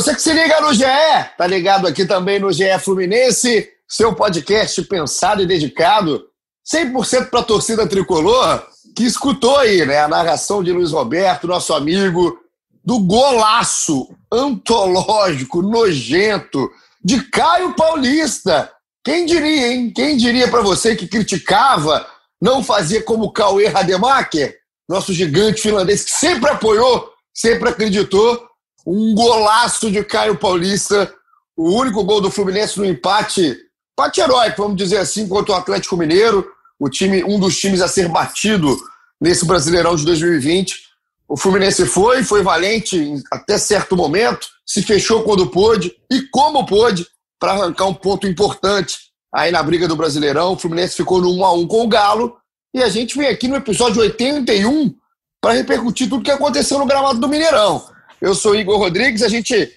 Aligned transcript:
Você 0.00 0.14
que 0.14 0.22
se 0.22 0.32
liga 0.32 0.62
no 0.62 0.72
GE, 0.72 0.82
tá 1.36 1.46
ligado 1.46 1.86
aqui 1.86 2.06
também 2.06 2.38
no 2.38 2.50
GE 2.50 2.78
Fluminense, 2.82 3.68
seu 3.86 4.14
podcast 4.14 4.80
pensado 4.84 5.42
e 5.42 5.46
dedicado 5.46 6.24
100% 6.74 7.28
para 7.28 7.40
a 7.40 7.44
torcida 7.44 7.86
tricolor, 7.86 8.66
que 8.96 9.04
escutou 9.04 9.58
aí, 9.58 9.84
né, 9.84 9.98
a 9.98 10.08
narração 10.08 10.64
de 10.64 10.72
Luiz 10.72 10.92
Roberto, 10.92 11.46
nosso 11.46 11.74
amigo, 11.74 12.38
do 12.82 12.98
golaço 13.00 14.08
antológico, 14.32 15.60
nojento 15.60 16.70
de 17.04 17.22
Caio 17.24 17.74
Paulista. 17.74 18.72
Quem 19.04 19.26
diria, 19.26 19.70
hein? 19.70 19.92
Quem 19.94 20.16
diria 20.16 20.48
para 20.48 20.62
você 20.62 20.96
que 20.96 21.06
criticava, 21.06 22.06
não 22.40 22.64
fazia 22.64 23.02
como 23.02 23.30
Cauê 23.34 23.66
Rademacher, 23.66 24.56
nosso 24.88 25.12
gigante 25.12 25.60
finlandês 25.60 26.04
que 26.04 26.10
sempre 26.10 26.48
apoiou, 26.48 27.10
sempre 27.34 27.68
acreditou, 27.68 28.48
um 28.86 29.14
golaço 29.14 29.90
de 29.90 30.02
Caio 30.04 30.36
Paulista, 30.36 31.12
o 31.56 31.70
único 31.70 32.02
gol 32.04 32.20
do 32.20 32.30
Fluminense 32.30 32.78
no 32.78 32.84
empate, 32.84 33.56
empate 33.92 34.20
heróico, 34.20 34.62
vamos 34.62 34.76
dizer 34.76 34.98
assim, 34.98 35.28
contra 35.28 35.52
o 35.52 35.56
Atlético 35.56 35.96
Mineiro, 35.96 36.50
o 36.78 36.88
time, 36.88 37.22
um 37.24 37.38
dos 37.38 37.58
times 37.58 37.82
a 37.82 37.88
ser 37.88 38.08
batido 38.08 38.76
nesse 39.20 39.44
Brasileirão 39.44 39.94
de 39.94 40.04
2020. 40.04 40.74
O 41.28 41.36
Fluminense 41.36 41.84
foi, 41.86 42.24
foi 42.24 42.42
valente 42.42 43.22
até 43.30 43.58
certo 43.58 43.96
momento, 43.96 44.48
se 44.66 44.82
fechou 44.82 45.22
quando 45.22 45.50
pôde 45.50 45.94
e 46.10 46.22
como 46.30 46.64
pôde 46.64 47.06
para 47.38 47.52
arrancar 47.52 47.86
um 47.86 47.94
ponto 47.94 48.26
importante 48.26 48.96
aí 49.32 49.52
na 49.52 49.62
briga 49.62 49.86
do 49.86 49.96
Brasileirão. 49.96 50.52
O 50.52 50.58
Fluminense 50.58 50.96
ficou 50.96 51.20
no 51.20 51.30
1 51.34 51.44
a 51.44 51.52
1 51.52 51.66
com 51.66 51.84
o 51.84 51.88
Galo 51.88 52.36
e 52.74 52.82
a 52.82 52.88
gente 52.88 53.16
vem 53.16 53.28
aqui 53.28 53.46
no 53.46 53.56
episódio 53.56 54.00
81 54.00 54.94
para 55.40 55.54
repercutir 55.54 56.08
tudo 56.08 56.24
que 56.24 56.30
aconteceu 56.30 56.78
no 56.78 56.86
gramado 56.86 57.18
do 57.18 57.28
Mineirão. 57.28 57.84
Eu 58.20 58.34
sou 58.34 58.54
Igor 58.54 58.78
Rodrigues, 58.78 59.22
a 59.22 59.28
gente 59.28 59.72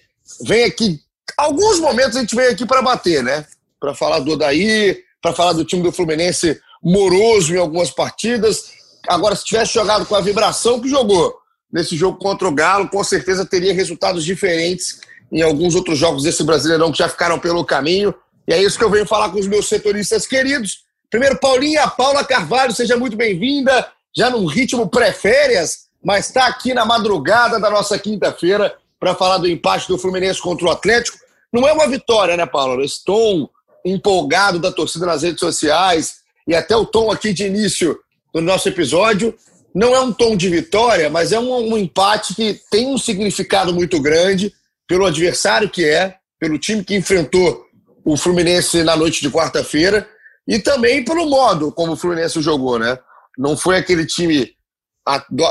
vem 0.46 0.66
aqui, 0.66 1.00
alguns 1.38 1.80
momentos 1.80 2.18
a 2.18 2.22
gente 2.22 2.36
vem 2.36 2.48
aqui 2.48 2.66
para 2.66 2.82
bater, 2.82 3.24
né? 3.24 3.46
Para 3.80 3.94
falar 3.94 4.20
do 4.20 4.32
Odaí, 4.32 5.02
para 5.22 5.34
falar 5.34 5.54
do 5.54 5.64
time 5.64 5.82
do 5.82 5.92
Fluminense 5.92 6.60
moroso 6.84 7.56
em 7.56 7.58
algumas 7.58 7.90
partidas. 7.90 8.72
Agora, 9.08 9.36
se 9.36 9.46
tivesse 9.46 9.74
jogado 9.74 10.06
com 10.06 10.16
a 10.16 10.22
vibração 10.22 10.82
que 10.82 10.90
jogou 10.90 11.34
nesse 11.72 11.96
jogo 11.96 12.18
contra 12.18 12.48
o 12.48 12.54
Galo, 12.54 12.90
com 12.90 13.04
certeza 13.04 13.46
teria 13.46 13.74
resultados 13.74 14.26
diferentes 14.26 15.00
em 15.32 15.42
alguns 15.42 15.74
outros 15.74 15.98
jogos 15.98 16.24
desse 16.24 16.44
Brasileirão 16.44 16.92
que 16.92 17.00
já 17.00 17.10
ficaram 17.10 17.40
pelo 17.40 17.66
caminho. 17.66 18.14
E 18.48 18.54
é 18.54 18.62
isso 18.62 18.78
que 18.78 18.84
eu 18.84 18.90
venho 18.90 19.08
falar 19.08 19.30
com 19.30 19.40
os 19.40 19.48
meus 19.48 19.68
setoristas 19.68 20.28
queridos. 20.28 20.84
Primeiro, 21.10 21.40
Paulinha, 21.40 21.88
Paula 21.88 22.24
Carvalho, 22.24 22.74
seja 22.74 22.98
muito 22.98 23.16
bem-vinda. 23.16 23.88
Já 24.16 24.30
num 24.30 24.46
ritmo 24.46 24.90
pré-férias, 24.90 25.83
mas 26.04 26.28
está 26.28 26.48
aqui 26.48 26.74
na 26.74 26.86
madrugada 26.86 27.60
da 27.60 27.70
nossa 27.70 27.98
quinta-feira 27.98 28.76
para 29.00 29.16
falar 29.16 29.38
do 29.38 29.48
empate 29.48 29.88
do 29.88 29.98
Fluminense 29.98 30.42
contra 30.42 30.66
o 30.66 30.72
Atlético. 30.72 31.18
Não 31.52 31.68
é 31.68 31.74
uma 31.74 31.88
vitória, 31.88 32.36
né, 32.36 32.46
Paula? 32.46 32.84
Esse 32.84 33.04
tom 33.04 33.50
empolgado 33.86 34.60
da 34.60 34.72
torcida 34.72 35.06
nas 35.06 35.24
redes 35.24 35.40
sociais 35.40 36.18
e 36.48 36.56
até 36.56 36.76
o 36.76 36.86
tom 36.86 37.12
aqui 37.12 37.34
de 37.34 37.46
início 37.46 37.98
do 38.34 38.42
nosso 38.42 38.68
episódio 38.68 39.36
não 39.74 39.96
é 39.96 40.00
um 40.00 40.14
tom 40.14 40.36
de 40.36 40.50
vitória, 40.50 41.10
mas 41.10 41.32
é 41.32 41.40
um, 41.40 41.74
um 41.74 41.78
empate 41.78 42.36
que 42.36 42.60
tem 42.70 42.88
um 42.88 42.98
significado 42.98 43.74
muito 43.74 44.00
grande 44.00 44.54
pelo 44.88 45.06
adversário 45.06 45.70
que 45.70 45.84
é, 45.84 46.16
pelo 46.40 46.60
time 46.60 46.84
que 46.84 46.96
enfrentou 46.96 47.66
o 48.06 48.16
Fluminense 48.16 48.84
na 48.84 48.96
noite 48.96 49.22
de 49.22 49.32
quarta-feira 49.32 50.08
e 50.48 50.60
também 50.60 51.04
pelo 51.04 51.26
modo 51.26 51.72
como 51.72 51.94
o 51.94 51.96
Fluminense 51.96 52.42
jogou, 52.42 52.78
né? 52.78 52.98
Não 53.38 53.58
foi 53.58 53.78
aquele 53.78 54.06
time 54.06 54.52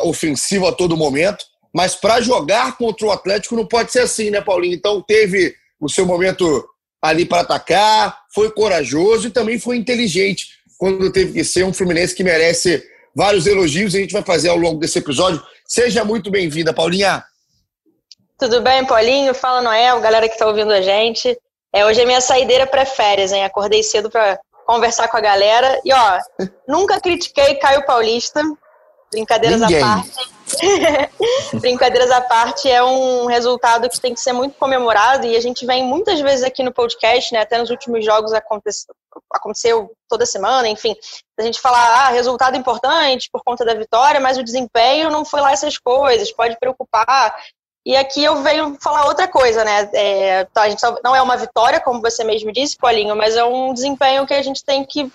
ofensivo 0.05 0.67
a 0.67 0.73
todo 0.73 0.97
momento, 0.97 1.45
mas 1.75 1.95
para 1.95 2.21
jogar 2.21 2.77
contra 2.77 3.07
o 3.07 3.11
Atlético 3.11 3.57
não 3.57 3.67
pode 3.67 3.93
ser 3.93 4.01
assim, 4.01 4.31
né, 4.31 4.41
Paulinho? 4.41 4.75
Então 4.75 5.03
teve 5.03 5.55
o 5.81 5.89
seu 5.89 6.07
momento 6.07 6.67
ali 7.01 7.25
para 7.25 7.43
atacar, 7.43 8.17
foi 8.33 8.51
corajoso 8.51 9.29
e 9.29 9.31
também 9.31 9.59
foi 9.59 9.77
inteligente 9.77 10.47
quando 10.79 11.13
teve 11.13 11.33
que 11.33 11.45
ser 11.45 11.65
um 11.65 11.73
Fluminense 11.73 12.15
que 12.15 12.25
merece 12.25 12.83
vários 13.15 13.47
elogios 13.47 13.95
e 13.95 13.99
a 13.99 14.01
gente 14.01 14.13
vai 14.13 14.23
fazer 14.23 14.49
ao 14.49 14.57
longo 14.57 14.79
desse 14.81 14.99
episódio. 14.99 15.43
Seja 15.67 16.05
muito 16.05 16.31
bem-vinda, 16.31 16.73
Paulinha. 16.73 17.25
Tudo 18.39 18.61
bem, 18.61 18.85
Paulinho? 18.85 19.35
Fala, 19.35 19.63
Noel, 19.63 20.01
galera 20.01 20.29
que 20.29 20.37
tá 20.37 20.47
ouvindo 20.47 20.73
a 20.73 20.81
gente. 20.81 21.39
É, 21.73 21.87
hoje 21.87 22.01
é 22.01 22.05
minha 22.05 22.21
saideira 22.21 22.67
pré-férias, 22.67 23.33
hein? 23.33 23.45
Acordei 23.45 23.83
cedo 23.83 24.11
pra 24.11 24.39
conversar 24.67 25.09
com 25.09 25.17
a 25.17 25.21
galera. 25.21 25.81
E, 25.85 25.93
ó, 25.93 26.19
nunca 26.67 27.01
critiquei 27.01 27.55
Caio 27.57 27.87
Paulista. 27.87 28.43
Brincadeiras 29.13 29.61
Ninguém. 29.61 29.83
à 29.83 29.87
parte. 29.87 30.33
Brincadeiras 31.61 32.11
à 32.11 32.21
parte, 32.21 32.69
é 32.69 32.83
um 32.83 33.27
resultado 33.27 33.89
que 33.89 34.01
tem 34.01 34.15
que 34.15 34.21
ser 34.21 34.33
muito 34.33 34.57
comemorado 34.59 35.27
e 35.27 35.37
a 35.37 35.41
gente 35.41 35.65
vem 35.67 35.85
muitas 35.85 36.21
vezes 36.21 36.45
aqui 36.45 36.63
no 36.63 36.73
podcast, 36.73 37.33
né? 37.33 37.41
Até 37.41 37.59
nos 37.59 37.71
últimos 37.71 38.05
jogos 38.05 38.33
aconteceu, 38.33 38.95
aconteceu 39.33 39.93
toda 40.09 40.27
semana, 40.27 40.69
enfim. 40.69 40.97
A 41.39 41.43
gente 41.43 41.61
falar, 41.61 42.07
ah, 42.07 42.09
resultado 42.09 42.57
importante 42.57 43.29
por 43.31 43.43
conta 43.45 43.65
da 43.65 43.75
vitória, 43.75 44.21
mas 44.21 44.39
o 44.39 44.43
desempenho 44.43 45.11
não 45.11 45.25
foi 45.25 45.41
lá 45.41 45.53
essas 45.53 45.79
coisas, 45.79 46.33
pode 46.33 46.59
preocupar. 46.59 47.35
E 47.85 47.97
aqui 47.97 48.23
eu 48.23 48.43
venho 48.43 48.79
falar 48.81 49.07
outra 49.07 49.29
coisa, 49.29 49.65
né? 49.65 49.91
É, 49.93 50.45
tá, 50.45 50.63
a 50.63 50.71
gente 50.71 50.83
não 51.05 51.15
é 51.15 51.21
uma 51.21 51.37
vitória, 51.37 51.81
como 51.81 52.01
você 52.01 52.25
mesmo 52.25 52.53
disse, 52.53 52.77
Paulinho, 52.77 53.15
mas 53.15 53.37
é 53.37 53.45
um 53.45 53.75
desempenho 53.75 54.27
que 54.27 54.35
a 54.35 54.43
gente 54.43 54.65
tem 54.65 54.85
que 54.85 55.13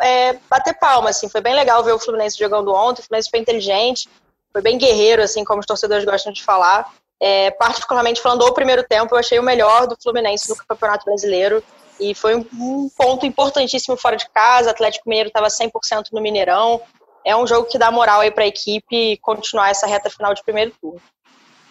é, 0.00 0.36
bater 0.48 0.74
palma, 0.78 1.10
assim. 1.10 1.28
Foi 1.28 1.40
bem 1.40 1.54
legal 1.54 1.82
ver 1.82 1.92
o 1.92 1.98
Fluminense 1.98 2.38
jogando 2.38 2.72
ontem, 2.74 3.00
o 3.00 3.04
Fluminense 3.04 3.30
foi 3.30 3.40
inteligente, 3.40 4.08
foi 4.52 4.62
bem 4.62 4.78
guerreiro, 4.78 5.22
assim, 5.22 5.44
como 5.44 5.60
os 5.60 5.66
torcedores 5.66 6.04
gostam 6.04 6.32
de 6.32 6.42
falar. 6.42 6.92
É, 7.20 7.50
particularmente 7.52 8.20
falando 8.20 8.44
do 8.44 8.52
primeiro 8.52 8.82
tempo, 8.84 9.14
eu 9.14 9.18
achei 9.18 9.38
o 9.38 9.42
melhor 9.42 9.86
do 9.86 9.96
Fluminense 10.02 10.48
no 10.48 10.56
Campeonato 10.56 11.04
Brasileiro. 11.04 11.62
E 11.98 12.14
foi 12.14 12.34
um, 12.34 12.88
ponto 12.96 13.24
importantíssimo 13.24 13.96
fora 13.96 14.16
de 14.16 14.28
casa. 14.30 14.68
O 14.68 14.70
Atlético 14.72 15.08
Mineiro 15.08 15.28
estava 15.28 15.46
100% 15.46 16.06
no 16.12 16.20
Mineirão. 16.20 16.80
É 17.24 17.34
um 17.36 17.46
jogo 17.46 17.68
que 17.68 17.78
dá 17.78 17.90
moral 17.90 18.20
aí 18.20 18.30
para 18.30 18.44
a 18.44 18.48
equipe 18.48 19.16
continuar 19.22 19.70
essa 19.70 19.86
reta 19.86 20.10
final 20.10 20.34
de 20.34 20.42
primeiro 20.42 20.72
turno. 20.80 21.00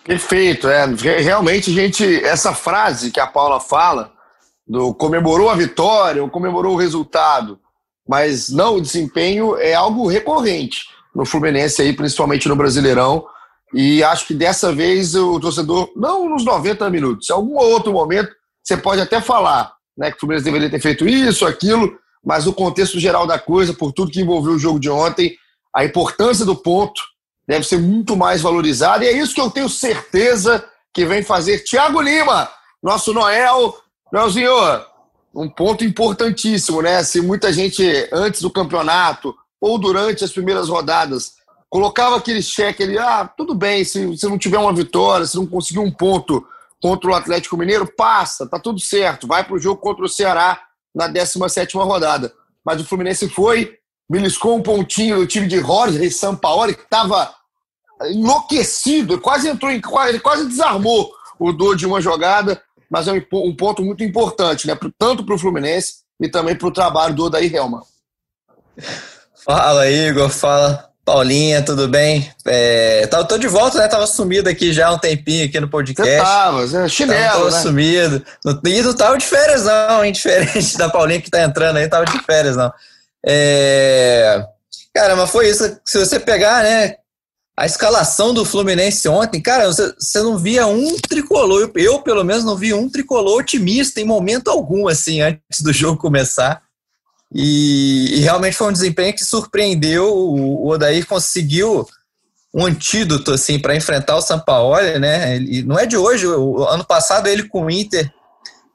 Perfeito, 0.04 0.68
é. 0.68 0.86
Re- 0.86 1.22
Realmente, 1.22 1.72
gente, 1.72 2.24
essa 2.26 2.54
frase 2.54 3.12
que 3.12 3.20
a 3.20 3.28
Paula 3.28 3.60
fala, 3.60 4.12
do 4.66 4.94
comemorou 4.94 5.50
a 5.50 5.56
vitória 5.56 6.24
ou 6.24 6.30
comemorou 6.30 6.74
o 6.74 6.78
resultado, 6.78 7.60
mas 8.08 8.50
não 8.50 8.76
o 8.76 8.82
desempenho, 8.82 9.56
é 9.58 9.74
algo 9.74 10.08
recorrente 10.08 10.86
no 11.16 11.26
Fluminense 11.26 11.82
aí, 11.82 11.94
principalmente 11.94 12.48
no 12.48 12.56
Brasileirão. 12.56 13.26
E 13.74 14.04
acho 14.04 14.28
que 14.28 14.34
dessa 14.34 14.72
vez 14.74 15.16
o 15.16 15.40
torcedor, 15.40 15.92
não 15.96 16.30
nos 16.30 16.46
90 16.46 16.90
minutos, 16.90 17.30
em 17.30 17.34
algum 17.34 17.56
outro 17.56 17.92
momento, 17.92 18.32
você 18.64 18.78
pode 18.78 19.02
até 19.02 19.20
falar 19.20 19.74
né, 19.98 20.12
que 20.12 20.18
o 20.18 20.20
Fluminense 20.20 20.46
deveria 20.46 20.70
ter 20.70 20.80
feito 20.80 21.08
isso, 21.08 21.46
aquilo, 21.46 21.98
mas 22.24 22.48
o 22.48 22.54
contexto 22.54 23.00
geral 23.00 23.26
da 23.26 23.40
coisa, 23.40 23.74
por 23.74 23.92
tudo 23.92 24.12
que 24.12 24.22
envolveu 24.22 24.54
o 24.54 24.60
jogo 24.60 24.80
de 24.80 24.90
ontem, 24.90 25.36
a 25.76 25.84
importância 25.84 26.46
do 26.46 26.56
ponto 26.56 27.02
deve 27.48 27.66
ser 27.66 27.80
muito 27.80 28.16
mais 28.16 28.42
valorizada. 28.42 29.04
E 29.04 29.08
é 29.08 29.12
isso 29.12 29.34
que 29.34 29.42
eu 29.42 29.50
tenho 29.50 29.68
certeza 29.68 30.64
que 30.94 31.06
vem 31.06 31.24
fazer 31.24 31.64
Thiago 31.64 32.00
Lima, 32.00 32.50
nosso 32.82 33.14
Noel. 33.14 33.76
Noelzinho, 34.12 34.52
um 35.34 35.50
ponto 35.50 35.84
importantíssimo, 35.84 36.82
né? 36.82 37.04
Se 37.04 37.22
muita 37.22 37.52
gente 37.52 37.84
antes 38.12 38.42
do 38.42 38.52
campeonato 38.52 39.36
ou 39.60 39.78
durante 39.78 40.24
as 40.24 40.32
primeiras 40.32 40.70
rodadas 40.70 41.34
colocava 41.70 42.18
aquele 42.18 42.42
cheque 42.42 42.84
ali, 42.84 43.00
ah, 43.00 43.28
tudo 43.36 43.56
bem, 43.56 43.84
se, 43.84 44.16
se 44.16 44.28
não 44.28 44.38
tiver 44.38 44.60
uma 44.60 44.74
vitória, 44.74 45.26
se 45.26 45.36
não 45.36 45.48
conseguir 45.48 45.80
um 45.80 45.90
ponto 45.90 46.46
contra 46.80 47.10
o 47.10 47.16
Atlético 47.16 47.58
Mineiro, 47.58 47.92
passa, 47.98 48.48
tá 48.48 48.60
tudo 48.60 48.80
certo, 48.80 49.26
vai 49.26 49.44
para 49.44 49.56
o 49.56 49.60
jogo 49.60 49.82
contra 49.82 50.06
o 50.06 50.10
Ceará 50.10 50.62
na 50.94 51.10
17ª 51.10 51.84
rodada. 51.84 52.32
Mas 52.64 52.80
o 52.80 52.86
Fluminense 52.86 53.28
foi, 53.28 53.78
beliscou 54.08 54.56
um 54.56 54.62
pontinho 54.62 55.18
do 55.18 55.26
time 55.26 55.48
de 55.48 55.62
Jorge 55.62 56.12
Sampaoli, 56.12 56.76
que 56.76 56.84
estava 56.84 57.34
enlouquecido, 58.04 59.20
quase 59.20 59.50
entrou 59.50 59.72
em, 59.72 59.82
ele 60.08 60.20
quase 60.20 60.46
desarmou 60.46 61.12
o 61.40 61.52
Dô 61.52 61.74
de 61.74 61.86
uma 61.86 62.02
jogada, 62.02 62.62
mas 62.90 63.08
é 63.08 63.14
um, 63.14 63.22
um 63.34 63.56
ponto 63.56 63.84
muito 63.84 64.04
importante, 64.04 64.68
né? 64.68 64.78
tanto 64.98 65.26
para 65.26 65.36
o 65.36 65.40
Fluminense 65.40 66.04
e 66.22 66.30
também 66.30 66.56
para 66.56 66.68
o 66.68 66.74
trabalho 66.74 67.16
do 67.16 67.26
Odair 67.26 67.54
Helma. 67.54 67.82
Fala, 69.46 69.90
Igor, 69.90 70.30
fala. 70.30 70.94
Paulinha, 71.06 71.62
tudo 71.62 71.90
bem? 71.90 72.32
É, 72.48 73.06
tá, 73.08 73.22
tô 73.26 73.38
de 73.38 73.48
volta, 73.48 73.78
né? 73.78 73.90
Tava 73.90 74.08
sumido 74.08 74.50
aqui 74.50 74.72
já 74.72 74.88
há 74.88 74.94
um 74.94 74.98
tempinho 74.98 75.46
aqui 75.46 75.60
no 75.60 75.68
podcast. 75.68 76.10
Você 76.10 76.18
tava, 76.18 76.64
é 76.64 76.88
chinelo, 76.88 77.34
tava 77.34 77.52
né? 77.52 77.62
sumido. 77.62 78.26
E 78.66 78.82
não 78.82 78.94
tava 78.94 79.18
de 79.18 79.26
férias 79.26 79.66
não, 79.66 80.06
hein? 80.06 80.14
Diferente 80.14 80.78
da 80.78 80.90
Paulinha 80.90 81.22
que 81.22 81.30
tá 81.30 81.44
entrando 81.44 81.76
aí, 81.76 81.90
tava 81.90 82.06
de 82.06 82.18
férias 82.20 82.56
não. 82.56 82.72
É... 83.26 84.46
Cara, 84.96 85.18
mas 85.18 85.30
foi 85.30 85.50
isso. 85.50 85.78
Se 85.84 86.00
você 86.00 86.22
pegar, 86.22 86.64
né? 86.64 86.96
A 87.56 87.68
escalação 87.68 88.34
do 88.34 88.44
Fluminense 88.44 89.08
ontem, 89.08 89.40
cara, 89.40 89.68
você, 89.68 89.94
você 90.00 90.22
não 90.22 90.38
via 90.38 90.66
um 90.66 90.98
tricolor. 90.98 91.72
Eu, 91.76 92.00
pelo 92.02 92.24
menos, 92.24 92.44
não 92.44 92.58
vi 92.58 92.74
um 92.74 92.90
tricolor 92.90 93.40
otimista 93.40 94.02
em 94.02 94.06
momento 94.06 94.50
algum, 94.50 94.88
assim, 94.88 95.22
antes 95.22 95.62
do 95.62 95.72
jogo 95.72 96.00
começar. 96.00 96.64
E, 97.32 98.16
e 98.18 98.20
realmente 98.22 98.58
foi 98.58 98.70
um 98.70 98.74
desempenho 98.74 99.14
que 99.14 99.24
surpreendeu. 99.24 100.16
O, 100.16 100.66
o 100.66 100.70
Odair 100.70 101.06
conseguiu 101.06 101.88
um 102.54 102.66
antídoto 102.66 103.32
assim 103.34 103.58
para 103.58 103.76
enfrentar 103.76 104.16
o 104.16 104.22
Sampaoli, 104.22 105.00
né? 105.00 105.36
Ele, 105.36 105.64
não 105.64 105.78
é 105.78 105.86
de 105.86 105.98
hoje. 105.98 106.28
O, 106.28 106.64
ano 106.66 106.86
passado 106.86 107.28
ele 107.28 107.48
com 107.48 107.66
o 107.66 107.72
Inter 107.72 108.12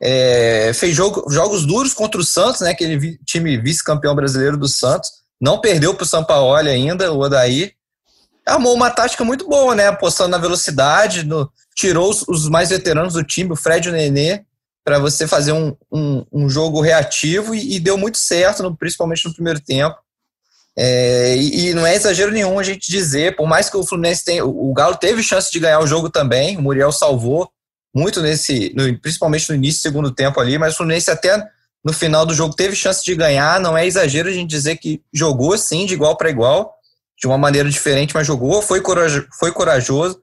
é, 0.03 0.73
fez 0.75 0.95
jogo, 0.95 1.31
jogos 1.31 1.65
duros 1.65 1.95
contra 1.95 2.21
o 2.21 2.25
Santos, 2.25 2.61
né? 2.61 2.71
Aquele 2.71 3.19
time 3.25 3.57
vice-campeão 3.57 4.15
brasileiro 4.15 4.57
do 4.57 4.69
Santos. 4.69 5.11
Não 5.41 5.61
perdeu 5.61 5.95
para 5.95 6.03
o 6.03 6.07
Sampaoli 6.07 6.69
ainda, 6.69 7.13
o 7.13 7.21
Odair. 7.21 7.78
Armou 8.49 8.75
uma 8.75 8.91
tática 8.91 9.25
muito 9.25 9.49
boa, 9.49 9.75
né? 9.75 9.89
Apostando 9.89 10.31
na 10.31 10.39
velocidade, 10.39 11.25
no, 11.25 11.51
tirou 11.75 12.11
os, 12.11 12.25
os 12.27 12.49
mais 12.49 12.71
veteranos 12.71 13.15
do 13.15 13.23
time, 13.23 13.53
o 13.53 13.57
Fred 13.57 13.89
e 13.89 13.91
o 13.91 13.95
Nenê, 13.95 14.43
para 14.85 14.99
você 14.99 15.27
fazer 15.27 15.53
um, 15.53 15.77
um, 15.93 16.25
um, 16.33 16.49
jogo 16.49 16.81
reativo 16.81 17.55
e, 17.55 17.77
e 17.77 17.81
deu 17.81 17.99
muito 17.99 18.19
certo, 18.19 18.63
no, 18.63 18.77
principalmente 18.77 19.27
no 19.27 19.35
primeiro 19.35 19.61
tempo. 19.61 19.97
É, 20.77 21.37
e, 21.37 21.69
e, 21.69 21.75
não 21.75 21.87
é 21.87 21.95
exagero 21.95 22.33
nenhum 22.33 22.59
a 22.59 22.63
gente 22.63 22.91
dizer, 22.91 23.37
por 23.37 23.47
mais 23.47 23.69
que 23.69 23.77
o 23.77 23.85
Fluminense 23.85 24.25
tenha. 24.25 24.45
O 24.45 24.73
Galo 24.73 24.97
teve 24.97 25.23
chance 25.23 25.53
de 25.53 25.59
ganhar 25.59 25.81
o 25.81 25.87
jogo 25.87 26.09
também, 26.09 26.57
o 26.57 26.63
Muriel 26.63 26.93
salvou 26.93 27.51
muito 27.95 28.23
nesse, 28.23 28.73
no, 28.75 28.99
principalmente 28.99 29.49
no 29.49 29.57
início 29.57 29.81
do 29.81 29.83
segundo 29.83 30.11
tempo 30.11 30.41
ali, 30.41 30.57
mas 30.57 30.75
o 30.75 30.77
Fluminense 30.79 31.11
até 31.11 31.45
no 31.85 31.93
final 31.93 32.25
do 32.25 32.35
jogo 32.35 32.55
teve 32.55 32.77
chance 32.77 33.05
de 33.05 33.15
ganhar. 33.15 33.61
Não 33.61 33.77
é 33.77 33.87
exagero 33.87 34.29
a 34.29 34.33
gente 34.33 34.49
dizer 34.49 34.77
que 34.77 35.03
jogou 35.13 35.57
sim, 35.59 35.85
de 35.85 35.95
igual 35.95 36.17
para 36.17 36.31
igual, 36.31 36.78
de 37.21 37.27
uma 37.27 37.37
maneira 37.37 37.69
diferente, 37.69 38.15
mas 38.15 38.27
jogou, 38.27 38.63
foi, 38.63 38.81
corajoso, 38.81 39.27
foi 39.39 39.51
corajoso 39.53 40.21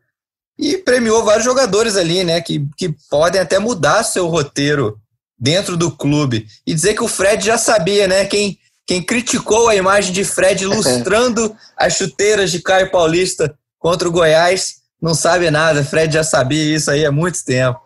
e 0.58 0.78
premiou 0.78 1.24
vários 1.24 1.44
jogadores 1.44 1.98
ali, 1.98 2.24
né, 2.24 2.40
que, 2.40 2.66
que 2.78 2.96
podem 3.10 3.42
até 3.42 3.60
mudar 3.60 4.04
seu 4.04 4.28
roteiro 4.28 4.98
dentro 5.38 5.76
do 5.76 5.92
clube. 5.92 6.48
E 6.66 6.74
dizer 6.74 6.94
que 6.94 7.04
o 7.04 7.08
Fred 7.08 7.46
já 7.46 7.58
sabia, 7.58 8.08
né, 8.08 8.26
quem, 8.26 8.58
quem 8.88 9.04
criticou 9.04 9.68
a 9.68 9.76
imagem 9.76 10.14
de 10.14 10.24
Fred 10.24 10.64
ilustrando 10.66 11.56
as 11.78 11.96
chuteiras 11.96 12.52
de 12.52 12.62
Caio 12.62 12.90
Paulista 12.90 13.54
contra 13.78 14.08
o 14.08 14.12
Goiás, 14.12 14.76
não 15.02 15.14
sabe 15.14 15.52
nada, 15.52 15.84
Fred 15.84 16.14
já 16.14 16.24
sabia 16.24 16.76
isso 16.76 16.90
aí 16.90 17.06
há 17.06 17.12
muito 17.12 17.44
tempo. 17.44 17.80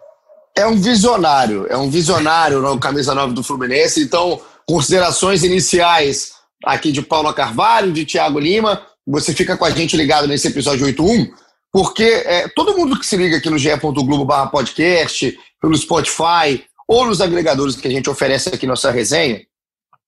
É 0.55 0.65
um 0.67 0.79
visionário, 0.79 1.65
é 1.69 1.77
um 1.77 1.89
visionário 1.89 2.61
no 2.61 2.79
camisa 2.79 3.15
9 3.15 3.33
do 3.33 3.43
Fluminense, 3.43 4.03
então 4.03 4.39
considerações 4.67 5.43
iniciais 5.43 6.33
aqui 6.63 6.91
de 6.91 7.01
Paulo 7.01 7.33
Carvalho, 7.33 7.91
de 7.91 8.05
Thiago 8.05 8.39
Lima, 8.39 8.81
você 9.09 9.33
fica 9.33 9.57
com 9.57 9.65
a 9.65 9.71
gente 9.71 9.97
ligado 9.97 10.27
nesse 10.27 10.47
episódio 10.47 10.85
81, 10.85 11.33
porque 11.71 12.03
é, 12.03 12.47
todo 12.49 12.77
mundo 12.77 12.99
que 12.99 13.05
se 13.05 13.17
liga 13.17 13.37
aqui 13.37 13.49
no 13.49 13.57
ge.globo 13.57 14.23
barra 14.23 14.47
podcast, 14.47 15.37
pelo 15.59 15.75
Spotify 15.75 16.63
ou 16.87 17.05
nos 17.05 17.19
agregadores 17.19 17.75
que 17.75 17.87
a 17.87 17.91
gente 17.91 18.09
oferece 18.09 18.49
aqui 18.49 18.67
nossa 18.67 18.91
resenha, 18.91 19.41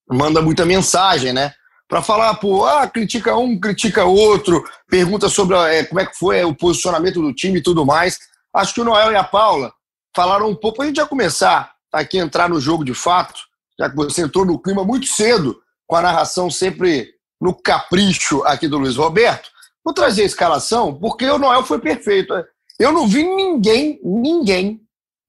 manda 0.10 0.42
muita 0.42 0.66
mensagem, 0.66 1.34
né? 1.34 1.54
Para 1.88 2.02
falar, 2.02 2.36
pô, 2.36 2.66
ah, 2.66 2.88
critica 2.88 3.36
um, 3.36 3.60
critica 3.60 4.06
outro, 4.06 4.64
pergunta 4.88 5.28
sobre 5.30 5.58
é, 5.58 5.84
como 5.84 6.00
é 6.00 6.06
que 6.06 6.18
foi 6.18 6.40
é, 6.40 6.46
o 6.46 6.56
posicionamento 6.56 7.22
do 7.22 7.34
time 7.34 7.60
e 7.60 7.64
tudo 7.64 7.86
mais. 7.86 8.18
Acho 8.54 8.74
que 8.74 8.82
o 8.82 8.86
Noel 8.86 9.12
e 9.12 9.16
a 9.16 9.24
Paula 9.24 9.74
falaram 10.16 10.50
um 10.50 10.56
pouco, 10.56 10.82
a 10.82 10.86
gente 10.86 10.98
já 10.98 11.06
começar 11.06 11.72
aqui 11.92 12.20
a 12.20 12.24
entrar 12.24 12.50
no 12.50 12.60
jogo 12.60 12.86
de 12.86 12.94
fato, 12.94 13.40
já 13.80 13.90
que 13.90 13.96
você 13.96 14.22
entrou 14.22 14.46
no 14.46 14.60
clima 14.60 14.84
muito 14.84 15.08
cedo, 15.08 15.60
com 15.88 15.96
a 15.96 16.02
narração 16.02 16.50
sempre 16.50 17.14
no 17.42 17.54
capricho 17.54 18.44
aqui 18.44 18.68
do 18.68 18.78
Luiz 18.78 18.96
Roberto. 18.96 19.50
Vou 19.84 19.94
trazer 19.94 20.22
a 20.22 20.26
escalação 20.26 20.94
porque 20.94 21.26
o 21.26 21.40
Noel 21.40 21.64
foi 21.64 21.80
perfeito. 21.80 22.34
Eu 22.80 22.92
não 22.92 23.08
vi 23.08 23.24
ninguém, 23.24 24.00
ninguém, 24.04 24.80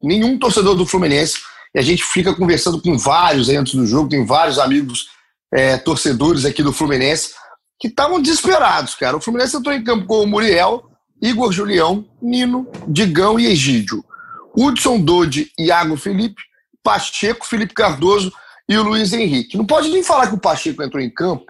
nenhum 0.02 0.38
torcedor 0.38 0.74
do 0.74 0.86
Fluminense, 0.86 1.38
e 1.74 1.78
a 1.78 1.82
gente 1.82 2.04
fica 2.04 2.34
conversando 2.34 2.80
com 2.80 2.98
vários 2.98 3.48
antes 3.48 3.74
do 3.74 3.86
jogo, 3.86 4.10
tem 4.10 4.26
vários 4.26 4.58
amigos 4.58 5.08
é, 5.52 5.78
torcedores 5.78 6.44
aqui 6.44 6.62
do 6.62 6.72
Fluminense 6.72 7.34
que 7.80 7.88
estavam 7.88 8.20
desesperados, 8.20 8.94
cara. 8.94 9.16
O 9.16 9.20
Fluminense 9.20 9.56
entrou 9.56 9.74
em 9.74 9.82
campo 9.82 10.06
com 10.06 10.22
o 10.22 10.26
Muriel, 10.26 10.84
Igor 11.20 11.50
Julião, 11.50 12.04
Nino, 12.20 12.70
Digão 12.86 13.40
e 13.40 13.46
Egídio. 13.46 14.04
Hudson 14.56 15.00
Dodi, 15.00 15.50
Iago 15.58 15.96
Felipe, 15.96 16.42
Pacheco, 16.82 17.46
Felipe 17.46 17.74
Cardoso 17.74 18.32
e 18.68 18.76
o 18.76 18.82
Luiz 18.82 19.12
Henrique. 19.12 19.56
Não 19.56 19.64
pode 19.64 19.88
nem 19.88 20.02
falar 20.02 20.28
que 20.28 20.34
o 20.34 20.40
Pacheco 20.40 20.82
entrou 20.82 21.02
em 21.02 21.10
campo, 21.10 21.46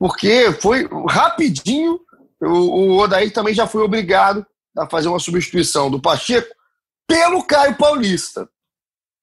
porque 0.00 0.50
foi 0.60 0.88
rapidinho 1.06 2.00
o, 2.40 2.46
o 2.46 2.98
Odair 2.98 3.32
também 3.32 3.54
já 3.54 3.66
foi 3.66 3.82
obrigado 3.82 4.46
a 4.76 4.88
fazer 4.88 5.08
uma 5.08 5.18
substituição 5.18 5.90
do 5.90 6.00
Pacheco 6.00 6.48
pelo 7.06 7.44
Caio 7.44 7.76
Paulista. 7.76 8.48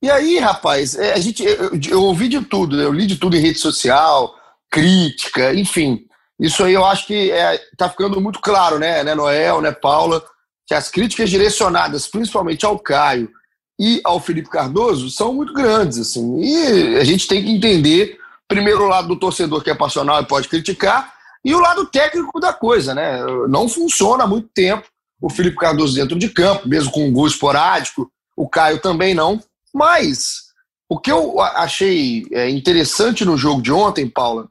E 0.02 0.12
aí, 0.12 0.38
rapaz, 0.38 0.96
é, 0.96 1.14
a 1.14 1.18
gente, 1.18 1.44
eu, 1.44 1.72
eu 1.90 2.04
ouvi 2.04 2.28
de 2.28 2.40
tudo, 2.42 2.78
né? 2.78 2.84
eu 2.84 2.94
li 2.94 3.08
de 3.08 3.16
tudo 3.16 3.36
em 3.36 3.42
rede 3.42 3.58
social, 3.58 4.36
crítica, 4.70 5.54
enfim. 5.54 6.06
Isso 6.40 6.64
aí 6.64 6.74
eu 6.74 6.86
acho 6.86 7.08
que 7.08 7.14
está 7.16 7.54
é, 7.54 7.62
tá 7.76 7.90
ficando 7.90 8.22
muito 8.22 8.40
claro, 8.40 8.78
né, 8.78 9.04
né, 9.04 9.16
Noel, 9.16 9.60
né, 9.60 9.72
Paula, 9.72 10.24
que 10.68 10.76
as 10.76 10.90
críticas 10.90 11.32
direcionadas 11.32 12.08
principalmente 12.08 12.64
ao 12.64 12.78
Caio 12.78 13.32
e 13.80 14.00
ao 14.04 14.20
Felipe 14.20 14.50
Cardoso 14.50 15.10
são 15.10 15.34
muito 15.34 15.54
grandes, 15.54 15.98
assim. 15.98 16.40
E 16.42 16.98
a 16.98 17.04
gente 17.04 17.28
tem 17.28 17.44
que 17.44 17.50
entender, 17.50 18.20
primeiro, 18.48 18.84
o 18.84 18.88
lado 18.88 19.08
do 19.08 19.20
torcedor 19.20 19.64
que 19.64 19.70
é 19.70 19.76
passional 19.76 20.22
e 20.22 20.26
pode 20.26 20.48
criticar, 20.48 21.14
e 21.44 21.54
o 21.54 21.60
lado 21.60 21.86
técnico 21.86 22.40
da 22.40 22.54
coisa, 22.54 22.94
né? 22.94 23.24
Não 23.48 23.70
funciona 23.70 24.24
há 24.24 24.28
muito 24.28 24.50
tempo 24.50 24.88
o 25.22 25.30
Felipe 25.30 25.58
Cardoso 25.58 25.96
dentro 25.96 26.18
de 26.18 26.30
campo, 26.30 26.68
mesmo 26.68 26.92
com 26.92 27.08
um 27.08 27.12
gol 27.12 27.28
esporádico, 27.28 28.12
o 28.36 28.48
Caio 28.48 28.80
também 28.80 29.14
não. 29.14 29.42
Mas 29.74 30.48
o 30.90 31.00
que 31.00 31.12
eu 31.12 31.40
achei 31.42 32.26
é, 32.32 32.50
interessante 32.50 33.26
no 33.26 33.38
jogo 33.38 33.62
de 33.62 33.72
ontem, 33.72 34.08
Paula, 34.08 34.48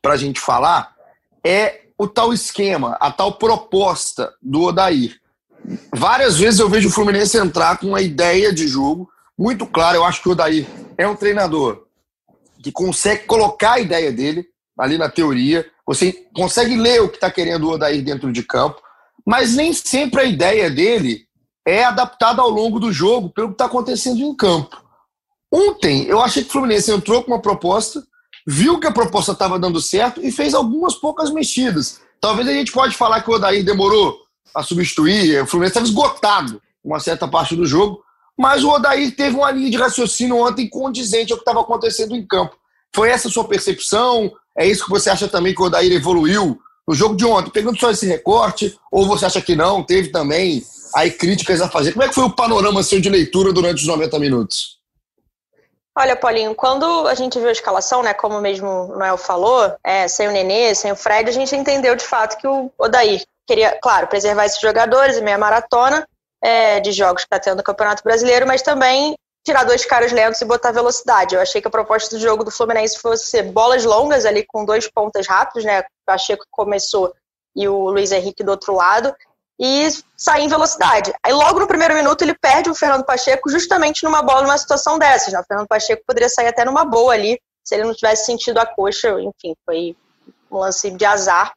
para 0.00 0.14
a 0.14 0.16
gente 0.16 0.40
falar, 0.40 0.94
é 1.44 1.82
o 1.98 2.08
tal 2.08 2.32
esquema, 2.32 2.96
a 3.00 3.10
tal 3.10 3.32
proposta 3.32 4.32
do 4.42 4.62
Odair. 4.62 5.20
Várias 5.94 6.38
vezes 6.38 6.60
eu 6.60 6.68
vejo 6.68 6.88
o 6.88 6.92
Fluminense 6.92 7.38
entrar 7.38 7.78
com 7.78 7.88
uma 7.88 8.00
ideia 8.00 8.52
de 8.52 8.66
jogo 8.66 9.08
muito 9.38 9.66
clara. 9.66 9.96
Eu 9.96 10.04
acho 10.04 10.22
que 10.22 10.28
o 10.28 10.32
Odair 10.32 10.66
é 10.98 11.06
um 11.06 11.16
treinador 11.16 11.84
que 12.64 12.72
consegue 12.72 13.26
colocar 13.26 13.74
a 13.74 13.80
ideia 13.80 14.10
dele 14.10 14.46
ali 14.78 14.96
na 14.96 15.10
teoria, 15.10 15.66
você 15.86 16.26
consegue 16.34 16.74
ler 16.76 17.02
o 17.02 17.08
que 17.10 17.16
está 17.16 17.30
querendo 17.30 17.68
o 17.68 17.72
Odair 17.72 18.02
dentro 18.02 18.32
de 18.32 18.42
campo, 18.42 18.80
mas 19.24 19.54
nem 19.54 19.72
sempre 19.74 20.22
a 20.22 20.24
ideia 20.24 20.70
dele 20.70 21.26
é 21.66 21.84
adaptada 21.84 22.40
ao 22.40 22.48
longo 22.48 22.80
do 22.80 22.90
jogo 22.90 23.28
pelo 23.28 23.48
que 23.48 23.54
está 23.54 23.66
acontecendo 23.66 24.18
em 24.20 24.34
campo. 24.34 24.82
Ontem, 25.52 26.04
eu 26.04 26.20
achei 26.20 26.42
que 26.42 26.48
o 26.48 26.52
Fluminense 26.52 26.90
entrou 26.90 27.22
com 27.22 27.32
uma 27.32 27.40
proposta, 27.40 28.02
viu 28.46 28.80
que 28.80 28.86
a 28.86 28.92
proposta 28.92 29.32
estava 29.32 29.58
dando 29.58 29.80
certo 29.80 30.24
e 30.24 30.32
fez 30.32 30.54
algumas 30.54 30.94
poucas 30.94 31.30
mexidas. 31.30 32.00
Talvez 32.18 32.48
a 32.48 32.52
gente 32.52 32.72
pode 32.72 32.96
falar 32.96 33.20
que 33.20 33.30
o 33.30 33.34
Odair 33.34 33.62
demorou 33.62 34.18
a 34.54 34.62
substituir, 34.62 35.42
o 35.42 35.46
Fluminense 35.46 35.72
estava 35.72 35.86
esgotado 35.86 36.60
uma 36.82 36.98
certa 36.98 37.28
parte 37.28 37.54
do 37.54 37.66
jogo, 37.66 38.03
mas 38.38 38.64
o 38.64 38.70
Odair 38.70 39.14
teve 39.14 39.36
uma 39.36 39.50
linha 39.50 39.70
de 39.70 39.76
raciocínio 39.76 40.36
ontem 40.36 40.68
condizente 40.68 41.32
ao 41.32 41.38
que 41.38 41.42
estava 41.42 41.60
acontecendo 41.60 42.14
em 42.14 42.26
campo. 42.26 42.56
Foi 42.94 43.08
essa 43.08 43.28
a 43.28 43.30
sua 43.30 43.44
percepção? 43.44 44.32
É 44.56 44.66
isso 44.66 44.84
que 44.84 44.90
você 44.90 45.10
acha 45.10 45.28
também 45.28 45.54
que 45.54 45.62
o 45.62 45.66
Odair 45.66 45.92
evoluiu 45.92 46.58
no 46.86 46.94
jogo 46.94 47.16
de 47.16 47.24
ontem? 47.24 47.50
Pegando 47.50 47.78
só 47.78 47.90
esse 47.90 48.06
recorte, 48.06 48.76
ou 48.90 49.06
você 49.06 49.26
acha 49.26 49.40
que 49.40 49.54
não? 49.56 49.82
Teve 49.82 50.08
também 50.08 50.62
aí 50.94 51.10
críticas 51.10 51.60
a 51.60 51.68
fazer. 51.68 51.92
Como 51.92 52.04
é 52.04 52.08
que 52.08 52.14
foi 52.14 52.24
o 52.24 52.34
panorama 52.34 52.82
seu 52.82 53.00
de 53.00 53.08
leitura 53.08 53.52
durante 53.52 53.82
os 53.82 53.86
90 53.86 54.18
minutos? 54.18 54.78
Olha, 55.96 56.16
Paulinho, 56.16 56.54
quando 56.56 57.06
a 57.06 57.14
gente 57.14 57.38
viu 57.38 57.48
a 57.48 57.52
escalação, 57.52 58.02
né, 58.02 58.12
como 58.14 58.40
mesmo 58.40 58.68
o 58.68 58.98
Noel 58.98 59.16
falou, 59.16 59.72
é, 59.82 60.08
sem 60.08 60.26
o 60.26 60.32
Nenê, 60.32 60.74
sem 60.74 60.90
o 60.90 60.96
Fred, 60.96 61.30
a 61.30 61.32
gente 61.32 61.54
entendeu 61.54 61.94
de 61.94 62.04
fato 62.04 62.36
que 62.36 62.48
o 62.48 62.68
Odair 62.76 63.22
queria, 63.46 63.78
claro, 63.80 64.08
preservar 64.08 64.46
esses 64.46 64.60
jogadores, 64.60 65.20
meia 65.20 65.38
maratona 65.38 66.04
é, 66.44 66.78
de 66.78 66.92
jogos 66.92 67.22
que 67.22 67.26
está 67.26 67.40
tendo 67.40 67.56
no 67.56 67.62
Campeonato 67.62 68.02
Brasileiro, 68.04 68.46
mas 68.46 68.60
também 68.60 69.16
tirar 69.42 69.64
dois 69.64 69.84
caras 69.86 70.12
lentos 70.12 70.40
e 70.40 70.44
botar 70.44 70.72
velocidade. 70.72 71.34
Eu 71.34 71.40
achei 71.40 71.60
que 71.60 71.68
a 71.68 71.70
proposta 71.70 72.14
do 72.14 72.20
jogo 72.20 72.44
do 72.44 72.50
Fluminense 72.50 72.98
fosse 72.98 73.42
bolas 73.42 73.84
longas 73.84 74.26
ali 74.26 74.44
com 74.46 74.64
dois 74.64 74.86
pontas 74.86 75.26
rápidos, 75.26 75.64
né? 75.64 75.80
O 75.80 75.84
Pacheco 76.06 76.44
começou 76.50 77.14
e 77.56 77.66
o 77.66 77.88
Luiz 77.88 78.12
Henrique 78.12 78.44
do 78.44 78.50
outro 78.50 78.74
lado 78.74 79.14
e 79.58 79.88
sair 80.16 80.42
em 80.42 80.48
velocidade. 80.48 81.14
Aí 81.22 81.32
logo 81.32 81.60
no 81.60 81.66
primeiro 81.66 81.94
minuto 81.94 82.22
ele 82.22 82.34
perde 82.34 82.68
o 82.68 82.74
Fernando 82.74 83.04
Pacheco 83.04 83.48
justamente 83.48 84.02
numa 84.04 84.22
bola 84.22 84.42
numa 84.42 84.58
situação 84.58 84.98
dessas. 84.98 85.32
Né? 85.32 85.40
O 85.40 85.44
Fernando 85.44 85.68
Pacheco 85.68 86.02
poderia 86.06 86.28
sair 86.28 86.48
até 86.48 86.64
numa 86.64 86.84
boa 86.84 87.14
ali 87.14 87.38
se 87.64 87.74
ele 87.74 87.84
não 87.84 87.94
tivesse 87.94 88.26
sentido 88.26 88.58
a 88.58 88.66
coxa, 88.66 89.08
enfim, 89.20 89.54
foi 89.64 89.96
um 90.50 90.58
lance 90.58 90.90
de 90.90 91.04
azar. 91.04 91.52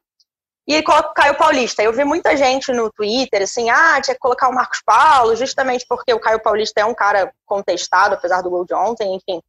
E 0.67 0.83
coloca 0.83 1.11
o 1.11 1.13
Caio 1.13 1.35
Paulista. 1.35 1.81
Eu 1.81 1.93
vi 1.93 2.03
muita 2.03 2.35
gente 2.35 2.73
no 2.73 2.91
Twitter 2.91 3.41
assim, 3.43 3.69
ah, 3.69 4.01
tinha 4.01 4.13
que 4.13 4.19
colocar 4.19 4.49
o 4.49 4.53
Marcos 4.53 4.81
Paulo, 4.85 5.33
justamente 5.35 5.85
porque 5.87 6.13
o 6.13 6.19
Caio 6.19 6.41
Paulista 6.41 6.81
é 6.81 6.85
um 6.85 6.93
cara 6.93 7.31
contestado, 7.45 8.15
apesar 8.15 8.41
do 8.41 8.49
gol 8.49 8.65
de 8.65 8.73
ontem, 8.73 9.15
enfim. 9.15 9.41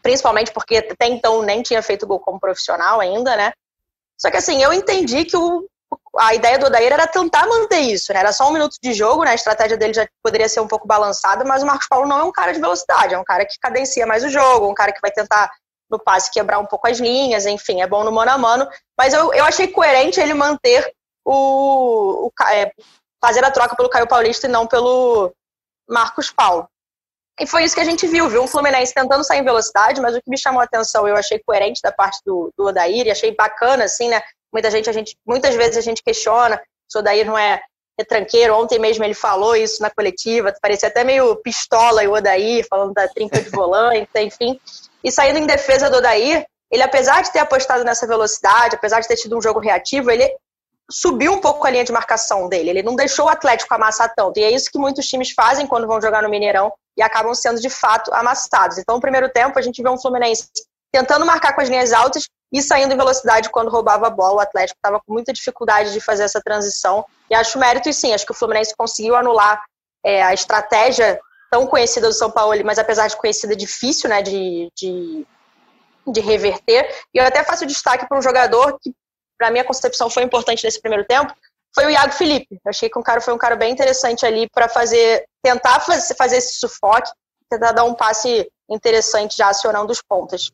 Principalmente 0.00 0.52
porque 0.52 0.76
até 0.76 1.08
então 1.08 1.42
nem 1.42 1.60
tinha 1.62 1.82
feito 1.82 2.06
gol 2.06 2.20
como 2.20 2.38
profissional 2.38 3.00
ainda, 3.00 3.36
né? 3.36 3.52
Só 4.16 4.30
que 4.30 4.36
assim, 4.36 4.62
eu 4.62 4.72
entendi 4.72 5.24
que 5.24 5.36
o, 5.36 5.66
a 6.18 6.34
ideia 6.34 6.56
do 6.56 6.66
Odair 6.66 6.92
era 6.92 7.08
tentar 7.08 7.48
manter 7.48 7.80
isso, 7.80 8.12
né? 8.12 8.20
Era 8.20 8.32
só 8.32 8.48
um 8.48 8.52
minuto 8.52 8.76
de 8.80 8.92
jogo, 8.92 9.24
né? 9.24 9.32
A 9.32 9.34
estratégia 9.34 9.76
dele 9.76 9.92
já 9.92 10.06
poderia 10.22 10.48
ser 10.48 10.60
um 10.60 10.68
pouco 10.68 10.86
balançada, 10.86 11.44
mas 11.44 11.64
o 11.64 11.66
Marcos 11.66 11.88
Paulo 11.88 12.06
não 12.06 12.20
é 12.20 12.22
um 12.22 12.30
cara 12.30 12.52
de 12.52 12.60
velocidade, 12.60 13.14
é 13.14 13.18
um 13.18 13.24
cara 13.24 13.44
que 13.44 13.58
cadencia 13.58 14.06
mais 14.06 14.22
o 14.22 14.28
jogo, 14.28 14.68
um 14.68 14.74
cara 14.74 14.92
que 14.92 15.00
vai 15.00 15.10
tentar 15.10 15.50
no 15.94 16.02
passe 16.02 16.30
quebrar 16.30 16.58
um 16.58 16.66
pouco 16.66 16.88
as 16.88 16.98
linhas, 16.98 17.46
enfim, 17.46 17.80
é 17.80 17.86
bom 17.86 18.04
no 18.04 18.12
mano 18.12 18.30
a 18.32 18.38
mano. 18.38 18.68
Mas 18.98 19.14
eu, 19.14 19.32
eu 19.32 19.44
achei 19.44 19.68
coerente 19.68 20.20
ele 20.20 20.34
manter 20.34 20.92
o, 21.24 22.26
o 22.26 22.32
é, 22.50 22.72
fazer 23.22 23.44
a 23.44 23.50
troca 23.50 23.76
pelo 23.76 23.88
Caio 23.88 24.06
Paulista 24.06 24.46
e 24.46 24.50
não 24.50 24.66
pelo 24.66 25.32
Marcos 25.88 26.30
Paulo. 26.30 26.68
E 27.40 27.46
foi 27.46 27.64
isso 27.64 27.74
que 27.74 27.80
a 27.80 27.84
gente 27.84 28.06
viu, 28.06 28.28
viu? 28.28 28.42
Um 28.42 28.46
Fluminense 28.46 28.94
tentando 28.94 29.24
sair 29.24 29.40
em 29.40 29.44
velocidade, 29.44 30.00
mas 30.00 30.14
o 30.14 30.22
que 30.22 30.30
me 30.30 30.38
chamou 30.38 30.60
a 30.60 30.64
atenção, 30.64 31.08
eu 31.08 31.16
achei 31.16 31.40
coerente 31.44 31.80
da 31.82 31.90
parte 31.90 32.20
do, 32.24 32.52
do 32.56 32.66
Odair, 32.66 33.06
e 33.06 33.10
achei 33.10 33.34
bacana, 33.34 33.84
assim, 33.84 34.08
né? 34.08 34.22
Muita 34.52 34.70
gente, 34.70 34.88
a 34.88 34.92
gente, 34.92 35.16
muitas 35.26 35.54
vezes 35.56 35.76
a 35.76 35.80
gente 35.80 36.02
questiona 36.02 36.62
se 36.88 36.96
o 36.96 37.00
Odair 37.00 37.26
não 37.26 37.36
é 37.36 37.60
retranqueiro. 37.98 38.54
Ontem 38.54 38.78
mesmo 38.78 39.02
ele 39.04 39.14
falou 39.14 39.56
isso 39.56 39.82
na 39.82 39.90
coletiva, 39.90 40.54
parecia 40.60 40.88
até 40.88 41.02
meio 41.02 41.34
pistola 41.36 42.04
e 42.04 42.08
o 42.08 42.12
Odair, 42.12 42.66
falando 42.68 42.92
da 42.92 43.08
trinca 43.08 43.40
de 43.40 43.50
volante, 43.50 44.10
enfim. 44.16 44.60
E 45.04 45.12
saindo 45.12 45.38
em 45.38 45.46
defesa 45.46 45.90
do 45.90 45.98
Odair, 45.98 46.46
ele, 46.70 46.82
apesar 46.82 47.22
de 47.22 47.30
ter 47.30 47.40
apostado 47.40 47.84
nessa 47.84 48.06
velocidade, 48.06 48.74
apesar 48.74 49.00
de 49.00 49.06
ter 49.06 49.16
tido 49.16 49.36
um 49.36 49.42
jogo 49.42 49.60
reativo, 49.60 50.10
ele 50.10 50.28
subiu 50.90 51.32
um 51.32 51.40
pouco 51.40 51.66
a 51.66 51.70
linha 51.70 51.84
de 51.84 51.92
marcação 51.92 52.48
dele. 52.48 52.70
Ele 52.70 52.82
não 52.82 52.96
deixou 52.96 53.26
o 53.26 53.28
Atlético 53.28 53.74
amassar 53.74 54.12
tanto. 54.14 54.38
E 54.38 54.42
é 54.42 54.50
isso 54.50 54.70
que 54.70 54.78
muitos 54.78 55.06
times 55.06 55.30
fazem 55.30 55.66
quando 55.66 55.86
vão 55.86 56.00
jogar 56.00 56.22
no 56.22 56.28
Mineirão 56.28 56.72
e 56.96 57.02
acabam 57.02 57.34
sendo 57.34 57.60
de 57.60 57.70
fato 57.70 58.12
amassados. 58.14 58.78
Então, 58.78 58.96
no 58.96 59.00
primeiro 59.00 59.28
tempo, 59.28 59.58
a 59.58 59.62
gente 59.62 59.82
vê 59.82 59.88
um 59.88 59.98
Fluminense 59.98 60.48
tentando 60.92 61.26
marcar 61.26 61.54
com 61.54 61.60
as 61.60 61.68
linhas 61.68 61.92
altas 61.92 62.24
e 62.52 62.62
saindo 62.62 62.94
em 62.94 62.96
velocidade 62.96 63.50
quando 63.50 63.70
roubava 63.70 64.06
a 64.06 64.10
bola. 64.10 64.36
O 64.36 64.40
Atlético 64.40 64.78
estava 64.78 65.00
com 65.04 65.12
muita 65.12 65.32
dificuldade 65.32 65.92
de 65.92 66.00
fazer 66.00 66.24
essa 66.24 66.40
transição. 66.40 67.04
E 67.30 67.34
acho 67.34 67.58
mérito, 67.58 67.88
e 67.88 67.94
sim, 67.94 68.12
acho 68.12 68.24
que 68.24 68.32
o 68.32 68.34
Fluminense 68.34 68.74
conseguiu 68.76 69.16
anular 69.16 69.62
é, 70.04 70.22
a 70.22 70.34
estratégia 70.34 71.20
tão 71.54 71.68
conhecida 71.68 72.08
do 72.08 72.12
São 72.12 72.32
Paulo, 72.32 72.52
mas 72.64 72.80
apesar 72.80 73.06
de 73.06 73.16
conhecida, 73.16 73.54
difícil 73.54 74.10
né, 74.10 74.20
de, 74.20 74.68
de, 74.76 75.24
de 76.04 76.20
reverter. 76.20 76.84
E 77.14 77.18
eu 77.18 77.24
até 77.24 77.44
faço 77.44 77.64
destaque 77.64 78.08
para 78.08 78.18
um 78.18 78.22
jogador 78.22 78.76
que, 78.82 78.92
para 79.38 79.52
minha 79.52 79.62
concepção, 79.62 80.10
foi 80.10 80.24
importante 80.24 80.64
nesse 80.64 80.80
primeiro 80.80 81.06
tempo, 81.06 81.32
foi 81.72 81.86
o 81.86 81.90
Iago 81.90 82.12
Felipe. 82.12 82.56
Eu 82.56 82.70
achei 82.70 82.90
que 82.90 82.98
um 82.98 83.04
cara 83.04 83.20
foi 83.20 83.32
um 83.32 83.38
cara 83.38 83.54
bem 83.54 83.72
interessante 83.72 84.26
ali 84.26 84.48
para 84.52 84.68
fazer, 84.68 85.26
tentar 85.40 85.78
fazer, 85.78 86.16
fazer 86.16 86.38
esse 86.38 86.58
sufoque, 86.58 87.12
tentar 87.48 87.70
dar 87.70 87.84
um 87.84 87.94
passe 87.94 88.50
interessante 88.68 89.36
já 89.36 89.46
acionando 89.46 89.92
os 89.92 90.02
pontas. 90.02 90.50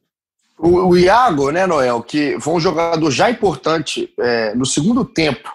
O, 0.59 0.89
o 0.89 0.99
Iago, 0.99 1.51
né, 1.51 1.67
Noel, 1.67 2.03
que 2.03 2.39
foi 2.41 2.53
um 2.53 2.61
jogador 2.61 3.11
já 3.11 3.31
importante 3.31 4.13
é, 4.21 4.55
no 4.55 4.67
segundo 4.67 5.03
tempo 5.03 5.51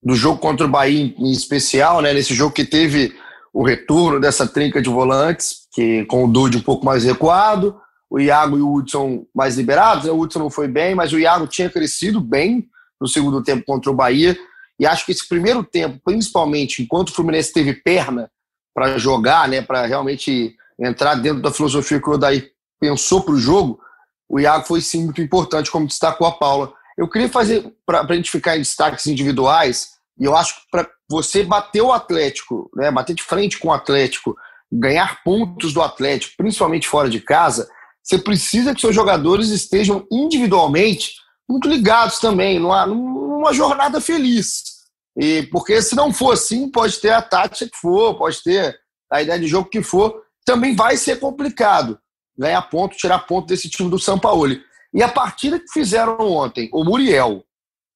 do 0.00 0.14
jogo 0.14 0.38
contra 0.38 0.66
o 0.66 0.70
Bahia 0.70 1.12
em 1.18 1.32
especial, 1.32 2.00
né, 2.00 2.12
nesse 2.12 2.32
jogo 2.32 2.54
que 2.54 2.64
teve 2.64 3.12
o 3.54 3.62
retorno 3.62 4.18
dessa 4.18 4.48
trinca 4.48 4.82
de 4.82 4.90
volantes, 4.90 5.68
que 5.72 6.04
com 6.06 6.24
o 6.24 6.28
Dude 6.28 6.56
um 6.56 6.62
pouco 6.62 6.84
mais 6.84 7.04
recuado, 7.04 7.80
o 8.10 8.18
Iago 8.18 8.58
e 8.58 8.60
o 8.60 8.74
Hudson 8.74 9.24
mais 9.32 9.56
liberados. 9.56 10.04
Né? 10.04 10.10
O 10.10 10.18
Hudson 10.18 10.40
não 10.40 10.50
foi 10.50 10.66
bem, 10.66 10.92
mas 10.94 11.12
o 11.12 11.18
Iago 11.20 11.46
tinha 11.46 11.70
crescido 11.70 12.20
bem 12.20 12.68
no 13.00 13.06
segundo 13.06 13.42
tempo 13.44 13.64
contra 13.64 13.92
o 13.92 13.94
Bahia. 13.94 14.36
E 14.78 14.84
acho 14.84 15.06
que 15.06 15.12
esse 15.12 15.28
primeiro 15.28 15.62
tempo, 15.62 16.00
principalmente 16.04 16.82
enquanto 16.82 17.10
o 17.10 17.14
Fluminense 17.14 17.52
teve 17.52 17.74
perna 17.74 18.28
para 18.74 18.98
jogar, 18.98 19.48
né, 19.48 19.62
para 19.62 19.86
realmente 19.86 20.56
entrar 20.78 21.14
dentro 21.14 21.40
da 21.40 21.52
filosofia 21.52 22.00
que 22.00 22.10
o 22.10 22.14
Odair 22.14 22.50
pensou 22.80 23.22
para 23.22 23.34
o 23.34 23.38
jogo, 23.38 23.78
o 24.28 24.40
Iago 24.40 24.66
foi 24.66 24.80
sim 24.80 25.04
muito 25.04 25.22
importante, 25.22 25.70
como 25.70 25.86
destacou 25.86 26.26
a 26.26 26.32
Paula. 26.32 26.72
Eu 26.98 27.08
queria 27.08 27.28
fazer, 27.28 27.72
para 27.86 28.02
a 28.02 28.14
gente 28.14 28.30
ficar 28.30 28.56
em 28.56 28.60
destaques 28.60 29.06
individuais, 29.06 29.90
e 30.18 30.24
eu 30.24 30.36
acho 30.36 30.54
que 30.54 30.60
para 30.70 30.88
você 31.08 31.42
bater 31.42 31.82
o 31.82 31.92
Atlético, 31.92 32.70
né, 32.74 32.90
bater 32.90 33.14
de 33.14 33.22
frente 33.22 33.58
com 33.58 33.68
o 33.68 33.72
Atlético, 33.72 34.36
ganhar 34.70 35.22
pontos 35.22 35.72
do 35.72 35.82
Atlético, 35.82 36.34
principalmente 36.36 36.88
fora 36.88 37.08
de 37.08 37.20
casa, 37.20 37.68
você 38.02 38.18
precisa 38.18 38.74
que 38.74 38.80
seus 38.80 38.94
jogadores 38.94 39.48
estejam 39.48 40.06
individualmente 40.10 41.14
muito 41.48 41.68
ligados 41.68 42.18
também, 42.18 42.58
numa, 42.58 42.86
numa 42.86 43.52
jornada 43.52 44.00
feliz. 44.00 44.62
E 45.16 45.44
porque 45.44 45.80
se 45.80 45.94
não 45.94 46.12
for 46.12 46.32
assim, 46.32 46.70
pode 46.70 46.98
ter 47.00 47.10
a 47.10 47.22
tática 47.22 47.70
que 47.70 47.76
for, 47.76 48.16
pode 48.16 48.42
ter 48.42 48.76
a 49.10 49.22
ideia 49.22 49.38
de 49.38 49.46
jogo 49.46 49.68
que 49.68 49.82
for, 49.82 50.22
também 50.44 50.74
vai 50.74 50.96
ser 50.96 51.20
complicado 51.20 51.98
ganhar 52.36 52.62
ponto, 52.62 52.96
tirar 52.96 53.20
ponto 53.20 53.46
desse 53.46 53.68
time 53.68 53.88
do 53.88 53.98
São 53.98 54.18
Paulo. 54.18 54.56
E 54.92 55.02
a 55.02 55.08
partida 55.08 55.58
que 55.58 55.72
fizeram 55.72 56.18
ontem, 56.18 56.68
o 56.72 56.84
Muriel, 56.84 57.44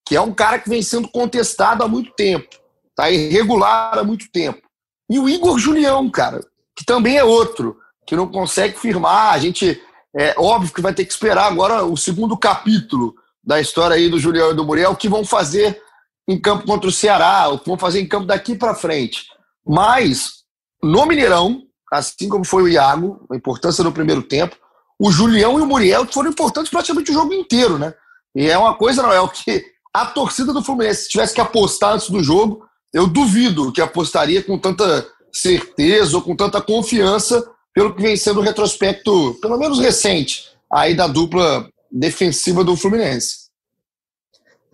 que 0.08 0.16
é 0.16 0.20
um 0.20 0.32
cara 0.32 0.58
que 0.58 0.70
vem 0.70 0.80
sendo 0.80 1.06
contestado 1.06 1.84
há 1.84 1.88
muito 1.88 2.10
tempo, 2.12 2.48
tá 2.96 3.10
irregular 3.10 3.98
há 3.98 4.02
muito 4.02 4.30
tempo. 4.32 4.62
E 5.10 5.18
o 5.18 5.28
Igor 5.28 5.58
Julião, 5.58 6.08
cara, 6.10 6.40
que 6.74 6.82
também 6.82 7.18
é 7.18 7.24
outro, 7.24 7.76
que 8.06 8.16
não 8.16 8.26
consegue 8.26 8.78
firmar. 8.78 9.34
A 9.34 9.38
gente, 9.38 9.78
é 10.16 10.34
óbvio 10.38 10.72
que 10.72 10.80
vai 10.80 10.94
ter 10.94 11.04
que 11.04 11.12
esperar 11.12 11.44
agora 11.44 11.84
o 11.84 11.94
segundo 11.94 12.38
capítulo 12.38 13.14
da 13.44 13.60
história 13.60 13.96
aí 13.96 14.08
do 14.08 14.18
Julião 14.18 14.50
e 14.50 14.54
do 14.54 14.64
Muriel, 14.64 14.96
que 14.96 15.10
vão 15.10 15.26
fazer 15.26 15.78
em 16.26 16.40
campo 16.40 16.66
contra 16.66 16.88
o 16.88 16.92
Ceará, 16.92 17.48
o 17.48 17.58
que 17.58 17.68
vão 17.68 17.78
fazer 17.78 18.00
em 18.00 18.08
campo 18.08 18.26
daqui 18.26 18.54
para 18.54 18.74
frente. 18.74 19.26
Mas, 19.66 20.42
no 20.82 21.04
Mineirão, 21.04 21.64
assim 21.92 22.30
como 22.30 22.46
foi 22.46 22.62
o 22.62 22.68
Iago, 22.68 23.26
a 23.30 23.36
importância 23.36 23.84
do 23.84 23.92
primeiro 23.92 24.22
tempo, 24.22 24.56
o 24.98 25.12
Julião 25.12 25.58
e 25.58 25.62
o 25.62 25.66
Muriel 25.66 26.06
foram 26.06 26.30
importantes 26.30 26.70
praticamente 26.70 27.10
o 27.10 27.14
jogo 27.14 27.34
inteiro, 27.34 27.78
né? 27.78 27.92
E 28.34 28.46
é 28.46 28.56
uma 28.56 28.74
coisa, 28.74 29.02
Noel, 29.02 29.28
que 29.28 29.64
a 30.02 30.06
torcida 30.06 30.52
do 30.52 30.62
Fluminense, 30.62 31.02
se 31.02 31.08
tivesse 31.08 31.34
que 31.34 31.40
apostar 31.40 31.94
antes 31.94 32.10
do 32.10 32.22
jogo, 32.22 32.64
eu 32.92 33.06
duvido 33.06 33.72
que 33.72 33.80
apostaria 33.80 34.42
com 34.42 34.58
tanta 34.58 35.06
certeza 35.32 36.16
ou 36.16 36.22
com 36.22 36.34
tanta 36.34 36.60
confiança 36.60 37.44
pelo 37.74 37.94
que 37.94 38.02
vem 38.02 38.16
sendo 38.16 38.40
o 38.40 38.42
retrospecto, 38.42 39.38
pelo 39.40 39.58
menos 39.58 39.78
recente, 39.78 40.44
aí 40.72 40.94
da 40.94 41.06
dupla 41.06 41.68
defensiva 41.90 42.64
do 42.64 42.76
Fluminense. 42.76 43.48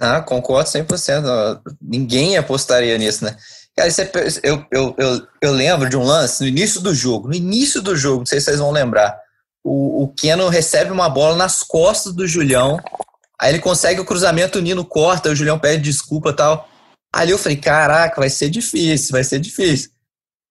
Ah, 0.00 0.20
concordo 0.20 0.68
100%. 0.68 1.60
Ninguém 1.80 2.36
apostaria 2.36 2.96
nisso, 2.98 3.24
né? 3.24 3.36
Cara, 3.76 3.88
é, 3.88 4.28
eu, 4.42 4.64
eu, 4.70 4.94
eu, 4.98 5.26
eu 5.40 5.52
lembro 5.52 5.88
de 5.88 5.96
um 5.96 6.04
lance 6.04 6.40
no 6.42 6.48
início 6.48 6.80
do 6.80 6.94
jogo. 6.94 7.28
No 7.28 7.34
início 7.34 7.80
do 7.80 7.96
jogo, 7.96 8.18
não 8.20 8.26
sei 8.26 8.40
se 8.40 8.46
vocês 8.46 8.58
vão 8.58 8.70
lembrar. 8.70 9.16
O, 9.62 10.04
o 10.04 10.08
Keno 10.08 10.48
recebe 10.48 10.90
uma 10.90 11.08
bola 11.08 11.36
nas 11.36 11.62
costas 11.62 12.12
do 12.12 12.26
Julião 12.26 12.78
Aí 13.44 13.50
ele 13.50 13.58
consegue 13.58 14.00
o 14.00 14.06
cruzamento, 14.06 14.58
o 14.58 14.62
Nino 14.62 14.86
corta, 14.86 15.28
o 15.28 15.36
Julião 15.36 15.58
pede 15.58 15.82
desculpa 15.82 16.32
tal. 16.32 16.66
Ali 17.12 17.30
eu 17.30 17.36
falei, 17.36 17.58
caraca, 17.58 18.18
vai 18.18 18.30
ser 18.30 18.48
difícil, 18.48 19.12
vai 19.12 19.22
ser 19.22 19.38
difícil. 19.38 19.90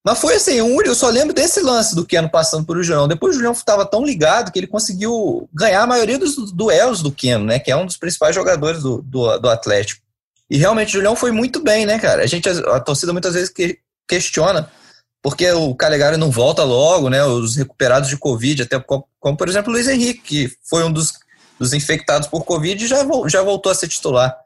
Mas 0.05 0.19
foi 0.19 0.35
assim, 0.35 0.61
um, 0.61 0.79
eu 0.79 0.93
só 0.93 1.09
lembro 1.09 1.33
desse 1.33 1.59
lance 1.59 1.95
do 1.95 2.05
Keno 2.05 2.29
passando 2.29 2.67
por 2.67 2.77
o 2.77 2.83
Julião. 2.83 3.07
Depois 3.07 3.31
o 3.31 3.33
Julião 3.33 3.51
estava 3.51 3.83
tão 3.83 4.05
ligado 4.05 4.51
que 4.51 4.59
ele 4.59 4.67
conseguiu 4.67 5.49
ganhar 5.51 5.81
a 5.81 5.87
maioria 5.87 6.19
dos 6.19 6.51
duelos 6.51 7.01
do 7.01 7.11
Keno, 7.11 7.45
né? 7.45 7.57
Que 7.57 7.71
é 7.71 7.75
um 7.75 7.87
dos 7.87 7.97
principais 7.97 8.35
jogadores 8.35 8.83
do, 8.83 9.01
do, 9.01 9.39
do 9.39 9.49
Atlético. 9.49 10.03
E 10.47 10.59
realmente 10.59 10.89
o 10.89 10.91
Julião 10.91 11.15
foi 11.15 11.31
muito 11.31 11.63
bem, 11.63 11.87
né, 11.87 11.97
cara? 11.97 12.21
A 12.21 12.27
gente, 12.27 12.47
a 12.47 12.79
torcida 12.79 13.11
muitas 13.11 13.33
vezes 13.33 13.49
que, 13.49 13.79
questiona 14.07 14.69
porque 15.19 15.49
o 15.51 15.73
Calegari 15.73 16.17
não 16.17 16.29
volta 16.29 16.63
logo, 16.63 17.09
né? 17.09 17.23
Os 17.23 17.55
recuperados 17.55 18.07
de 18.07 18.17
Covid, 18.17 18.61
até 18.61 18.79
como, 18.79 19.07
como 19.19 19.35
por 19.35 19.49
exemplo 19.49 19.71
o 19.71 19.73
Luiz 19.73 19.87
Henrique, 19.87 20.21
que 20.21 20.57
foi 20.69 20.83
um 20.83 20.91
dos 20.91 21.22
dos 21.63 21.73
infectados 21.73 22.27
por 22.27 22.43
Covid 22.43 22.85
já, 22.85 23.05
já 23.27 23.41
voltou 23.41 23.71
a 23.71 23.75
ser 23.75 23.87
titular. 23.87 24.37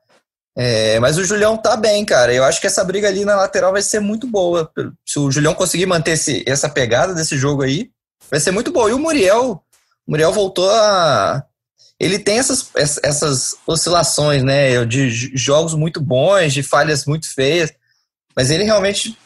É, 0.55 0.99
mas 0.99 1.17
o 1.17 1.23
Julião 1.23 1.57
tá 1.57 1.75
bem, 1.75 2.03
cara. 2.03 2.33
Eu 2.33 2.43
acho 2.43 2.59
que 2.59 2.67
essa 2.67 2.83
briga 2.83 3.07
ali 3.07 3.25
na 3.25 3.35
lateral 3.35 3.71
vai 3.71 3.81
ser 3.81 3.99
muito 3.99 4.25
boa. 4.25 4.71
Se 5.05 5.19
o 5.19 5.29
Julião 5.29 5.53
conseguir 5.53 5.85
manter 5.85 6.11
esse, 6.11 6.43
essa 6.47 6.67
pegada 6.67 7.13
desse 7.13 7.37
jogo 7.37 7.61
aí, 7.61 7.91
vai 8.29 8.39
ser 8.39 8.51
muito 8.51 8.71
bom. 8.71 8.89
E 8.89 8.93
o 8.93 8.99
Muriel, 8.99 9.63
o 10.07 10.11
Muriel 10.11 10.31
voltou 10.31 10.69
a. 10.71 11.43
Ele 11.99 12.17
tem 12.17 12.39
essas, 12.39 12.69
essas 13.03 13.55
oscilações, 13.67 14.43
né? 14.43 14.83
De 14.85 15.09
jogos 15.37 15.75
muito 15.75 16.01
bons, 16.01 16.53
de 16.53 16.63
falhas 16.63 17.05
muito 17.05 17.31
feias. 17.31 17.71
Mas 18.35 18.49
ele 18.49 18.63
realmente 18.63 19.17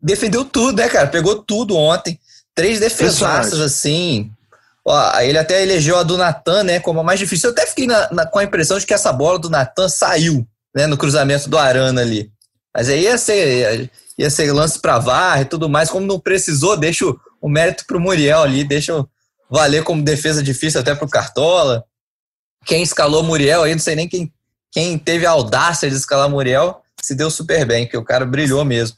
defendeu 0.00 0.44
tudo, 0.44 0.78
né, 0.78 0.88
cara? 0.88 1.06
Pegou 1.06 1.42
tudo 1.42 1.76
ontem. 1.76 2.18
três 2.54 2.80
defesaças 2.80 3.60
assim. 3.60 4.32
Ó, 4.88 5.18
ele 5.18 5.36
até 5.36 5.60
elegeu 5.64 5.98
a 5.98 6.04
do 6.04 6.16
Natan, 6.16 6.62
né, 6.62 6.78
como 6.78 7.00
a 7.00 7.02
mais 7.02 7.18
difícil. 7.18 7.48
Eu 7.48 7.52
até 7.52 7.66
fiquei 7.66 7.88
na, 7.88 8.08
na, 8.12 8.24
com 8.24 8.38
a 8.38 8.44
impressão 8.44 8.78
de 8.78 8.86
que 8.86 8.94
essa 8.94 9.12
bola 9.12 9.36
do 9.36 9.50
Natan 9.50 9.88
saiu, 9.88 10.46
né, 10.72 10.86
no 10.86 10.96
cruzamento 10.96 11.50
do 11.50 11.58
Arana 11.58 12.02
ali. 12.02 12.30
Mas 12.72 12.88
aí 12.88 13.02
ia 13.02 13.18
ser, 13.18 13.90
ia 14.16 14.30
ser 14.30 14.52
lance 14.52 14.78
para 14.78 15.00
VAR 15.00 15.40
e 15.40 15.44
tudo 15.44 15.68
mais. 15.68 15.90
Como 15.90 16.06
não 16.06 16.20
precisou, 16.20 16.76
deixa 16.76 17.04
o, 17.04 17.18
o 17.40 17.48
mérito 17.48 17.84
pro 17.84 17.98
Muriel 17.98 18.42
ali, 18.42 18.62
deixa 18.62 19.04
valer 19.50 19.82
como 19.82 20.04
defesa 20.04 20.40
difícil 20.40 20.80
até 20.80 20.94
pro 20.94 21.08
Cartola. 21.08 21.84
Quem 22.64 22.80
escalou 22.84 23.24
Muriel 23.24 23.64
aí, 23.64 23.72
não 23.72 23.80
sei 23.80 23.96
nem 23.96 24.08
quem, 24.08 24.32
quem 24.70 24.96
teve 24.96 25.26
a 25.26 25.30
audácia 25.30 25.90
de 25.90 25.96
escalar 25.96 26.30
Muriel, 26.30 26.80
se 27.02 27.16
deu 27.16 27.28
super 27.28 27.66
bem, 27.66 27.88
que 27.88 27.96
o 27.96 28.04
cara 28.04 28.24
brilhou 28.24 28.64
mesmo. 28.64 28.96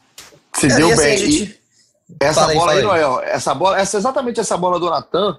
Se 0.54 0.68
deu 0.68 0.90
assim, 0.92 1.02
bem. 1.02 1.16
Gente... 1.18 1.61
Essa 2.21 2.40
fala 2.42 2.54
bola 2.54 2.73
aí, 2.73 2.78
aí, 2.78 2.85
Noel, 2.85 3.21
essa 3.21 3.54
bola, 3.54 3.78
essa, 3.78 3.97
exatamente 3.97 4.40
essa 4.40 4.57
bola 4.57 4.78
do 4.78 4.90
Natan 4.90 5.38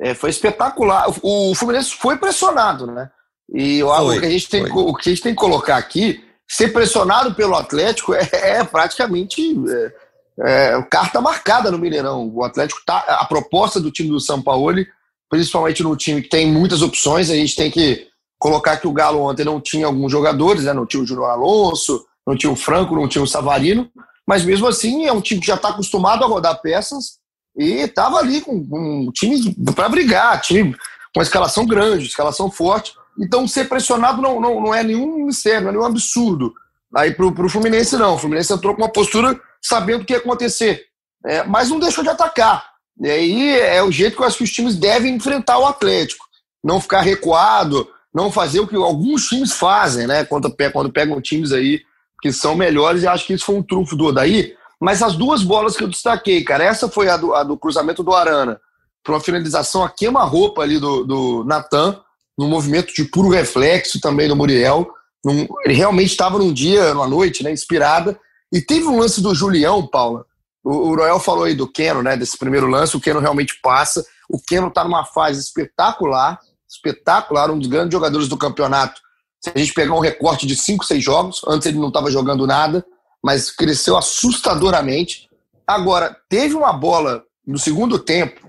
é, 0.00 0.14
foi 0.14 0.30
espetacular. 0.30 1.08
O, 1.22 1.50
o, 1.50 1.54
Fluminense 1.54 1.94
foi 1.94 2.16
pressionado, 2.16 2.86
né? 2.86 3.10
E 3.52 3.80
foi, 3.80 4.16
o, 4.16 4.20
que 4.20 4.26
a 4.26 4.30
gente 4.30 4.48
tem, 4.48 4.64
o 4.64 4.94
que 4.94 5.10
a 5.10 5.12
gente 5.12 5.22
tem 5.22 5.34
que 5.34 5.40
colocar 5.40 5.76
aqui, 5.76 6.24
ser 6.48 6.72
pressionado 6.72 7.34
pelo 7.34 7.54
Atlético 7.54 8.14
é, 8.14 8.28
é 8.32 8.64
praticamente 8.64 9.54
é, 9.68 9.92
é, 10.40 10.82
carta 10.90 11.20
marcada 11.20 11.70
no 11.70 11.78
Mineirão. 11.78 12.30
O 12.34 12.42
Atlético 12.42 12.80
tá. 12.86 12.98
A 12.98 13.24
proposta 13.26 13.78
do 13.78 13.90
time 13.90 14.08
do 14.08 14.20
São 14.20 14.40
Paulo, 14.40 14.84
principalmente 15.28 15.82
no 15.82 15.94
time 15.96 16.22
que 16.22 16.28
tem 16.28 16.50
muitas 16.50 16.80
opções, 16.80 17.30
a 17.30 17.34
gente 17.34 17.54
tem 17.54 17.70
que 17.70 18.08
colocar 18.38 18.78
que 18.78 18.88
o 18.88 18.92
Galo 18.92 19.20
ontem 19.20 19.44
não 19.44 19.60
tinha 19.60 19.86
alguns 19.86 20.10
jogadores, 20.10 20.64
né? 20.64 20.72
Não 20.72 20.86
tinha 20.86 21.02
o 21.02 21.06
Júnior 21.06 21.28
Alonso, 21.28 22.06
não 22.26 22.36
tinha 22.36 22.50
o 22.50 22.56
Franco, 22.56 22.96
não 22.96 23.06
tinha 23.06 23.22
o 23.22 23.26
Savarino, 23.26 23.90
mas 24.26 24.44
mesmo 24.44 24.66
assim 24.66 25.06
é 25.06 25.12
um 25.12 25.20
time 25.20 25.40
que 25.40 25.46
já 25.46 25.56
está 25.56 25.68
acostumado 25.68 26.24
a 26.24 26.26
rodar 26.26 26.60
peças 26.62 27.19
e 27.56 27.80
estava 27.80 28.18
ali 28.18 28.40
com, 28.40 28.66
com 28.66 29.06
um 29.06 29.10
time 29.12 29.54
para 29.74 29.88
brigar, 29.88 30.40
time 30.40 30.74
com 31.14 31.22
escalação 31.22 31.66
grande, 31.66 32.06
escalação 32.06 32.50
forte. 32.50 32.94
Então 33.18 33.46
ser 33.46 33.68
pressionado 33.68 34.22
não, 34.22 34.40
não, 34.40 34.60
não 34.60 34.74
é 34.74 34.82
nenhum 34.82 35.26
mistério, 35.26 35.62
não 35.62 35.68
é 35.68 35.72
nenhum 35.72 35.84
absurdo. 35.84 36.52
Aí 36.94 37.12
pro, 37.12 37.32
pro 37.32 37.48
Fluminense 37.48 37.96
não, 37.96 38.14
o 38.14 38.18
Fluminense 38.18 38.52
entrou 38.52 38.74
com 38.74 38.82
uma 38.82 38.92
postura 38.92 39.38
sabendo 39.62 40.02
o 40.02 40.04
que 40.04 40.12
ia 40.12 40.18
acontecer, 40.18 40.84
é, 41.26 41.44
mas 41.44 41.68
não 41.68 41.78
deixou 41.78 42.02
de 42.02 42.10
atacar. 42.10 42.64
E 43.00 43.10
aí 43.10 43.58
é 43.58 43.82
o 43.82 43.90
jeito 43.90 44.16
que 44.16 44.22
eu 44.22 44.26
acho 44.26 44.38
que 44.38 44.44
os 44.44 44.50
times 44.50 44.76
devem 44.76 45.14
enfrentar 45.14 45.58
o 45.58 45.66
Atlético. 45.66 46.24
Não 46.62 46.80
ficar 46.80 47.00
recuado, 47.00 47.88
não 48.14 48.30
fazer 48.30 48.60
o 48.60 48.66
que 48.66 48.76
alguns 48.76 49.26
times 49.26 49.52
fazem, 49.52 50.06
né? 50.06 50.24
Quando, 50.24 50.54
quando 50.72 50.92
pegam 50.92 51.20
times 51.20 51.52
aí 51.52 51.80
que 52.20 52.30
são 52.30 52.54
melhores, 52.54 53.02
e 53.02 53.06
acho 53.06 53.26
que 53.26 53.32
isso 53.32 53.46
foi 53.46 53.54
um 53.54 53.62
trunfo 53.62 53.96
do 53.96 54.04
Odaí. 54.04 54.54
Mas 54.80 55.02
as 55.02 55.14
duas 55.14 55.42
bolas 55.42 55.76
que 55.76 55.84
eu 55.84 55.88
destaquei, 55.88 56.42
cara, 56.42 56.64
essa 56.64 56.88
foi 56.88 57.08
a 57.08 57.16
do, 57.16 57.34
a 57.34 57.42
do 57.42 57.56
cruzamento 57.56 58.02
do 58.02 58.14
Arana, 58.14 58.60
para 59.02 59.14
uma 59.14 59.20
finalização 59.20 59.84
a 59.84 59.90
queima-roupa 59.90 60.62
ali 60.62 60.78
do, 60.78 61.04
do 61.04 61.44
Natan, 61.44 62.00
num 62.38 62.48
movimento 62.48 62.92
de 62.94 63.04
puro 63.04 63.28
reflexo 63.28 64.00
também 64.00 64.28
do 64.28 64.36
Muriel. 64.36 64.90
Num, 65.24 65.46
ele 65.64 65.74
realmente 65.74 66.10
estava 66.10 66.38
num 66.38 66.52
dia, 66.52 66.94
numa 66.94 67.06
noite, 67.06 67.42
né, 67.42 67.52
inspirada. 67.52 68.18
E 68.52 68.60
teve 68.60 68.86
um 68.86 68.98
lance 68.98 69.20
do 69.20 69.34
Julião, 69.34 69.86
Paula. 69.86 70.24
O, 70.64 70.90
o 70.90 70.96
Royal 70.96 71.20
falou 71.20 71.44
aí 71.44 71.54
do 71.54 71.70
Keno, 71.70 72.02
né, 72.02 72.16
desse 72.16 72.38
primeiro 72.38 72.66
lance. 72.66 72.96
O 72.96 73.00
Keno 73.00 73.20
realmente 73.20 73.58
passa. 73.62 74.04
O 74.28 74.40
Keno 74.40 74.68
está 74.68 74.82
numa 74.82 75.04
fase 75.04 75.40
espetacular, 75.40 76.38
espetacular, 76.68 77.50
um 77.50 77.58
dos 77.58 77.68
grandes 77.68 77.92
jogadores 77.92 78.28
do 78.28 78.36
campeonato 78.36 79.00
se 79.40 79.50
a 79.54 79.58
gente 79.58 79.72
pegar 79.72 79.94
um 79.94 80.00
recorte 80.00 80.46
de 80.46 80.54
5, 80.54 80.84
6 80.84 81.02
jogos, 81.02 81.40
antes 81.48 81.66
ele 81.66 81.78
não 81.78 81.88
estava 81.88 82.10
jogando 82.10 82.46
nada, 82.46 82.84
mas 83.24 83.50
cresceu 83.50 83.96
assustadoramente. 83.96 85.28
Agora, 85.66 86.16
teve 86.28 86.54
uma 86.54 86.72
bola 86.72 87.24
no 87.46 87.58
segundo 87.58 87.98
tempo 87.98 88.48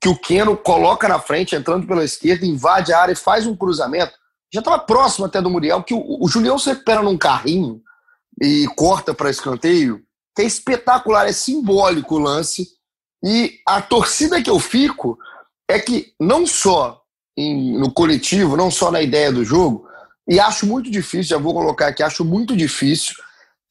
que 0.00 0.08
o 0.08 0.16
Keno 0.16 0.56
coloca 0.56 1.08
na 1.08 1.18
frente, 1.18 1.54
entrando 1.54 1.86
pela 1.86 2.04
esquerda, 2.04 2.44
invade 2.44 2.92
a 2.92 3.00
área 3.00 3.12
e 3.12 3.16
faz 3.16 3.46
um 3.46 3.56
cruzamento. 3.56 4.12
Já 4.52 4.60
estava 4.60 4.78
próximo 4.78 5.26
até 5.26 5.40
do 5.40 5.50
Muriel, 5.50 5.82
que 5.82 5.94
o, 5.94 6.02
o 6.20 6.28
Julião 6.28 6.58
se 6.58 6.70
recupera 6.70 7.02
num 7.02 7.16
carrinho 7.16 7.80
e 8.40 8.66
corta 8.76 9.14
para 9.14 9.30
escanteio, 9.30 10.02
que 10.34 10.42
é 10.42 10.44
espetacular, 10.44 11.26
é 11.26 11.32
simbólico 11.32 12.16
o 12.16 12.18
lance. 12.18 12.68
E 13.24 13.60
a 13.66 13.80
torcida 13.80 14.42
que 14.42 14.50
eu 14.50 14.58
fico 14.58 15.18
é 15.68 15.78
que 15.78 16.12
não 16.20 16.46
só 16.46 17.00
em, 17.36 17.78
no 17.78 17.90
coletivo, 17.90 18.56
não 18.56 18.70
só 18.70 18.90
na 18.90 19.00
ideia 19.00 19.32
do 19.32 19.44
jogo, 19.44 19.86
e 20.28 20.38
acho 20.40 20.66
muito 20.66 20.90
difícil, 20.90 21.30
já 21.30 21.38
vou 21.38 21.54
colocar 21.54 21.88
aqui, 21.88 22.02
acho 22.02 22.24
muito 22.24 22.56
difícil 22.56 23.14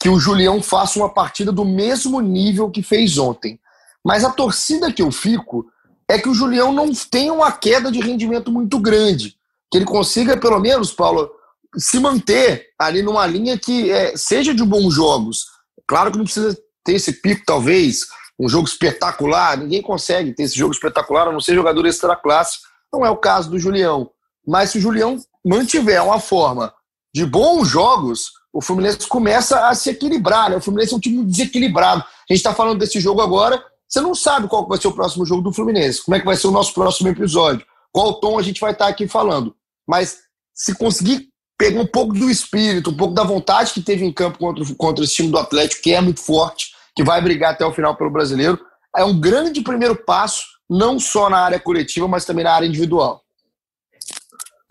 que 0.06 0.10
o 0.10 0.20
Julião 0.20 0.62
faça 0.62 1.00
uma 1.00 1.10
partida 1.10 1.52
do 1.52 1.66
mesmo 1.66 2.22
nível 2.22 2.70
que 2.70 2.84
fez 2.84 3.18
ontem. 3.18 3.60
Mas 4.06 4.24
a 4.24 4.30
torcida 4.30 4.94
que 4.94 5.02
eu 5.02 5.12
fico 5.12 5.66
é 6.08 6.20
que 6.20 6.30
o 6.30 6.34
Julião 6.36 6.72
não 6.72 6.94
tenha 6.94 7.34
uma 7.34 7.52
queda 7.52 7.92
de 7.92 8.00
rendimento 8.00 8.52
muito 8.52 8.78
grande. 8.78 9.36
Que 9.72 9.80
ele 9.80 9.86
consiga, 9.86 10.38
pelo 10.38 10.60
menos, 10.60 10.92
Paulo, 10.92 11.28
se 11.76 12.00
manter 12.00 12.68
ali 12.78 13.02
numa 13.02 13.26
linha 13.26 13.58
que 13.58 13.90
é, 13.90 14.16
seja 14.16 14.54
de 14.54 14.64
bons 14.64 14.94
jogos. 14.94 15.48
Claro 15.88 16.12
que 16.12 16.20
não 16.20 16.26
precisa 16.26 16.56
ter 16.84 16.94
esse 16.94 17.14
pico, 17.14 17.42
talvez, 17.44 18.02
um 18.40 18.48
jogo 18.48 18.68
espetacular. 18.68 19.58
Ninguém 19.58 19.82
consegue 19.82 20.34
ter 20.34 20.44
esse 20.44 20.56
jogo 20.56 20.72
espetacular, 20.72 21.30
a 21.30 21.32
não 21.32 21.40
ser 21.40 21.56
jogador 21.56 21.84
extra 21.88 22.16
classe. 22.16 22.60
Não 22.94 23.04
é 23.04 23.10
o 23.10 23.18
caso 23.18 23.50
do 23.50 23.58
Julião. 23.58 24.12
Mas 24.48 24.70
se 24.70 24.78
o 24.78 24.82
Julião 24.82 25.18
mantiver 25.44 26.04
uma 26.04 26.20
forma 26.20 26.72
de 27.12 27.26
bons 27.26 27.68
jogos, 27.68 28.30
o 28.56 28.62
Fluminense 28.62 29.06
começa 29.06 29.68
a 29.68 29.76
se 29.76 29.90
equilibrar. 29.90 30.50
Né? 30.50 30.56
O 30.56 30.62
Fluminense 30.62 30.94
é 30.94 30.96
um 30.96 31.00
time 31.00 31.26
desequilibrado. 31.26 32.02
A 32.02 32.34
gente 32.34 32.38
está 32.38 32.54
falando 32.54 32.80
desse 32.80 33.02
jogo 33.02 33.20
agora, 33.20 33.62
você 33.86 34.00
não 34.00 34.16
sabe 34.16 34.48
qual 34.48 34.66
vai 34.66 34.78
ser 34.78 34.88
o 34.88 34.94
próximo 34.94 35.26
jogo 35.26 35.42
do 35.42 35.52
Fluminense, 35.52 36.02
como 36.02 36.16
é 36.16 36.20
que 36.22 36.26
vai 36.26 36.38
ser 36.38 36.48
o 36.48 36.52
nosso 36.52 36.74
próximo 36.74 37.10
episódio, 37.10 37.66
qual 37.92 38.14
tom 38.14 38.40
a 38.40 38.42
gente 38.42 38.62
vai 38.62 38.72
estar 38.72 38.86
tá 38.86 38.92
aqui 38.92 39.10
falando. 39.10 39.54
Mas 39.86 40.20
se 40.54 40.74
conseguir 40.74 41.28
pegar 41.58 41.82
um 41.82 41.86
pouco 41.86 42.14
do 42.14 42.30
espírito, 42.30 42.92
um 42.92 42.96
pouco 42.98 43.14
da 43.14 43.26
vontade 43.26 43.74
que 43.74 43.82
teve 43.82 44.06
em 44.06 44.14
campo 44.14 44.40
contra, 44.40 44.64
contra 44.78 45.04
esse 45.04 45.16
time 45.16 45.30
do 45.30 45.38
Atlético, 45.38 45.82
que 45.82 45.94
é 45.94 46.00
muito 46.00 46.22
forte, 46.22 46.68
que 46.96 47.04
vai 47.04 47.22
brigar 47.22 47.52
até 47.52 47.66
o 47.66 47.74
final 47.74 47.98
pelo 47.98 48.10
brasileiro, 48.10 48.58
é 48.96 49.04
um 49.04 49.20
grande 49.20 49.60
primeiro 49.62 49.98
passo, 49.98 50.46
não 50.70 50.98
só 50.98 51.30
na 51.30 51.40
área 51.40 51.60
coletiva, 51.60 52.08
mas 52.08 52.24
também 52.24 52.46
na 52.46 52.54
área 52.54 52.66
individual. 52.66 53.22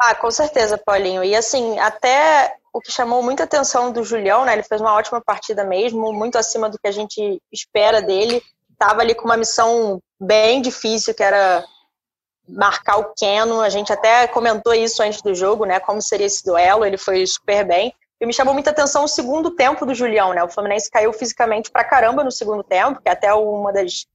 Ah, 0.00 0.14
com 0.14 0.30
certeza, 0.30 0.78
Paulinho. 0.78 1.22
E 1.22 1.36
assim, 1.36 1.78
até 1.78 2.56
o 2.74 2.80
que 2.80 2.90
chamou 2.90 3.22
muita 3.22 3.44
atenção 3.44 3.92
do 3.92 4.02
Julião, 4.02 4.44
né? 4.44 4.52
Ele 4.52 4.64
fez 4.64 4.80
uma 4.80 4.92
ótima 4.92 5.20
partida 5.20 5.62
mesmo, 5.62 6.12
muito 6.12 6.36
acima 6.36 6.68
do 6.68 6.76
que 6.76 6.88
a 6.88 6.92
gente 6.92 7.40
espera 7.52 8.02
dele. 8.02 8.42
Tava 8.76 9.00
ali 9.00 9.14
com 9.14 9.26
uma 9.26 9.36
missão 9.36 10.00
bem 10.20 10.60
difícil, 10.60 11.14
que 11.14 11.22
era 11.22 11.64
marcar 12.48 12.96
o 12.96 13.14
Keno. 13.14 13.60
A 13.60 13.68
gente 13.68 13.92
até 13.92 14.26
comentou 14.26 14.74
isso 14.74 15.00
antes 15.04 15.22
do 15.22 15.32
jogo, 15.36 15.64
né? 15.64 15.78
Como 15.78 16.02
seria 16.02 16.26
esse 16.26 16.44
duelo. 16.44 16.84
Ele 16.84 16.98
foi 16.98 17.24
super 17.24 17.64
bem. 17.64 17.94
E 18.20 18.26
me 18.26 18.32
chamou 18.32 18.52
muita 18.52 18.70
atenção 18.70 19.04
o 19.04 19.08
segundo 19.08 19.52
tempo 19.52 19.86
do 19.86 19.94
Julião, 19.94 20.32
né? 20.34 20.42
O 20.42 20.48
Fluminense 20.48 20.90
caiu 20.90 21.12
fisicamente 21.12 21.70
pra 21.70 21.84
caramba 21.84 22.24
no 22.24 22.32
segundo 22.32 22.64
tempo, 22.64 23.00
que 23.00 23.08
é 23.08 23.12
até 23.12 23.32
uma 23.32 23.72
das 23.72 24.06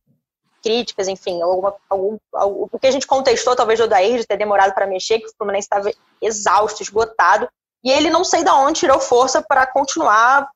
críticas, 0.62 1.08
enfim, 1.08 1.41
alguma, 1.41 1.74
algum, 1.89 2.17
algum, 2.34 2.67
o 2.69 2.78
que 2.78 2.88
a 2.88 2.91
gente 2.91 3.08
contestou, 3.08 3.56
talvez, 3.56 3.80
do 3.80 3.86
Odair, 3.86 4.19
de 4.19 4.28
ter 4.28 4.36
demorado 4.36 4.74
para 4.74 4.86
mexer, 4.86 5.19
que 5.19 5.28
o 5.28 5.34
Fluminense 5.38 5.67
estava 5.67 5.89
exausto, 6.22 6.84
esgotado, 6.84 7.48
e 7.84 7.92
ele 7.92 8.10
não 8.10 8.24
sei 8.24 8.44
de 8.44 8.50
onde 8.50 8.82
tirou 8.82 9.00
força 9.00 9.42
para 9.42 9.65
continuar 9.65 10.50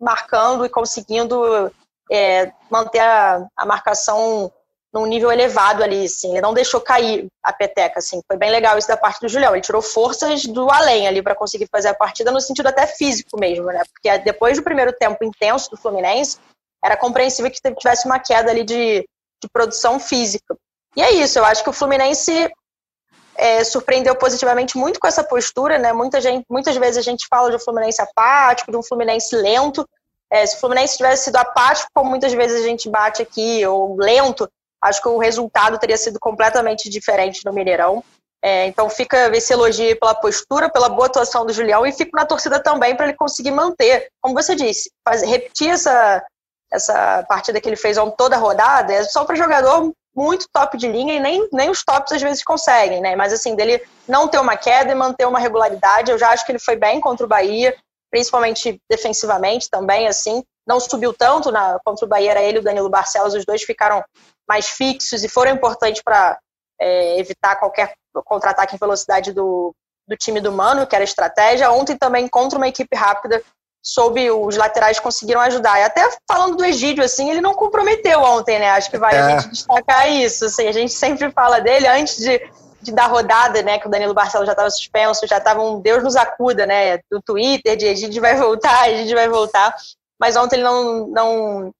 marcando 0.00 0.64
e 0.64 0.68
conseguindo 0.68 1.72
é, 2.10 2.52
manter 2.70 3.00
a, 3.00 3.46
a, 3.56 3.64
marcação 3.64 4.52
num 4.92 5.06
nível 5.06 5.30
elevado 5.30 5.82
ali, 5.82 6.04
assim, 6.04 6.32
ele 6.32 6.40
não 6.40 6.54
deixou 6.54 6.80
cair 6.80 7.26
a 7.42 7.52
peteca, 7.52 7.98
assim, 7.98 8.20
foi 8.26 8.36
bem 8.36 8.50
legal 8.50 8.78
isso 8.78 8.88
da 8.88 8.96
parte 8.96 9.20
do 9.20 9.28
Julião, 9.28 9.52
ele 9.52 9.62
tirou 9.62 9.82
forças 9.82 10.44
do 10.44 10.70
além 10.70 11.06
ali 11.06 11.22
para 11.22 11.34
conseguir 11.34 11.68
fazer 11.70 11.88
a 11.88 11.94
partida 11.94 12.30
no 12.30 12.40
sentido 12.40 12.68
até 12.68 12.86
físico 12.86 13.38
mesmo, 13.38 13.66
né, 13.66 13.82
porque 13.92 14.18
depois 14.18 14.56
do 14.56 14.64
primeiro 14.64 14.92
tempo 14.92 15.24
intenso 15.24 15.70
do 15.70 15.76
Fluminense, 15.76 16.38
era 16.84 16.96
compreensível 16.96 17.50
que 17.50 17.60
tivesse 17.60 18.06
uma 18.06 18.18
queda 18.18 18.50
ali 18.50 18.64
de 18.64 19.04
de 19.42 19.48
produção 19.52 19.98
física. 19.98 20.56
E 20.96 21.02
é 21.02 21.12
isso, 21.12 21.38
eu 21.38 21.44
acho 21.44 21.62
que 21.62 21.70
o 21.70 21.74
Fluminense 21.74 22.50
é, 23.36 23.64
surpreendeu 23.64 24.14
positivamente 24.14 24.76
muito 24.76 24.98
com 24.98 25.06
essa 25.06 25.22
postura, 25.22 25.78
né? 25.78 25.92
Muita 25.92 26.20
gente, 26.20 26.44
muitas 26.48 26.76
vezes 26.76 26.98
a 26.98 27.02
gente 27.02 27.26
fala 27.28 27.50
de 27.50 27.56
um 27.56 27.60
Fluminense 27.60 28.00
apático, 28.00 28.70
de 28.70 28.76
um 28.76 28.82
Fluminense 28.82 29.34
lento. 29.36 29.88
É, 30.30 30.44
se 30.44 30.56
o 30.56 30.60
Fluminense 30.60 30.96
tivesse 30.96 31.24
sido 31.24 31.36
apático, 31.36 31.90
como 31.94 32.10
muitas 32.10 32.32
vezes 32.32 32.62
a 32.62 32.64
gente 32.64 32.88
bate 32.88 33.22
aqui, 33.22 33.64
ou 33.66 33.96
lento, 33.96 34.48
acho 34.82 35.00
que 35.00 35.08
o 35.08 35.18
resultado 35.18 35.78
teria 35.78 35.96
sido 35.96 36.18
completamente 36.18 36.88
diferente 36.88 37.44
no 37.44 37.52
Mineirão. 37.52 38.02
É, 38.42 38.66
então 38.66 38.88
fica 38.88 39.34
esse 39.36 39.52
elogio 39.52 39.98
pela 39.98 40.14
postura, 40.14 40.68
pela 40.68 40.88
boa 40.88 41.06
atuação 41.06 41.44
do 41.44 41.52
Julião 41.52 41.86
e 41.86 41.92
fico 41.92 42.16
na 42.16 42.26
torcida 42.26 42.62
também 42.62 42.94
para 42.94 43.06
ele 43.06 43.16
conseguir 43.16 43.50
manter, 43.50 44.08
como 44.20 44.34
você 44.34 44.54
disse, 44.54 44.90
repetir 45.24 45.70
essa, 45.70 46.24
essa 46.72 47.24
partida 47.28 47.60
que 47.60 47.68
ele 47.68 47.76
fez 47.76 47.96
toda 48.16 48.36
a 48.36 48.38
rodada, 48.38 48.92
é 48.92 49.04
só 49.04 49.24
para 49.24 49.34
jogador 49.34 49.92
muito 50.16 50.46
top 50.50 50.78
de 50.78 50.88
linha 50.88 51.14
e 51.14 51.20
nem, 51.20 51.46
nem 51.52 51.68
os 51.68 51.84
tops 51.84 52.12
às 52.12 52.22
vezes 52.22 52.42
conseguem, 52.42 53.02
né? 53.02 53.14
Mas 53.14 53.32
assim, 53.32 53.54
dele 53.54 53.82
não 54.08 54.26
ter 54.26 54.38
uma 54.38 54.56
queda 54.56 54.90
e 54.90 54.94
manter 54.94 55.26
uma 55.26 55.38
regularidade, 55.38 56.10
eu 56.10 56.18
já 56.18 56.30
acho 56.30 56.46
que 56.46 56.52
ele 56.52 56.58
foi 56.58 56.74
bem 56.74 57.00
contra 57.00 57.26
o 57.26 57.28
Bahia, 57.28 57.76
principalmente 58.10 58.80
defensivamente 58.90 59.68
também, 59.68 60.08
assim. 60.08 60.42
Não 60.66 60.80
subiu 60.80 61.12
tanto 61.12 61.52
na, 61.52 61.78
contra 61.84 62.06
o 62.06 62.08
Bahia, 62.08 62.30
era 62.30 62.42
ele 62.42 62.58
e 62.58 62.60
o 62.60 62.64
Danilo 62.64 62.88
Barcelos, 62.88 63.34
os 63.34 63.44
dois 63.44 63.62
ficaram 63.62 64.02
mais 64.48 64.68
fixos 64.68 65.22
e 65.22 65.28
foram 65.28 65.52
importantes 65.52 66.02
para 66.02 66.38
é, 66.80 67.18
evitar 67.18 67.56
qualquer 67.56 67.92
contra-ataque 68.24 68.74
em 68.74 68.78
velocidade 68.78 69.32
do, 69.32 69.74
do 70.08 70.16
time 70.16 70.40
do 70.40 70.50
Mano, 70.50 70.86
que 70.86 70.94
era 70.94 71.04
estratégia. 71.04 71.70
Ontem 71.70 71.96
também, 71.96 72.26
contra 72.26 72.56
uma 72.56 72.68
equipe 72.68 72.96
rápida, 72.96 73.42
soube 73.82 74.30
os 74.30 74.56
laterais 74.56 74.98
conseguiram 74.98 75.40
ajudar. 75.42 75.78
E 75.78 75.84
até 75.84 76.08
falando 76.28 76.56
do 76.56 76.64
Egídio, 76.64 77.04
assim, 77.04 77.30
ele 77.30 77.40
não 77.40 77.54
comprometeu 77.54 78.20
ontem, 78.20 78.58
né? 78.58 78.70
Acho 78.70 78.90
que 78.90 78.98
vale 78.98 79.16
é. 79.16 79.20
a 79.20 79.38
gente 79.38 79.52
destacar 79.52 80.10
isso. 80.10 80.46
Assim, 80.46 80.66
a 80.66 80.72
gente 80.72 80.92
sempre 80.92 81.30
fala 81.30 81.60
dele 81.60 81.86
antes 81.86 82.16
de, 82.18 82.50
de 82.82 82.92
dar 82.92 83.06
rodada, 83.06 83.62
né? 83.62 83.78
Que 83.78 83.86
o 83.86 83.90
Danilo 83.90 84.14
Barcelos 84.14 84.46
já 84.46 84.52
estava 84.52 84.70
suspenso, 84.70 85.26
já 85.26 85.38
estava 85.38 85.62
um 85.62 85.80
Deus 85.80 86.02
nos 86.02 86.16
acuda, 86.16 86.66
né? 86.66 86.98
Do 87.10 87.22
Twitter, 87.24 87.76
de 87.76 87.86
Egídio 87.86 88.20
vai 88.20 88.36
voltar, 88.36 88.90
Egídio 88.90 89.16
vai 89.16 89.28
voltar. 89.28 89.74
Mas 90.18 90.36
ontem 90.36 90.56
ele 90.56 90.64
não, 90.64 91.06
não, 91.06 91.74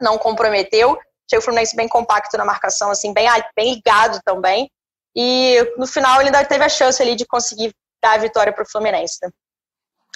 não 0.00 0.18
comprometeu. 0.18 0.98
Achei 1.28 1.38
o 1.38 1.42
Fluminense 1.42 1.76
bem 1.76 1.88
compacto 1.88 2.36
na 2.36 2.44
marcação, 2.44 2.90
assim, 2.90 3.12
bem, 3.12 3.28
bem 3.56 3.74
ligado 3.74 4.20
também. 4.24 4.70
E 5.14 5.74
no 5.76 5.86
final 5.86 6.20
ele 6.20 6.28
ainda 6.28 6.44
teve 6.44 6.64
a 6.64 6.68
chance 6.68 7.02
ali 7.02 7.14
de 7.14 7.26
conseguir 7.26 7.72
dar 8.02 8.12
a 8.12 8.18
vitória 8.18 8.52
para 8.52 8.62
o 8.62 8.68
Fluminense. 8.68 9.18
Né? 9.22 9.30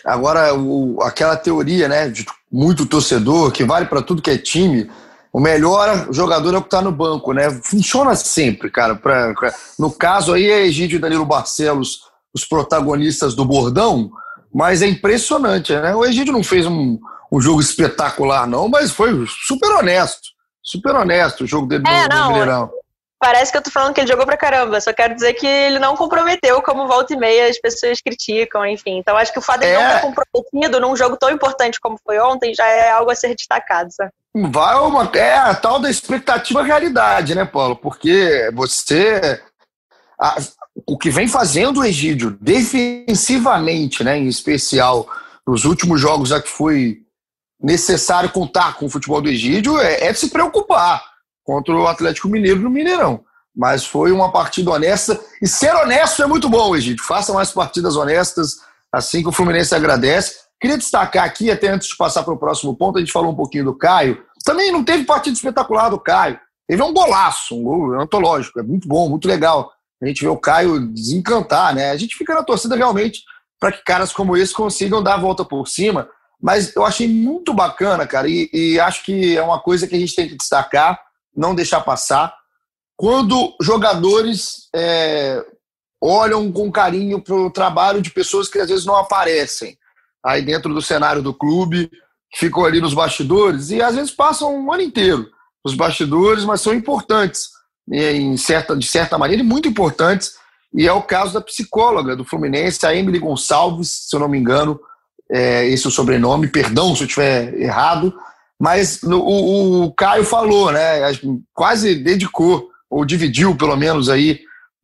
Agora, 0.04 0.54
o, 0.54 1.02
aquela 1.02 1.36
teoria, 1.36 1.88
né, 1.88 2.08
de 2.08 2.26
muito 2.50 2.86
torcedor, 2.86 3.52
que 3.52 3.64
vale 3.64 3.86
para 3.86 4.02
tudo 4.02 4.22
que 4.22 4.30
é 4.30 4.38
time, 4.38 4.90
o 5.32 5.38
melhor 5.38 6.08
jogador 6.10 6.54
é 6.54 6.58
o 6.58 6.62
que 6.62 6.66
está 6.66 6.82
no 6.82 6.90
banco, 6.90 7.32
né? 7.32 7.50
Funciona 7.62 8.14
sempre, 8.14 8.70
cara. 8.70 8.96
Pra, 8.96 9.32
pra, 9.34 9.54
no 9.78 9.90
caso 9.90 10.32
aí 10.32 10.50
é 10.50 10.66
Egídio 10.66 10.96
e 10.96 11.00
Danilo 11.00 11.24
Barcelos, 11.24 12.00
os 12.34 12.44
protagonistas 12.44 13.34
do 13.34 13.44
bordão, 13.44 14.10
mas 14.52 14.82
é 14.82 14.88
impressionante, 14.88 15.72
né? 15.72 15.94
O 15.94 16.04
Egídio 16.04 16.32
não 16.32 16.42
fez 16.42 16.66
um, 16.66 16.98
um 17.30 17.40
jogo 17.40 17.60
espetacular, 17.60 18.46
não, 18.46 18.68
mas 18.68 18.90
foi 18.90 19.12
super 19.46 19.70
honesto. 19.76 20.30
Super 20.62 20.94
honesto 20.94 21.44
o 21.44 21.46
jogo 21.46 21.66
dele 21.66 21.84
é, 21.86 22.08
no, 22.12 22.20
no 22.20 22.28
Mineirão 22.28 22.70
parece 23.20 23.52
que 23.52 23.59
eu 23.59 23.62
tô 23.62 23.70
falando 23.70 23.92
que 23.92 24.00
ele 24.00 24.09
jogou 24.09 24.24
pra 24.24 24.37
caramba. 24.37 24.80
Só 24.80 24.92
quero 24.92 25.14
dizer 25.14 25.35
que 25.35 25.46
ele 25.46 25.78
não 25.78 25.94
comprometeu, 25.94 26.62
como 26.62 26.88
volta 26.88 27.12
e 27.12 27.16
meia 27.16 27.48
as 27.48 27.61
pessoas 27.61 28.00
criticam, 28.00 28.66
enfim. 28.66 28.96
Então 28.96 29.16
acho 29.16 29.33
que 29.33 29.38
o 29.38 29.42
fato 29.42 29.61
de 29.61 29.66
é... 29.66 29.74
não 29.74 29.94
ter 29.94 30.00
comprometido 30.00 30.80
num 30.80 30.96
jogo 30.96 31.16
tão 31.18 31.30
importante 31.30 31.78
como 31.78 31.98
foi 32.04 32.18
ontem 32.18 32.54
já 32.54 32.66
é 32.66 32.90
algo 32.90 33.11
a 33.11 33.14
ser 33.14 33.35
destacado, 33.37 33.92
sabe? 33.92 34.11
Vai 34.35 34.76
uma, 34.76 35.11
é 35.14 35.37
a 35.37 35.54
tal 35.54 35.78
da 35.78 35.90
expectativa 35.90 36.62
realidade, 36.62 37.35
né, 37.35 37.44
Paulo? 37.44 37.76
Porque 37.76 38.50
você. 38.54 39.40
A, 40.18 40.37
o 40.87 40.96
que 40.96 41.11
vem 41.11 41.28
fazendo 41.28 41.80
o 41.80 41.85
Egídio 41.85 42.38
defensivamente, 42.40 44.02
né, 44.02 44.16
em 44.16 44.28
especial 44.28 45.06
nos 45.46 45.64
últimos 45.64 46.00
jogos 46.00 46.33
a 46.33 46.40
que 46.40 46.48
foi 46.48 46.98
necessário 47.61 48.30
contar 48.30 48.76
com 48.76 48.87
o 48.87 48.90
futebol 48.90 49.20
do 49.20 49.28
Egídio, 49.28 49.78
é, 49.78 50.06
é 50.06 50.12
de 50.12 50.18
se 50.18 50.30
preocupar 50.30 51.10
contra 51.44 51.74
o 51.74 51.87
Atlético 51.87 52.29
Mineiro 52.29 52.61
no 52.61 52.70
Mineirão. 52.70 53.24
Mas 53.55 53.85
foi 53.85 54.12
uma 54.12 54.31
partida 54.31 54.70
honesta. 54.70 55.20
E 55.42 55.46
ser 55.46 55.74
honesto 55.74 56.22
é 56.22 56.26
muito 56.26 56.48
bom, 56.48 56.74
Egito. 56.74 57.03
Faça 57.03 57.33
mais 57.33 57.50
partidas 57.50 57.96
honestas, 57.96 58.61
assim 58.92 59.22
que 59.22 59.29
o 59.29 59.33
Fluminense 59.33 59.74
agradece. 59.74 60.37
Queria 60.61 60.79
destacar 60.79 61.24
aqui, 61.24 61.50
até 61.50 61.68
antes 61.68 61.88
de 61.88 61.96
passar 61.96 62.22
para 62.22 62.35
o 62.35 62.38
próximo 62.38 62.76
ponto, 62.76 62.98
a 62.98 63.00
gente 63.00 63.12
falou 63.12 63.33
um 63.33 63.37
pouquinho 63.37 63.64
do 63.64 63.74
Caio. 63.74 64.22
Também 64.44 64.70
não 64.70 64.85
teve 64.85 65.05
partida 65.05 65.35
espetacular 65.35 65.88
do 65.88 65.98
Caio. 65.98 66.38
Teve 66.68 66.83
um 66.83 66.92
golaço, 66.92 67.57
um 67.57 67.62
gol 67.62 68.00
antológico. 68.00 68.61
É 68.61 68.62
muito 68.62 68.87
bom, 68.87 69.09
muito 69.09 69.26
legal. 69.26 69.72
A 70.03 70.07
gente 70.07 70.22
vê 70.22 70.29
o 70.29 70.37
Caio 70.37 70.81
desencantar, 70.81 71.74
né? 71.74 71.90
A 71.90 71.96
gente 71.96 72.16
fica 72.16 72.35
na 72.35 72.42
torcida 72.42 72.76
realmente 72.76 73.22
para 73.59 73.72
que 73.72 73.83
caras 73.85 74.12
como 74.12 74.37
esse 74.37 74.55
consigam 74.55 75.03
dar 75.03 75.14
a 75.14 75.20
volta 75.20 75.44
por 75.44 75.66
cima. 75.66 76.09
Mas 76.40 76.74
eu 76.74 76.85
achei 76.85 77.07
muito 77.07 77.53
bacana, 77.53 78.07
cara, 78.07 78.26
e, 78.26 78.48
e 78.53 78.81
acho 78.81 79.05
que 79.05 79.37
é 79.37 79.42
uma 79.42 79.61
coisa 79.61 79.87
que 79.87 79.94
a 79.94 79.98
gente 79.98 80.14
tem 80.14 80.26
que 80.26 80.37
destacar 80.37 80.98
não 81.35 81.55
deixar 81.55 81.81
passar. 81.81 82.35
Quando 82.97 83.57
jogadores 83.61 84.69
é, 84.75 85.45
olham 86.01 86.51
com 86.53 86.71
carinho 86.71 87.21
para 87.23 87.35
o 87.35 87.51
trabalho 87.51 88.01
de 88.01 88.11
pessoas 88.11 88.49
que 88.49 88.59
às 88.59 88.69
vezes 88.69 88.85
não 88.85 88.97
aparecem 88.97 89.79
aí 90.25 90.43
dentro 90.43 90.73
do 90.73 90.83
cenário 90.83 91.23
do 91.23 91.33
clube, 91.33 91.90
ficam 92.35 92.64
ali 92.64 92.81
nos 92.81 92.95
bastidores 92.95 93.71
e 93.71 93.83
às 93.83 93.95
vezes 93.95 94.11
passam 94.11 94.55
um 94.55 94.73
ano 94.73 94.83
inteiro 94.83 95.29
nos 95.64 95.75
bastidores, 95.75 96.45
mas 96.45 96.61
são 96.61 96.73
importantes, 96.73 97.49
em 97.90 98.37
certa, 98.37 98.77
de 98.77 98.87
certa 98.87 99.19
maneira, 99.19 99.43
muito 99.43 99.69
importantes. 99.69 100.33
E 100.73 100.87
é 100.87 100.93
o 100.93 101.03
caso 101.03 101.35
da 101.35 101.40
psicóloga 101.40 102.14
do 102.14 102.25
Fluminense, 102.25 102.87
a 102.87 102.95
Emily 102.95 103.19
Gonçalves, 103.19 104.07
se 104.09 104.16
eu 104.16 104.21
não 104.21 104.29
me 104.29 104.38
engano, 104.38 104.81
é 105.31 105.66
esse 105.69 105.87
é 105.87 105.88
o 105.88 105.93
sobrenome, 105.93 106.49
perdão 106.49 106.95
se 106.95 107.03
eu 107.03 107.07
estiver 107.07 107.55
errado, 107.55 108.14
mas 108.61 109.01
no, 109.01 109.20
o, 109.20 109.85
o, 109.85 109.94
Caio 109.94 110.23
falou, 110.23 110.70
né? 110.70 111.01
Quase 111.55 111.94
dedicou, 111.94 112.68
ou 112.90 113.07
dividiu 113.07 113.57
pelo 113.57 113.75
menos 113.75 114.11
aí, 114.11 114.40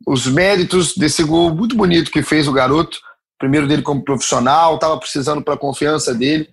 os 0.06 0.26
méritos 0.26 0.96
desse 0.96 1.22
gol 1.22 1.54
muito 1.54 1.76
bonito 1.76 2.10
que 2.10 2.22
fez 2.22 2.48
o 2.48 2.52
garoto. 2.52 2.98
Primeiro 3.38 3.66
dele 3.66 3.82
como 3.82 4.02
profissional, 4.02 4.76
estava 4.76 4.98
precisando 4.98 5.42
para 5.42 5.54
a 5.54 5.58
confiança 5.58 6.14
dele. 6.14 6.48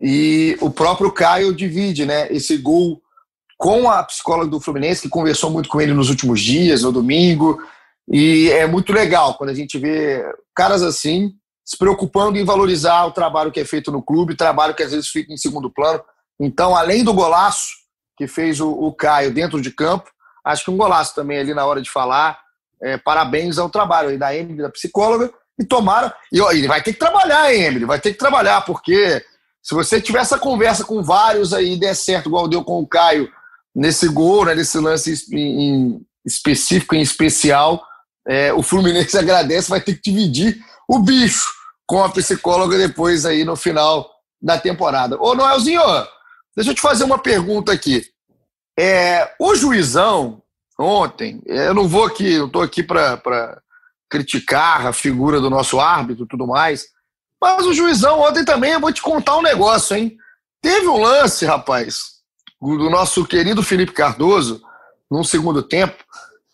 E 0.00 0.56
o 0.58 0.70
próprio 0.70 1.12
Caio 1.12 1.54
divide 1.54 2.06
né, 2.06 2.32
esse 2.32 2.56
gol 2.56 3.02
com 3.58 3.90
a 3.90 4.02
psicóloga 4.02 4.50
do 4.50 4.60
Fluminense, 4.60 5.02
que 5.02 5.08
conversou 5.10 5.50
muito 5.50 5.68
com 5.68 5.82
ele 5.82 5.92
nos 5.92 6.08
últimos 6.08 6.40
dias, 6.40 6.82
no 6.82 6.90
domingo. 6.90 7.62
E 8.10 8.48
é 8.50 8.66
muito 8.66 8.90
legal 8.90 9.34
quando 9.34 9.50
a 9.50 9.54
gente 9.54 9.78
vê 9.78 10.24
caras 10.54 10.82
assim 10.82 11.34
se 11.62 11.76
preocupando 11.76 12.38
em 12.38 12.44
valorizar 12.44 13.04
o 13.04 13.12
trabalho 13.12 13.52
que 13.52 13.60
é 13.60 13.64
feito 13.66 13.92
no 13.92 14.02
clube, 14.02 14.34
trabalho 14.34 14.74
que 14.74 14.82
às 14.82 14.92
vezes 14.92 15.08
fica 15.08 15.32
em 15.32 15.36
segundo 15.36 15.70
plano. 15.70 16.02
Então, 16.40 16.76
além 16.76 17.04
do 17.04 17.14
golaço 17.14 17.68
que 18.16 18.26
fez 18.26 18.60
o, 18.60 18.70
o 18.70 18.94
Caio 18.94 19.32
dentro 19.32 19.60
de 19.60 19.70
campo, 19.70 20.10
acho 20.44 20.64
que 20.64 20.70
um 20.70 20.76
golaço 20.76 21.14
também 21.14 21.38
ali 21.38 21.54
na 21.54 21.64
hora 21.66 21.80
de 21.80 21.90
falar. 21.90 22.38
É, 22.82 22.96
parabéns 22.98 23.58
ao 23.58 23.70
trabalho 23.70 24.10
aí 24.10 24.18
da 24.18 24.34
Emily, 24.34 24.60
da 24.60 24.70
psicóloga, 24.70 25.32
e 25.58 25.64
tomara. 25.64 26.14
E 26.32 26.40
ó, 26.40 26.50
ele 26.50 26.68
vai 26.68 26.82
ter 26.82 26.92
que 26.92 26.98
trabalhar, 26.98 27.52
Emily, 27.54 27.84
vai 27.84 28.00
ter 28.00 28.12
que 28.12 28.18
trabalhar, 28.18 28.60
porque 28.62 29.24
se 29.62 29.74
você 29.74 30.00
tiver 30.00 30.18
essa 30.18 30.38
conversa 30.38 30.84
com 30.84 31.02
vários 31.02 31.54
aí 31.54 31.74
e 31.74 31.80
der 31.80 31.94
certo, 31.94 32.28
igual 32.28 32.48
deu 32.48 32.62
com 32.62 32.80
o 32.80 32.86
Caio, 32.86 33.30
nesse 33.74 34.08
gol, 34.08 34.44
né, 34.44 34.54
nesse 34.54 34.78
lance 34.78 35.26
em 35.32 36.00
específico, 36.24 36.94
em 36.94 37.00
especial, 37.00 37.82
é, 38.26 38.52
o 38.52 38.62
Fluminense 38.62 39.16
agradece, 39.18 39.70
vai 39.70 39.80
ter 39.80 39.94
que 39.94 40.10
dividir 40.10 40.58
o 40.88 40.98
bicho 40.98 41.48
com 41.86 42.02
a 42.02 42.08
psicóloga 42.10 42.76
depois 42.76 43.24
aí 43.24 43.44
no 43.44 43.56
final 43.56 44.08
da 44.40 44.58
temporada. 44.58 45.16
Ô, 45.20 45.34
Noelzinho, 45.34 45.80
Deixa 46.56 46.70
eu 46.70 46.74
te 46.74 46.80
fazer 46.80 47.04
uma 47.04 47.18
pergunta 47.18 47.72
aqui. 47.72 48.04
É, 48.78 49.32
o 49.38 49.54
juizão, 49.54 50.42
ontem, 50.78 51.42
eu 51.46 51.74
não 51.74 51.88
vou 51.88 52.04
aqui, 52.04 52.34
eu 52.34 52.46
estou 52.46 52.62
aqui 52.62 52.82
para 52.82 53.60
criticar 54.08 54.86
a 54.86 54.92
figura 54.92 55.40
do 55.40 55.50
nosso 55.50 55.80
árbitro 55.80 56.24
e 56.24 56.28
tudo 56.28 56.46
mais, 56.46 56.86
mas 57.40 57.66
o 57.66 57.74
juizão 57.74 58.20
ontem 58.20 58.44
também, 58.44 58.72
eu 58.72 58.80
vou 58.80 58.92
te 58.92 59.02
contar 59.02 59.36
um 59.36 59.42
negócio, 59.42 59.96
hein? 59.96 60.16
Teve 60.62 60.86
um 60.88 61.00
lance, 61.00 61.44
rapaz, 61.44 61.98
do 62.60 62.88
nosso 62.88 63.26
querido 63.26 63.62
Felipe 63.62 63.92
Cardoso, 63.92 64.62
num 65.10 65.22
segundo 65.22 65.62
tempo. 65.62 66.02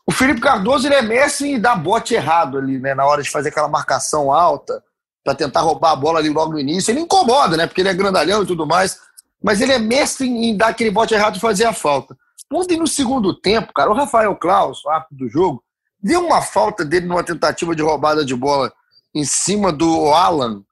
O 0.06 0.12
Felipe 0.12 0.40
Cardoso 0.40 0.88
ele 0.88 0.96
é 0.96 1.02
mestre 1.02 1.52
em 1.52 1.60
dar 1.60 1.76
bote 1.76 2.14
errado 2.14 2.58
ali, 2.58 2.78
né? 2.78 2.94
Na 2.94 3.06
hora 3.06 3.22
de 3.22 3.30
fazer 3.30 3.50
aquela 3.50 3.68
marcação 3.68 4.32
alta, 4.32 4.82
para 5.22 5.34
tentar 5.34 5.60
roubar 5.60 5.92
a 5.92 5.96
bola 5.96 6.18
ali 6.18 6.28
logo 6.28 6.52
no 6.52 6.58
início. 6.58 6.90
Ele 6.90 7.00
incomoda, 7.00 7.56
né? 7.56 7.66
Porque 7.66 7.80
ele 7.80 7.90
é 7.90 7.94
grandalhão 7.94 8.42
e 8.42 8.46
tudo 8.46 8.66
mais 8.66 8.98
mas 9.42 9.60
ele 9.60 9.72
é 9.72 9.78
mestre 9.78 10.28
em 10.28 10.56
dar 10.56 10.68
aquele 10.68 10.90
bote 10.90 11.14
errado 11.14 11.36
e 11.36 11.40
fazer 11.40 11.64
a 11.64 11.72
falta. 11.72 12.16
Ontem, 12.52 12.76
no 12.76 12.86
segundo 12.86 13.32
tempo, 13.32 13.72
cara, 13.72 13.90
o 13.90 13.94
Rafael 13.94 14.34
Klaus, 14.36 14.84
árbitro 14.86 15.16
do 15.16 15.28
jogo, 15.28 15.62
deu 16.02 16.24
uma 16.26 16.42
falta 16.42 16.84
dele 16.84 17.06
numa 17.06 17.22
tentativa 17.22 17.74
de 17.74 17.82
roubada 17.82 18.24
de 18.24 18.34
bola 18.34 18.72
em 19.14 19.24
cima 19.24 19.72
do 19.72 20.12
Alan, 20.12 20.62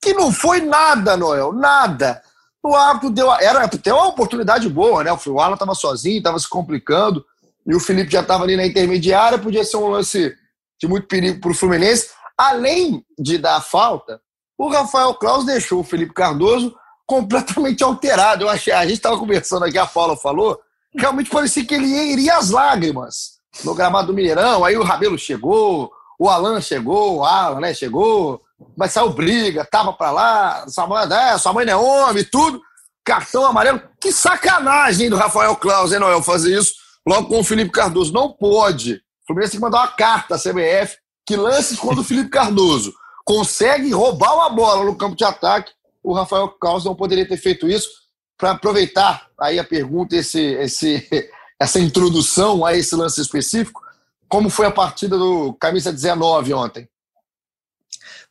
que 0.00 0.12
não 0.12 0.32
foi 0.32 0.60
nada, 0.60 1.16
Noel, 1.16 1.52
nada. 1.52 2.22
O 2.62 2.76
árbitro 2.76 3.10
deu. 3.10 3.32
Era 3.32 3.64
até 3.64 3.92
uma 3.92 4.08
oportunidade 4.08 4.68
boa, 4.68 5.02
né? 5.02 5.10
O 5.12 5.40
Alan 5.40 5.54
estava 5.54 5.74
sozinho, 5.74 6.18
estava 6.18 6.38
se 6.38 6.48
complicando, 6.48 7.24
e 7.66 7.74
o 7.74 7.80
Felipe 7.80 8.12
já 8.12 8.20
estava 8.20 8.44
ali 8.44 8.56
na 8.56 8.66
intermediária, 8.66 9.38
podia 9.38 9.64
ser 9.64 9.76
um 9.76 9.88
lance 9.88 10.36
de 10.80 10.88
muito 10.88 11.06
perigo 11.06 11.40
para 11.40 11.50
o 11.50 11.54
Fluminense. 11.54 12.10
Além 12.36 13.04
de 13.18 13.38
dar 13.38 13.60
falta, 13.60 14.20
o 14.58 14.68
Rafael 14.68 15.14
Klaus 15.14 15.44
deixou 15.44 15.80
o 15.80 15.84
Felipe 15.84 16.12
Cardoso 16.12 16.74
completamente 17.06 17.82
alterado. 17.82 18.44
Eu 18.44 18.48
achei, 18.48 18.72
a 18.72 18.82
gente 18.82 18.94
estava 18.94 19.18
conversando 19.18 19.64
aqui, 19.64 19.78
a 19.78 19.86
Paula 19.86 20.16
falou, 20.16 20.58
realmente 20.96 21.30
parecia 21.30 21.64
que 21.64 21.74
ele 21.74 21.86
iria 21.86 22.36
às 22.36 22.50
lágrimas 22.50 23.38
no 23.64 23.74
gramado 23.74 24.08
do 24.08 24.14
Mineirão. 24.14 24.64
Aí 24.64 24.76
o 24.76 24.82
Rabelo 24.82 25.18
chegou, 25.18 25.90
o 26.18 26.28
Alan 26.28 26.60
chegou, 26.60 27.16
o 27.18 27.24
Alan, 27.24 27.60
né, 27.60 27.74
chegou, 27.74 28.40
mas 28.76 28.92
saiu 28.92 29.10
briga, 29.10 29.66
tava 29.70 29.92
para 29.92 30.10
lá, 30.10 30.68
sua 30.68 30.86
mãe, 30.86 31.06
é, 31.12 31.38
sua 31.38 31.52
mãe 31.52 31.66
não 31.66 31.72
é 31.72 31.76
homem, 31.76 32.24
tudo. 32.24 32.60
Cartão 33.04 33.44
amarelo. 33.44 33.82
Que 34.00 34.12
sacanagem 34.12 35.10
do 35.10 35.16
Rafael 35.16 35.56
Claus, 35.56 35.92
hein, 35.92 35.98
Noel, 35.98 36.22
fazer 36.22 36.56
isso 36.56 36.74
logo 37.06 37.28
com 37.28 37.40
o 37.40 37.44
Felipe 37.44 37.72
Cardoso. 37.72 38.12
Não 38.12 38.30
pode. 38.30 38.94
O 38.94 39.26
Fluminense 39.26 39.52
tem 39.52 39.60
que 39.60 39.64
mandar 39.64 39.80
uma 39.80 39.88
carta 39.88 40.36
à 40.36 40.38
CBF 40.38 40.96
que 41.26 41.36
lance 41.36 41.76
contra 41.76 42.00
o 42.00 42.04
Felipe 42.04 42.30
Cardoso. 42.30 42.94
Consegue 43.24 43.90
roubar 43.90 44.34
uma 44.34 44.50
bola 44.50 44.84
no 44.84 44.96
campo 44.96 45.16
de 45.16 45.24
ataque 45.24 45.72
o 46.02 46.12
Rafael 46.12 46.48
Carlos 46.48 46.84
não 46.84 46.94
poderia 46.94 47.26
ter 47.26 47.36
feito 47.36 47.68
isso 47.68 47.88
para 48.36 48.52
aproveitar 48.52 49.28
aí 49.40 49.58
a 49.58 49.64
pergunta, 49.64 50.16
esse, 50.16 50.40
esse, 50.40 51.08
essa 51.60 51.78
introdução 51.78 52.64
a 52.64 52.74
esse 52.74 52.94
lance 52.94 53.20
específico. 53.20 53.80
Como 54.28 54.50
foi 54.50 54.66
a 54.66 54.70
partida 54.70 55.16
do 55.16 55.52
camisa 55.54 55.92
19 55.92 56.54
ontem? 56.54 56.88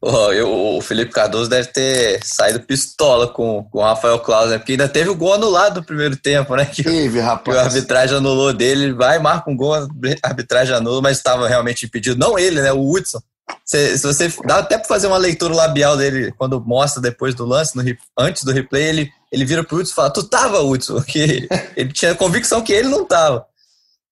Oh, 0.04 0.32
eu, 0.34 0.52
o 0.78 0.82
Felipe 0.82 1.12
Cardoso 1.12 1.48
deve 1.48 1.68
ter 1.68 2.20
saído 2.26 2.60
pistola 2.62 3.28
com, 3.28 3.64
com 3.66 3.78
o 3.78 3.84
Rafael 3.84 4.18
Claus, 4.20 4.50
né? 4.50 4.58
Porque 4.58 4.72
ainda 4.72 4.90
teve 4.90 5.12
o 5.12 5.16
gol 5.16 5.36
anulado 5.36 5.80
no 5.80 5.86
primeiro 5.86 6.16
tempo, 6.18 6.56
né? 6.56 6.66
Que, 6.66 6.84
teve, 6.84 7.20
rapaz. 7.20 7.56
Que 7.56 7.64
a 7.64 7.66
arbitragem 7.68 8.18
anulou 8.18 8.52
dele, 8.52 8.86
ele 8.86 8.94
vai, 8.94 9.20
marca 9.20 9.52
um 9.52 9.56
gol, 9.56 9.76
a 9.76 9.88
arbitragem 10.24 10.76
anula, 10.76 11.04
mas 11.04 11.18
estava 11.18 11.48
realmente 11.48 11.86
impedido. 11.86 12.20
Não 12.20 12.38
ele, 12.38 12.60
né? 12.62 12.74
O 12.74 12.92
Hudson. 12.92 13.22
Se, 13.66 13.98
se 13.98 14.06
você 14.06 14.34
dá 14.46 14.58
até 14.58 14.78
para 14.78 14.88
fazer 14.88 15.08
uma 15.08 15.18
leitura 15.18 15.54
labial 15.54 15.96
dele 15.98 16.34
quando 16.38 16.60
mostra 16.60 17.02
depois 17.02 17.34
do 17.36 17.46
lance, 17.46 17.76
no, 17.76 17.84
antes 18.18 18.44
do 18.44 18.52
replay, 18.52 18.84
ele, 18.84 19.12
ele 19.32 19.46
vira 19.46 19.64
pro 19.64 19.78
Hudson 19.78 19.92
e 19.92 19.96
fala: 19.96 20.14
Tu 20.14 20.24
tava, 20.24 20.62
Hudson? 20.62 21.02
Que 21.08 21.48
ele 21.76 21.94
tinha 21.94 22.16
convicção 22.16 22.62
que 22.62 22.74
ele 22.74 22.90
não 22.90 23.06
tava. 23.06 23.46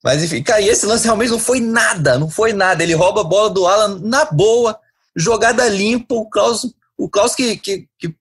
Mas 0.03 0.23
enfim, 0.23 0.41
cara, 0.41 0.61
e 0.61 0.69
esse 0.69 0.85
lance 0.85 1.03
realmente 1.03 1.31
não 1.31 1.39
foi 1.39 1.59
nada, 1.59 2.17
não 2.17 2.29
foi 2.29 2.53
nada. 2.53 2.81
Ele 2.81 2.93
rouba 2.93 3.21
a 3.21 3.25
bola 3.25 3.49
do 3.49 3.67
Alan 3.67 3.99
na 4.01 4.25
boa 4.25 4.79
jogada 5.15 5.67
limpa, 5.67 6.15
o 6.15 6.29
Klaus, 6.29 6.65
o 6.97 7.09
Klaus 7.09 7.35
que, 7.35 7.57
que, 7.57 7.87
que 7.97 8.15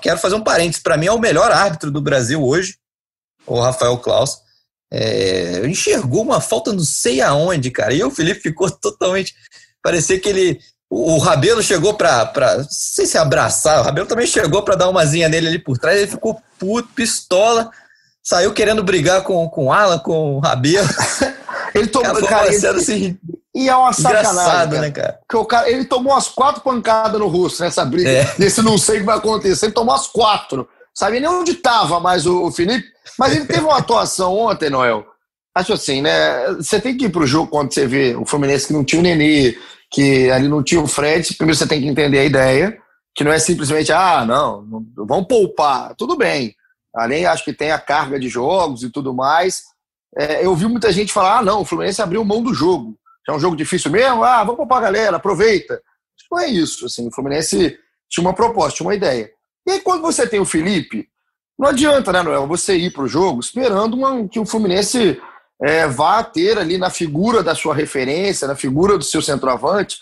quero 0.00 0.18
fazer 0.18 0.36
um 0.36 0.44
parênteses, 0.44 0.82
para 0.82 0.96
mim 0.96 1.06
é 1.06 1.12
o 1.12 1.18
melhor 1.18 1.50
árbitro 1.50 1.90
do 1.90 2.00
Brasil 2.00 2.42
hoje, 2.42 2.76
o 3.46 3.58
Rafael 3.60 3.98
Klaus. 3.98 4.38
É, 4.92 5.64
enxergou 5.66 6.22
uma 6.22 6.40
falta 6.40 6.72
não 6.72 6.82
sei 6.82 7.20
aonde, 7.20 7.70
cara. 7.70 7.94
E 7.94 8.02
o 8.02 8.10
Felipe 8.10 8.40
ficou 8.40 8.68
totalmente. 8.70 9.34
Parecia 9.82 10.18
que 10.18 10.28
ele. 10.28 10.60
O, 10.88 11.14
o 11.14 11.18
Rabelo 11.18 11.62
chegou 11.62 11.94
pra, 11.94 12.26
pra. 12.26 12.58
Não 12.58 12.66
sei 12.68 13.06
se 13.06 13.18
abraçar. 13.18 13.80
O 13.80 13.84
Rabelo 13.84 14.06
também 14.06 14.26
chegou 14.26 14.62
pra 14.62 14.74
dar 14.76 14.88
uma 14.88 15.04
zinha 15.06 15.28
nele 15.28 15.48
ali 15.48 15.58
por 15.58 15.78
trás. 15.78 15.98
Ele 15.98 16.10
ficou 16.10 16.40
puto, 16.58 16.88
pistola. 16.94 17.70
Saiu 18.22 18.52
querendo 18.52 18.82
brigar 18.84 19.22
com, 19.22 19.48
com 19.48 19.66
o 19.66 19.72
Alan, 19.72 19.98
com 19.98 20.36
o 20.36 20.40
Rabelo. 20.40 20.88
ele 21.74 21.86
tomou. 21.86 22.14
Cara, 22.14 22.26
cara 22.26 22.54
ele, 22.54 22.66
assim, 22.66 23.18
e 23.54 23.68
é 23.68 23.74
uma 23.74 23.92
sacanagem. 23.92 24.70
Cara. 24.70 24.80
né, 24.80 24.90
cara? 24.90 25.18
Porque 25.26 25.36
o 25.36 25.44
cara, 25.44 25.70
ele 25.70 25.84
tomou 25.84 26.14
as 26.14 26.28
quatro 26.28 26.62
pancadas 26.62 27.18
no 27.20 27.28
rosto 27.28 27.62
nessa 27.62 27.84
briga. 27.84 28.08
É. 28.08 28.34
Nesse 28.38 28.62
não 28.62 28.78
sei 28.78 28.96
o 28.96 29.00
que 29.00 29.06
vai 29.06 29.16
acontecer. 29.16 29.66
Ele 29.66 29.72
tomou 29.72 29.94
as 29.94 30.06
quatro. 30.06 30.68
Sabe 30.94 31.20
nem 31.20 31.28
onde 31.28 31.52
estava 31.52 31.98
mais 31.98 32.26
o, 32.26 32.44
o, 32.44 32.52
Felipe. 32.52 32.86
Mas 33.18 33.34
ele 33.34 33.46
teve 33.46 33.60
uma 33.60 33.78
atuação 33.78 34.36
ontem, 34.36 34.70
Noel. 34.70 35.04
Acho 35.54 35.72
assim, 35.72 36.00
né? 36.02 36.54
Você 36.54 36.80
tem 36.80 36.96
que 36.96 37.06
ir 37.06 37.10
pro 37.10 37.26
jogo 37.26 37.50
quando 37.50 37.72
você 37.72 37.86
vê 37.86 38.14
o 38.14 38.24
Fluminense 38.24 38.66
que 38.66 38.72
não 38.72 38.84
tinha 38.84 39.00
o 39.00 39.02
Nenê, 39.02 39.56
que 39.90 40.30
ali 40.30 40.48
não 40.48 40.62
tinha 40.62 40.80
o 40.80 40.86
Fred. 40.86 41.34
Primeiro 41.34 41.58
você 41.58 41.66
tem 41.66 41.80
que 41.80 41.88
entender 41.88 42.18
a 42.18 42.24
ideia. 42.24 42.78
Que 43.14 43.24
não 43.24 43.32
é 43.32 43.38
simplesmente, 43.38 43.92
ah, 43.92 44.24
não, 44.24 44.62
não 44.62 45.06
vamos 45.06 45.26
poupar. 45.26 45.94
Tudo 45.96 46.16
bem. 46.16 46.54
Além, 46.94 47.26
acho 47.26 47.44
que 47.44 47.52
tem 47.52 47.72
a 47.72 47.78
carga 47.78 48.18
de 48.18 48.28
jogos 48.28 48.84
e 48.84 48.90
tudo 48.90 49.12
mais. 49.12 49.64
É, 50.16 50.44
eu 50.44 50.54
vi 50.54 50.66
muita 50.66 50.92
gente 50.92 51.12
falar, 51.12 51.38
ah, 51.38 51.42
não, 51.42 51.62
o 51.62 51.64
Fluminense 51.64 52.00
abriu 52.00 52.24
mão 52.24 52.42
do 52.42 52.54
jogo 52.54 52.98
é 53.30 53.36
um 53.36 53.40
jogo 53.40 53.56
difícil 53.56 53.90
mesmo, 53.90 54.24
ah, 54.24 54.42
vamos 54.42 54.56
poupar 54.56 54.78
a 54.78 54.82
galera, 54.82 55.16
aproveita. 55.16 55.80
Não 56.30 56.38
é 56.38 56.48
isso, 56.48 56.86
assim, 56.86 57.08
o 57.08 57.12
Fluminense 57.12 57.76
tinha 58.08 58.24
uma 58.24 58.34
proposta, 58.34 58.76
tinha 58.76 58.86
uma 58.86 58.94
ideia. 58.94 59.30
E 59.66 59.72
aí 59.72 59.80
quando 59.80 60.02
você 60.02 60.26
tem 60.26 60.40
o 60.40 60.44
Felipe, 60.44 61.08
não 61.58 61.68
adianta, 61.68 62.12
né, 62.12 62.22
Noel, 62.22 62.46
você 62.46 62.76
ir 62.76 62.92
para 62.92 63.02
o 63.02 63.08
jogo 63.08 63.40
esperando 63.40 63.94
uma, 63.94 64.28
que 64.28 64.38
o 64.38 64.46
Fluminense 64.46 65.20
é, 65.62 65.86
vá 65.86 66.22
ter 66.22 66.58
ali 66.58 66.78
na 66.78 66.90
figura 66.90 67.42
da 67.42 67.54
sua 67.54 67.74
referência, 67.74 68.48
na 68.48 68.56
figura 68.56 68.96
do 68.96 69.04
seu 69.04 69.20
centroavante, 69.20 69.98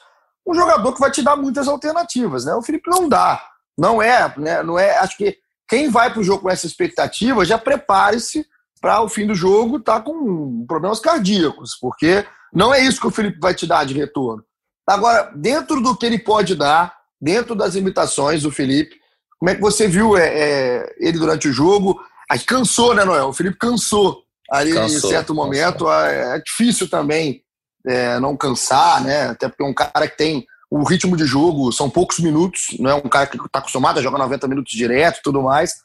um 0.47 0.55
jogador 0.55 0.92
que 0.92 1.01
vai 1.01 1.11
te 1.11 1.23
dar 1.23 1.37
muitas 1.37 1.68
alternativas, 1.68 2.44
né? 2.44 2.55
O 2.55 2.62
Felipe 2.62 2.88
não 2.88 3.09
dá, 3.09 3.42
não 3.77 4.01
é, 4.01 4.33
né, 4.38 4.62
não 4.62 4.79
é, 4.79 4.97
acho 4.99 5.16
que 5.16 5.37
quem 5.68 5.90
vai 5.90 6.11
para 6.11 6.21
o 6.21 6.25
jogo 6.25 6.42
com 6.42 6.51
essa 6.51 6.66
expectativa 6.66 7.44
já 7.44 7.59
prepare-se 7.59 8.47
para 8.81 9.03
o 9.03 9.09
fim 9.09 9.27
do 9.27 9.35
jogo 9.35 9.77
estar 9.77 9.97
tá 9.97 10.01
com 10.01 10.64
problemas 10.66 11.01
cardíacos, 11.01 11.77
porque 11.79 12.25
não 12.53 12.73
é 12.73 12.81
isso 12.81 13.01
que 13.01 13.07
o 13.07 13.11
Felipe 13.11 13.38
vai 13.38 13.55
te 13.55 13.66
dar 13.66 13.85
de 13.85 13.92
retorno. 13.92 14.42
Agora, 14.88 15.31
dentro 15.35 15.83
do 15.83 15.94
que 15.94 16.07
ele 16.07 16.18
pode 16.18 16.55
dar, 16.55 16.97
dentro 17.21 17.55
das 17.55 17.75
limitações 17.75 18.42
do 18.42 18.51
Felipe, 18.51 18.97
como 19.38 19.51
é 19.51 19.55
que 19.55 19.61
você 19.61 19.87
viu 19.87 20.16
é, 20.16 20.27
é, 20.27 20.97
ele 20.99 21.18
durante 21.18 21.49
o 21.49 21.53
jogo? 21.53 22.01
Aí 22.31 22.38
cansou, 22.40 22.94
né, 22.94 23.05
Noel? 23.05 23.29
O 23.29 23.33
Felipe 23.33 23.59
cansou 23.59 24.23
ali 24.50 24.72
cansou, 24.72 25.11
em 25.11 25.12
certo 25.12 25.34
momento. 25.34 25.84
Cansou. 25.84 25.92
É, 25.92 26.37
é 26.37 26.40
difícil 26.40 26.88
também 26.88 27.42
é, 27.87 28.18
não 28.20 28.37
cansar, 28.37 29.02
né? 29.02 29.28
Até 29.28 29.48
porque 29.48 29.62
é 29.62 29.66
um 29.66 29.74
cara 29.74 30.08
que 30.08 30.16
tem 30.16 30.46
o 30.70 30.82
ritmo 30.84 31.16
de 31.16 31.24
jogo, 31.24 31.72
são 31.72 31.88
poucos 31.88 32.18
minutos, 32.18 32.76
não 32.78 32.90
é 32.90 32.94
um 32.94 33.08
cara 33.08 33.26
que 33.26 33.37
está 33.37 33.58
acostumado 33.58 33.98
a 33.98 34.02
jogar 34.02 34.18
90 34.18 34.46
minutos 34.48 34.72
direto 34.72 35.18
e 35.18 35.22
tudo 35.22 35.42
mais. 35.42 35.76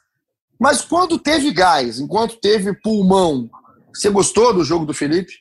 Mas 0.60 0.82
quando 0.82 1.18
teve 1.18 1.50
gás, 1.52 1.98
enquanto 1.98 2.36
teve 2.36 2.72
pulmão, 2.74 3.48
você 3.92 4.10
gostou 4.10 4.52
do 4.52 4.64
jogo 4.64 4.84
do 4.84 4.94
Felipe? 4.94 5.32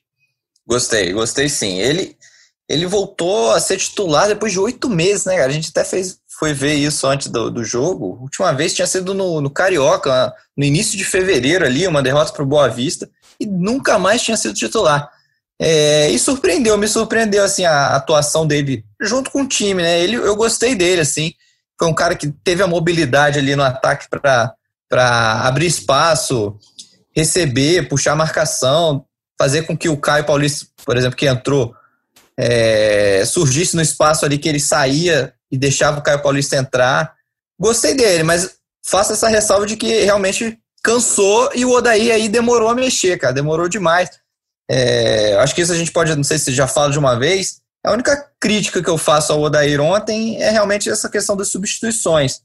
Gostei, 0.66 1.12
gostei 1.12 1.50
sim. 1.50 1.80
Ele, 1.80 2.18
ele 2.70 2.86
voltou 2.86 3.52
a 3.52 3.60
ser 3.60 3.78
titular 3.78 4.28
depois 4.28 4.52
de 4.52 4.60
oito 4.60 4.90
meses, 4.90 5.26
né, 5.26 5.36
cara? 5.36 5.50
A 5.50 5.54
gente 5.54 5.70
até 5.70 5.84
fez, 5.84 6.20
foi 6.40 6.54
ver 6.54 6.74
isso 6.74 7.08
antes 7.08 7.28
do, 7.28 7.50
do 7.50 7.64
jogo. 7.64 8.18
A 8.20 8.24
última 8.24 8.52
vez 8.54 8.74
tinha 8.74 8.88
sido 8.88 9.14
no, 9.14 9.42
no 9.42 9.50
Carioca, 9.50 10.34
no 10.58 10.64
início 10.64 10.98
de 10.98 11.04
fevereiro 11.04 11.66
ali, 11.66 11.88
uma 11.88 12.02
derrota 12.02 12.34
para 12.34 12.44
o 12.44 12.48
Boa 12.48 12.68
Vista, 12.68 13.10
e 13.40 13.46
nunca 13.46 14.00
mais 14.00 14.22
tinha 14.22 14.38
sido 14.38 14.54
titular. 14.54 15.10
É, 15.60 16.10
e 16.10 16.18
surpreendeu, 16.18 16.78
me 16.78 16.88
surpreendeu 16.88 17.44
assim 17.44 17.64
a 17.64 17.96
atuação 17.96 18.46
dele 18.46 18.84
junto 19.02 19.32
com 19.32 19.44
o 19.44 19.48
time, 19.48 19.82
né? 19.82 20.02
Ele, 20.02 20.16
eu 20.16 20.36
gostei 20.36 20.76
dele, 20.76 21.02
assim. 21.02 21.34
Foi 21.80 21.88
um 21.88 21.94
cara 21.94 22.16
que 22.16 22.32
teve 22.44 22.64
a 22.64 22.68
mobilidade 22.68 23.40
ali 23.40 23.56
no 23.56 23.64
ataque 23.64 24.08
para 24.10 24.54
abrir 25.42 25.68
espaço, 25.68 26.58
receber, 27.16 27.88
puxar 27.88 28.16
marcação, 28.16 29.06
fazer 29.38 29.64
com 29.64 29.78
que 29.78 29.90
o 29.90 29.98
Caio 29.98 30.26
Paulista, 30.26 30.66
por 30.84 30.98
exemplo, 30.98 31.18
que 31.18 31.28
entrou, 31.28 31.74
é, 32.38 33.24
surgisse 33.26 33.76
no 33.76 33.82
espaço 33.82 34.26
ali 34.26 34.38
que 34.38 34.50
ele 34.50 34.60
saía 34.60 35.34
e 35.54 35.58
deixava 35.58 36.00
o 36.00 36.02
Caio 36.02 36.20
Paulista 36.20 36.58
entrar. 36.58 37.14
Gostei 37.62 37.94
dele, 37.94 38.24
mas 38.24 38.56
faça 38.84 39.14
essa 39.14 39.28
ressalva 39.28 39.68
de 39.68 39.78
que 39.78 40.04
realmente 40.04 40.58
cansou 40.84 41.52
e 41.54 41.64
o 41.64 41.70
Odaí 41.70 42.12
aí 42.12 42.28
demorou 42.28 42.70
a 42.70 42.74
mexer, 42.74 43.20
cara, 43.20 43.36
demorou 43.36 43.70
demais. 43.70 44.10
É, 44.68 45.36
acho 45.36 45.54
que 45.54 45.62
isso 45.62 45.72
a 45.72 45.78
gente 45.78 45.92
pode, 45.92 46.14
não 46.16 46.24
sei 46.24 46.40
se 46.40 46.52
já 46.52 46.68
fala 46.68 46.92
de 46.92 46.98
uma 46.98 47.20
vez. 47.20 47.62
A 47.86 47.92
única 47.92 48.32
crítica 48.40 48.82
que 48.82 48.90
eu 48.90 48.98
faço 48.98 49.32
ao 49.32 49.42
Odair 49.42 49.80
ontem 49.80 50.42
é 50.42 50.50
realmente 50.50 50.90
essa 50.90 51.08
questão 51.08 51.38
das 51.38 51.50
substituições, 51.50 52.42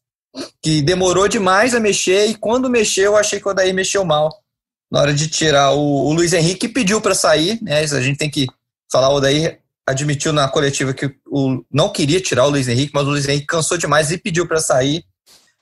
que 0.62 0.82
demorou 0.82 1.28
demais 1.28 1.74
a 1.74 1.80
mexer 1.80 2.26
e 2.26 2.34
quando 2.34 2.68
mexeu 2.68 3.12
eu 3.12 3.16
achei 3.16 3.40
que 3.40 3.48
o 3.48 3.50
Odair 3.50 3.72
mexeu 3.72 4.04
mal 4.04 4.28
na 4.92 5.00
hora 5.00 5.14
de 5.14 5.28
tirar 5.28 5.72
o, 5.72 6.08
o 6.08 6.12
Luiz 6.12 6.34
Henrique, 6.34 6.68
pediu 6.68 7.00
para 7.00 7.14
sair, 7.14 7.58
né? 7.62 7.80
A 7.80 8.00
gente 8.02 8.18
tem 8.18 8.30
que 8.30 8.46
falar, 8.92 9.08
o 9.10 9.20
daí 9.20 9.58
admitiu 9.88 10.32
na 10.32 10.46
coletiva 10.48 10.92
que 10.92 11.10
o, 11.26 11.64
não 11.72 11.90
queria 11.90 12.20
tirar 12.20 12.44
o 12.44 12.50
Luiz 12.50 12.68
Henrique, 12.68 12.92
mas 12.94 13.06
o 13.06 13.10
Luiz 13.10 13.26
Henrique 13.26 13.46
cansou 13.46 13.78
demais 13.78 14.10
e 14.10 14.18
pediu 14.18 14.46
para 14.46 14.60
sair. 14.60 15.02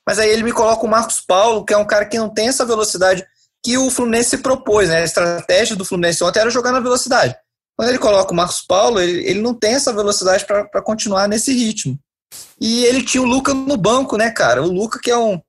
Mas 0.07 0.19
aí 0.19 0.29
ele 0.29 0.43
me 0.43 0.53
coloca 0.53 0.85
o 0.85 0.89
Marcos 0.89 1.21
Paulo, 1.21 1.65
que 1.65 1.73
é 1.73 1.77
um 1.77 1.87
cara 1.87 2.07
que 2.07 2.19
não 2.19 2.29
tem 2.29 2.49
essa 2.49 2.65
velocidade 2.65 3.25
que 3.65 3.79
o 3.79 3.91
Fluminense 3.91 4.31
se 4.31 4.39
propôs, 4.39 4.89
né? 4.89 4.99
A 4.99 5.05
estratégia 5.05 5.77
do 5.77 5.85
Fluminense 5.85 6.23
ontem 6.23 6.41
era 6.41 6.51
jogar 6.51 6.73
na 6.73 6.81
velocidade. 6.81 7.37
Quando 7.77 7.89
ele 7.89 7.99
coloca 7.99 8.33
o 8.33 8.37
Marcos 8.37 8.61
Paulo, 8.61 9.01
ele, 9.01 9.29
ele 9.29 9.41
não 9.41 9.55
tem 9.55 9.75
essa 9.75 9.93
velocidade 9.93 10.45
para 10.47 10.83
continuar 10.83 11.29
nesse 11.29 11.53
ritmo. 11.53 11.99
E 12.61 12.85
ele 12.85 13.03
tinha 13.03 13.23
o 13.23 13.27
Luca 13.27 13.55
no 13.55 13.77
banco, 13.77 14.17
né, 14.17 14.31
cara? 14.31 14.63
O 14.63 14.73
Luca, 14.73 14.99
que 15.01 15.11
é 15.11 15.17
um, 15.17 15.41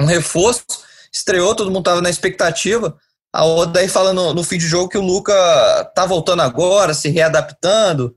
um 0.00 0.04
reforço, 0.04 0.64
estreou, 1.12 1.54
todo 1.54 1.70
mundo 1.70 1.84
tava 1.84 2.00
na 2.02 2.10
expectativa. 2.10 2.96
A 3.32 3.44
Odaí 3.44 3.88
fala 3.88 4.12
no, 4.12 4.34
no 4.34 4.44
fim 4.44 4.58
de 4.58 4.66
jogo 4.66 4.88
que 4.88 4.98
o 4.98 5.02
Luca 5.02 5.32
tá 5.94 6.04
voltando 6.04 6.42
agora, 6.42 6.92
se 6.92 7.08
readaptando, 7.08 8.14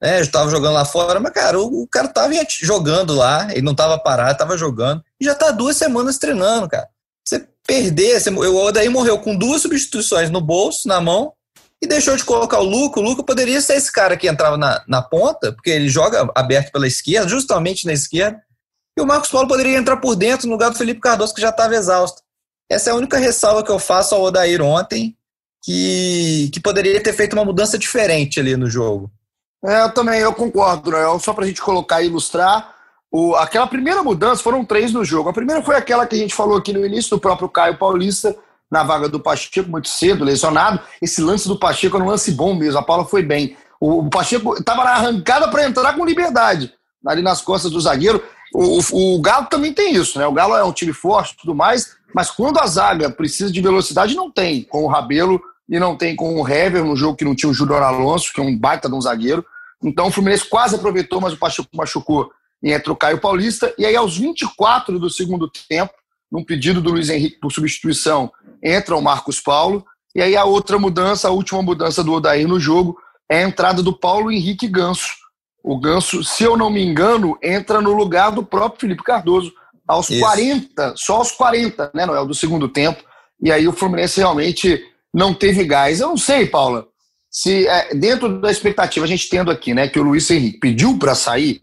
né? 0.00 0.22
Já 0.24 0.30
tava 0.30 0.50
jogando 0.50 0.74
lá 0.74 0.84
fora, 0.84 1.20
mas, 1.20 1.32
cara, 1.32 1.60
o, 1.60 1.82
o 1.82 1.86
cara 1.86 2.08
tava 2.08 2.32
jogando 2.62 3.14
lá, 3.14 3.48
ele 3.50 3.62
não 3.62 3.74
tava 3.74 3.98
parado, 3.98 4.38
tava 4.38 4.56
jogando, 4.56 5.02
e 5.20 5.24
já 5.24 5.34
tá 5.34 5.50
duas 5.50 5.76
semanas 5.76 6.18
treinando, 6.18 6.68
cara. 6.68 6.88
Você 7.26 7.46
perder, 7.66 8.20
você, 8.20 8.30
o 8.30 8.56
Odaí 8.56 8.88
morreu 8.88 9.18
com 9.18 9.36
duas 9.36 9.62
substituições 9.62 10.30
no 10.30 10.40
bolso, 10.40 10.88
na 10.88 11.00
mão, 11.00 11.32
e 11.80 11.86
deixou 11.86 12.16
de 12.16 12.24
colocar 12.24 12.60
o 12.60 12.64
Luca. 12.64 13.00
O 13.00 13.02
Luca 13.02 13.22
poderia 13.22 13.60
ser 13.60 13.74
esse 13.74 13.92
cara 13.92 14.16
que 14.16 14.28
entrava 14.28 14.56
na, 14.56 14.82
na 14.88 15.02
ponta, 15.02 15.52
porque 15.52 15.70
ele 15.70 15.88
joga 15.88 16.30
aberto 16.34 16.72
pela 16.72 16.86
esquerda, 16.86 17.28
justamente 17.28 17.86
na 17.86 17.92
esquerda, 17.92 18.40
e 18.96 19.02
o 19.02 19.06
Marcos 19.06 19.30
Paulo 19.30 19.48
poderia 19.48 19.76
entrar 19.76 19.96
por 19.96 20.14
dentro 20.14 20.46
no 20.46 20.52
lugar 20.52 20.70
do 20.70 20.78
Felipe 20.78 21.00
Cardoso, 21.00 21.34
que 21.34 21.40
já 21.40 21.50
estava 21.50 21.74
exausto. 21.74 22.22
Essa 22.70 22.90
é 22.90 22.92
a 22.92 22.96
única 22.96 23.18
ressalva 23.18 23.62
que 23.62 23.70
eu 23.70 23.78
faço 23.78 24.14
ao 24.14 24.22
Odair 24.22 24.62
ontem, 24.62 25.16
que, 25.62 26.50
que 26.52 26.60
poderia 26.60 27.02
ter 27.02 27.12
feito 27.12 27.34
uma 27.34 27.44
mudança 27.44 27.78
diferente 27.78 28.40
ali 28.40 28.56
no 28.56 28.68
jogo. 28.68 29.10
É, 29.64 29.82
eu 29.82 29.90
também, 29.92 30.20
eu 30.20 30.32
concordo, 30.32 30.90
Noel. 30.90 31.18
Só 31.18 31.32
para 31.32 31.44
a 31.44 31.46
gente 31.46 31.62
colocar 31.62 32.02
e 32.02 32.06
ilustrar, 32.06 32.74
o, 33.10 33.34
aquela 33.36 33.66
primeira 33.66 34.02
mudança, 34.02 34.42
foram 34.42 34.64
três 34.64 34.92
no 34.92 35.04
jogo. 35.04 35.28
A 35.28 35.32
primeira 35.32 35.62
foi 35.62 35.76
aquela 35.76 36.06
que 36.06 36.16
a 36.16 36.18
gente 36.18 36.34
falou 36.34 36.58
aqui 36.58 36.72
no 36.72 36.84
início, 36.84 37.10
do 37.10 37.20
próprio 37.20 37.48
Caio 37.48 37.78
Paulista, 37.78 38.36
na 38.70 38.82
vaga 38.82 39.08
do 39.08 39.20
Pacheco, 39.20 39.70
muito 39.70 39.88
cedo, 39.88 40.24
lesionado. 40.24 40.80
Esse 41.00 41.22
lance 41.22 41.46
do 41.48 41.58
Pacheco 41.58 41.96
era 41.96 42.04
um 42.04 42.08
lance 42.08 42.32
bom 42.32 42.54
mesmo, 42.54 42.78
a 42.78 42.82
Paula 42.82 43.04
foi 43.04 43.22
bem. 43.22 43.56
O, 43.80 44.00
o 44.00 44.10
Pacheco 44.10 44.54
estava 44.58 44.84
na 44.84 44.90
arrancada 44.90 45.48
para 45.48 45.64
entrar 45.64 45.94
com 45.94 46.04
liberdade, 46.04 46.74
ali 47.06 47.22
nas 47.22 47.40
costas 47.40 47.70
do 47.70 47.80
zagueiro. 47.80 48.22
O, 48.52 48.80
o, 48.80 49.16
o, 49.16 49.20
Galo 49.20 49.46
também 49.46 49.72
tem 49.72 49.94
isso, 49.94 50.18
né? 50.18 50.26
O 50.26 50.32
Galo 50.32 50.56
é 50.56 50.64
um 50.64 50.72
time 50.72 50.92
forte 50.92 51.34
e 51.34 51.36
tudo 51.36 51.54
mais, 51.54 51.96
mas 52.14 52.30
quando 52.30 52.58
a 52.60 52.66
zaga 52.66 53.10
precisa 53.10 53.52
de 53.52 53.60
velocidade, 53.60 54.14
não 54.14 54.30
tem, 54.30 54.62
com 54.62 54.84
o 54.84 54.86
Rabelo 54.86 55.42
e 55.68 55.78
não 55.80 55.96
tem 55.96 56.14
com 56.14 56.40
o 56.40 56.48
Hever, 56.48 56.84
no 56.84 56.94
jogo 56.94 57.16
que 57.16 57.24
não 57.24 57.34
tinha 57.34 57.50
o 57.50 57.54
Júnior 57.54 57.82
Alonso, 57.82 58.32
que 58.32 58.40
é 58.40 58.44
um 58.44 58.56
baita 58.56 58.88
de 58.88 58.94
um 58.94 59.00
zagueiro. 59.00 59.44
Então 59.82 60.06
o 60.06 60.10
Fluminense 60.10 60.48
quase 60.48 60.76
aproveitou, 60.76 61.20
mas 61.20 61.32
o 61.32 61.36
Pachuco 61.36 61.76
machucou 61.76 62.30
e 62.62 62.72
entrou 62.72 62.94
o 62.94 62.98
Caio 62.98 63.20
Paulista. 63.20 63.74
E 63.76 63.84
aí, 63.84 63.96
aos 63.96 64.16
24 64.16 64.98
do 64.98 65.10
segundo 65.10 65.50
tempo, 65.68 65.92
num 66.30 66.44
pedido 66.44 66.80
do 66.80 66.90
Luiz 66.90 67.10
Henrique 67.10 67.38
por 67.40 67.52
substituição, 67.52 68.32
entra 68.62 68.96
o 68.96 69.02
Marcos 69.02 69.40
Paulo. 69.40 69.84
E 70.14 70.22
aí 70.22 70.36
a 70.36 70.44
outra 70.44 70.78
mudança, 70.78 71.28
a 71.28 71.32
última 71.32 71.60
mudança 71.62 72.04
do 72.04 72.12
Odair 72.12 72.46
no 72.46 72.60
jogo, 72.60 72.96
é 73.28 73.42
a 73.42 73.48
entrada 73.48 73.82
do 73.82 73.92
Paulo 73.92 74.30
Henrique 74.30 74.68
Ganso. 74.68 75.14
O 75.62 75.78
Ganso, 75.78 76.22
se 76.22 76.44
eu 76.44 76.56
não 76.56 76.70
me 76.70 76.84
engano, 76.84 77.36
entra 77.42 77.80
no 77.80 77.92
lugar 77.92 78.30
do 78.30 78.44
próprio 78.44 78.82
Felipe 78.82 79.02
Cardoso, 79.02 79.52
aos 79.86 80.08
Isso. 80.10 80.20
40, 80.20 80.94
só 80.96 81.16
aos 81.16 81.32
40, 81.32 81.90
né, 81.94 82.06
Noel, 82.06 82.26
do 82.26 82.34
segundo 82.34 82.68
tempo. 82.68 83.02
E 83.42 83.52
aí 83.52 83.68
o 83.68 83.72
Fluminense 83.72 84.18
realmente 84.18 84.82
não 85.12 85.34
teve 85.34 85.64
gás. 85.64 86.00
Eu 86.00 86.08
não 86.08 86.16
sei, 86.16 86.46
Paula, 86.46 86.86
se 87.30 87.66
é, 87.66 87.94
dentro 87.94 88.40
da 88.40 88.50
expectativa, 88.50 89.04
a 89.04 89.08
gente 89.08 89.28
tendo 89.28 89.50
aqui, 89.50 89.74
né, 89.74 89.88
que 89.88 89.98
o 89.98 90.02
Luiz 90.02 90.30
Henrique 90.30 90.58
pediu 90.58 90.98
para 90.98 91.14
sair, 91.14 91.60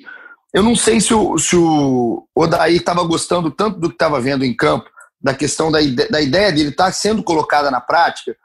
eu 0.53 0.61
não 0.61 0.75
sei 0.75 0.99
se 0.99 1.13
o, 1.13 1.37
se 1.37 1.55
o 1.55 2.27
Odair 2.35 2.75
estava 2.75 3.03
gostando 3.03 3.49
tanto 3.49 3.79
do 3.79 3.87
que 3.87 3.95
estava 3.95 4.19
vendo 4.19 4.43
em 4.43 4.53
campo, 4.53 4.89
da 5.21 5.33
questão 5.33 5.71
da, 5.71 5.81
ide 5.81 6.07
da 6.09 6.19
ideia 6.19 6.51
dele 6.51 6.69
estar 6.69 6.85
tá 6.85 6.91
sendo 6.91 7.23
colocada 7.23 7.71
na 7.71 7.79
prática, 7.79 8.35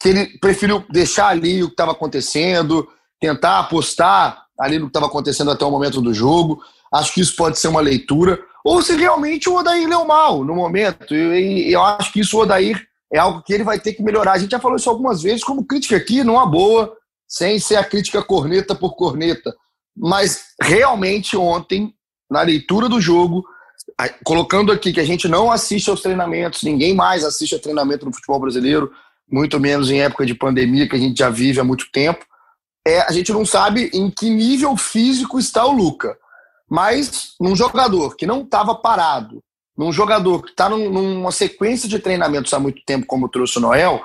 que 0.00 0.08
ele 0.08 0.38
preferiu 0.38 0.84
deixar 0.90 1.28
ali 1.28 1.62
o 1.62 1.68
que 1.68 1.72
estava 1.72 1.92
acontecendo, 1.92 2.86
tentar 3.18 3.60
apostar 3.60 4.44
ali 4.58 4.78
no 4.78 4.86
que 4.86 4.90
estava 4.90 5.06
acontecendo 5.06 5.50
até 5.50 5.64
o 5.64 5.70
momento 5.70 6.02
do 6.02 6.12
jogo. 6.12 6.60
Acho 6.92 7.14
que 7.14 7.20
isso 7.20 7.34
pode 7.36 7.58
ser 7.58 7.68
uma 7.68 7.80
leitura. 7.80 8.38
Ou 8.66 8.82
se 8.82 8.96
realmente 8.96 9.48
o 9.48 9.54
Odair 9.54 9.88
leu 9.88 10.04
mal 10.04 10.42
no 10.42 10.56
momento. 10.56 11.14
E, 11.14 11.72
eu 11.72 11.80
acho 11.80 12.12
que 12.12 12.18
isso 12.18 12.36
o 12.36 12.40
Odair 12.40 12.84
é 13.12 13.16
algo 13.16 13.40
que 13.40 13.52
ele 13.52 13.62
vai 13.62 13.78
ter 13.78 13.92
que 13.92 14.02
melhorar. 14.02 14.32
A 14.32 14.38
gente 14.38 14.50
já 14.50 14.58
falou 14.58 14.76
isso 14.76 14.90
algumas 14.90 15.22
vezes, 15.22 15.44
como 15.44 15.64
crítica 15.64 15.96
aqui, 15.96 16.24
numa 16.24 16.44
boa, 16.44 16.92
sem 17.28 17.60
ser 17.60 17.76
a 17.76 17.84
crítica 17.84 18.24
corneta 18.24 18.74
por 18.74 18.96
corneta. 18.96 19.54
Mas 19.96 20.46
realmente 20.60 21.36
ontem, 21.36 21.94
na 22.28 22.42
leitura 22.42 22.88
do 22.88 23.00
jogo, 23.00 23.44
colocando 24.24 24.72
aqui 24.72 24.92
que 24.92 25.00
a 25.00 25.06
gente 25.06 25.28
não 25.28 25.52
assiste 25.52 25.88
aos 25.88 26.02
treinamentos, 26.02 26.64
ninguém 26.64 26.92
mais 26.92 27.22
assiste 27.22 27.54
a 27.54 27.60
treinamento 27.60 28.04
no 28.04 28.12
futebol 28.12 28.40
brasileiro, 28.40 28.90
muito 29.30 29.60
menos 29.60 29.92
em 29.92 30.02
época 30.02 30.26
de 30.26 30.34
pandemia 30.34 30.88
que 30.88 30.96
a 30.96 30.98
gente 30.98 31.16
já 31.16 31.30
vive 31.30 31.60
há 31.60 31.64
muito 31.64 31.86
tempo. 31.92 32.26
É, 32.84 33.02
a 33.02 33.12
gente 33.12 33.32
não 33.32 33.46
sabe 33.46 33.90
em 33.94 34.10
que 34.10 34.28
nível 34.28 34.76
físico 34.76 35.38
está 35.38 35.64
o 35.64 35.70
Luca. 35.70 36.18
Mas 36.68 37.34
num 37.40 37.54
jogador 37.54 38.16
que 38.16 38.26
não 38.26 38.42
estava 38.42 38.74
parado, 38.74 39.42
num 39.76 39.92
jogador 39.92 40.42
que 40.42 40.50
está 40.50 40.68
numa 40.68 41.30
sequência 41.30 41.88
de 41.88 41.98
treinamentos 41.98 42.52
há 42.52 42.58
muito 42.58 42.82
tempo, 42.84 43.06
como 43.06 43.28
trouxe 43.28 43.58
o 43.58 43.60
Noel, 43.60 44.04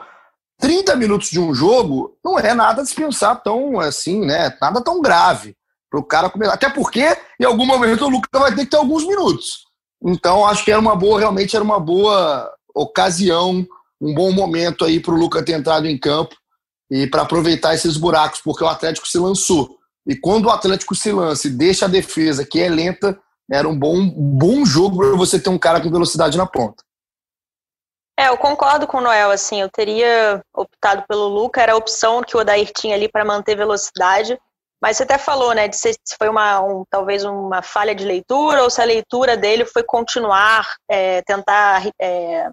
30 0.59 0.95
minutos 0.95 1.29
de 1.29 1.39
um 1.39 1.53
jogo 1.53 2.15
não 2.23 2.37
é 2.37 2.53
nada 2.53 2.81
a 2.81 2.83
dispensar 2.83 3.41
tão 3.41 3.79
assim, 3.79 4.25
né? 4.25 4.55
Nada 4.61 4.81
tão 4.81 5.01
grave 5.01 5.55
para 5.89 5.99
o 5.99 6.03
cara 6.03 6.29
começar. 6.29 6.53
Até 6.53 6.69
porque, 6.69 7.17
em 7.39 7.45
algum 7.45 7.65
momento, 7.65 8.05
o 8.05 8.09
Lucas 8.09 8.29
vai 8.39 8.53
ter 8.53 8.65
que 8.65 8.71
ter 8.71 8.77
alguns 8.77 9.05
minutos. 9.05 9.65
Então, 10.03 10.45
acho 10.45 10.63
que 10.63 10.71
era 10.71 10.79
uma 10.79 10.95
boa, 10.95 11.19
realmente 11.19 11.55
era 11.55 11.63
uma 11.63 11.79
boa 11.79 12.51
ocasião, 12.73 13.65
um 13.99 14.13
bom 14.13 14.31
momento 14.31 14.85
aí 14.85 14.99
para 14.99 15.13
o 15.13 15.17
Lucas 15.17 15.43
ter 15.43 15.53
entrado 15.53 15.87
em 15.87 15.97
campo 15.97 16.35
e 16.89 17.07
para 17.07 17.23
aproveitar 17.23 17.73
esses 17.73 17.97
buracos, 17.97 18.41
porque 18.41 18.63
o 18.63 18.67
Atlético 18.67 19.07
se 19.07 19.17
lançou. 19.17 19.77
E 20.07 20.15
quando 20.15 20.45
o 20.45 20.49
Atlético 20.49 20.95
se 20.95 21.11
lança 21.11 21.47
e 21.47 21.51
deixa 21.51 21.85
a 21.85 21.89
defesa, 21.89 22.45
que 22.45 22.59
é 22.59 22.69
lenta, 22.69 23.19
era 23.51 23.67
um 23.67 23.77
bom, 23.77 24.09
bom 24.09 24.65
jogo 24.65 24.97
para 24.97 25.17
você 25.17 25.39
ter 25.39 25.49
um 25.49 25.59
cara 25.59 25.81
com 25.81 25.91
velocidade 25.91 26.37
na 26.37 26.47
ponta. 26.47 26.83
É, 28.17 28.27
eu 28.27 28.37
concordo 28.37 28.87
com 28.87 28.97
o 28.97 29.01
Noel, 29.01 29.31
assim, 29.31 29.61
eu 29.61 29.69
teria 29.69 30.43
optado 30.53 31.03
pelo 31.07 31.27
Luca, 31.27 31.61
era 31.61 31.73
a 31.73 31.77
opção 31.77 32.21
que 32.21 32.35
o 32.35 32.39
Odair 32.39 32.71
tinha 32.71 32.95
ali 32.95 33.09
para 33.09 33.25
manter 33.25 33.55
velocidade, 33.55 34.37
mas 34.81 34.97
você 34.97 35.03
até 35.03 35.17
falou, 35.17 35.53
né, 35.53 35.67
de 35.67 35.75
se 35.75 35.95
foi 36.17 36.29
uma, 36.29 36.59
um, 36.61 36.83
talvez 36.89 37.23
uma 37.23 37.61
falha 37.61 37.95
de 37.95 38.03
leitura 38.03 38.63
ou 38.63 38.69
se 38.69 38.81
a 38.81 38.85
leitura 38.85 39.37
dele 39.37 39.65
foi 39.65 39.83
continuar, 39.83 40.75
é, 40.89 41.21
tentar 41.21 41.83
é, 41.99 42.49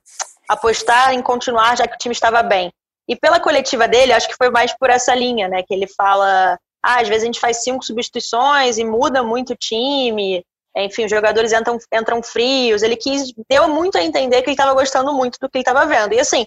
apostar 0.49 1.13
em 1.13 1.23
continuar 1.23 1.77
já 1.77 1.87
que 1.87 1.95
o 1.95 1.99
time 1.99 2.13
estava 2.13 2.43
bem. 2.43 2.73
E 3.09 3.17
pela 3.17 3.41
coletiva 3.41 3.89
dele, 3.89 4.13
acho 4.13 4.29
que 4.29 4.37
foi 4.37 4.51
mais 4.51 4.77
por 4.77 4.91
essa 4.91 5.15
linha, 5.15 5.49
né, 5.49 5.63
que 5.63 5.73
ele 5.73 5.87
fala, 5.87 6.59
ah, 6.89 7.01
às 7.01 7.09
vezes 7.09 7.23
a 7.23 7.27
gente 7.27 7.41
faz 7.41 7.63
cinco 7.63 7.85
substituições 7.85 8.79
e 8.79 8.85
muda 8.85 9.23
muito 9.23 9.53
o 9.53 9.57
time, 9.57 10.45
enfim, 10.77 11.05
os 11.05 11.11
jogadores 11.11 11.53
entram, 11.53 11.79
entram 11.93 12.23
frios. 12.23 12.83
Ele 12.83 12.97
quis, 12.97 13.33
deu 13.49 13.69
muito 13.69 13.99
a 13.99 14.03
entender 14.03 14.43
que 14.43 14.49
ele 14.49 14.55
estava 14.55 14.73
gostando 14.75 15.13
muito 15.13 15.39
do 15.41 15.49
que 15.49 15.59
ele 15.59 15.63
estava 15.63 15.85
vendo. 15.87 16.15
E 16.15 16.21
assim, 16.21 16.47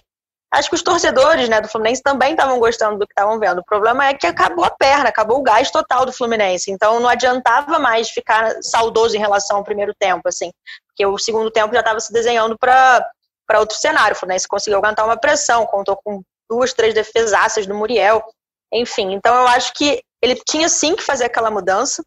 Acho 0.52 0.68
que 0.68 0.74
os 0.74 0.82
torcedores 0.82 1.48
né, 1.48 1.62
do 1.62 1.68
Fluminense 1.68 2.02
também 2.02 2.32
estavam 2.32 2.58
gostando 2.58 2.98
do 2.98 3.06
que 3.06 3.12
estavam 3.12 3.38
vendo. 3.38 3.60
O 3.60 3.64
problema 3.64 4.08
é 4.08 4.12
que 4.12 4.26
acabou 4.26 4.66
a 4.66 4.70
perna, 4.70 5.08
acabou 5.08 5.38
o 5.38 5.42
gás 5.42 5.70
total 5.70 6.04
do 6.04 6.12
Fluminense. 6.12 6.70
Então 6.70 7.00
não 7.00 7.08
adiantava 7.08 7.78
mais 7.78 8.10
ficar 8.10 8.62
saudoso 8.62 9.16
em 9.16 9.18
relação 9.18 9.56
ao 9.56 9.64
primeiro 9.64 9.94
tempo, 9.98 10.28
assim, 10.28 10.52
porque 10.88 11.06
o 11.06 11.16
segundo 11.16 11.50
tempo 11.50 11.72
já 11.72 11.80
estava 11.80 11.98
se 12.00 12.12
desenhando 12.12 12.58
para 12.58 13.10
outro 13.54 13.78
cenário. 13.78 14.14
O 14.14 14.18
Fluminense 14.18 14.46
conseguiu 14.46 14.78
aguentar 14.78 15.06
uma 15.06 15.16
pressão, 15.16 15.64
contou 15.64 15.98
com 16.04 16.20
duas, 16.50 16.74
três 16.74 16.92
defesaças 16.92 17.66
do 17.66 17.74
Muriel. 17.74 18.22
Enfim, 18.70 19.14
então 19.14 19.34
eu 19.34 19.48
acho 19.48 19.72
que 19.72 20.02
ele 20.22 20.40
tinha 20.46 20.68
sim 20.68 20.94
que 20.94 21.02
fazer 21.02 21.24
aquela 21.24 21.50
mudança. 21.50 22.02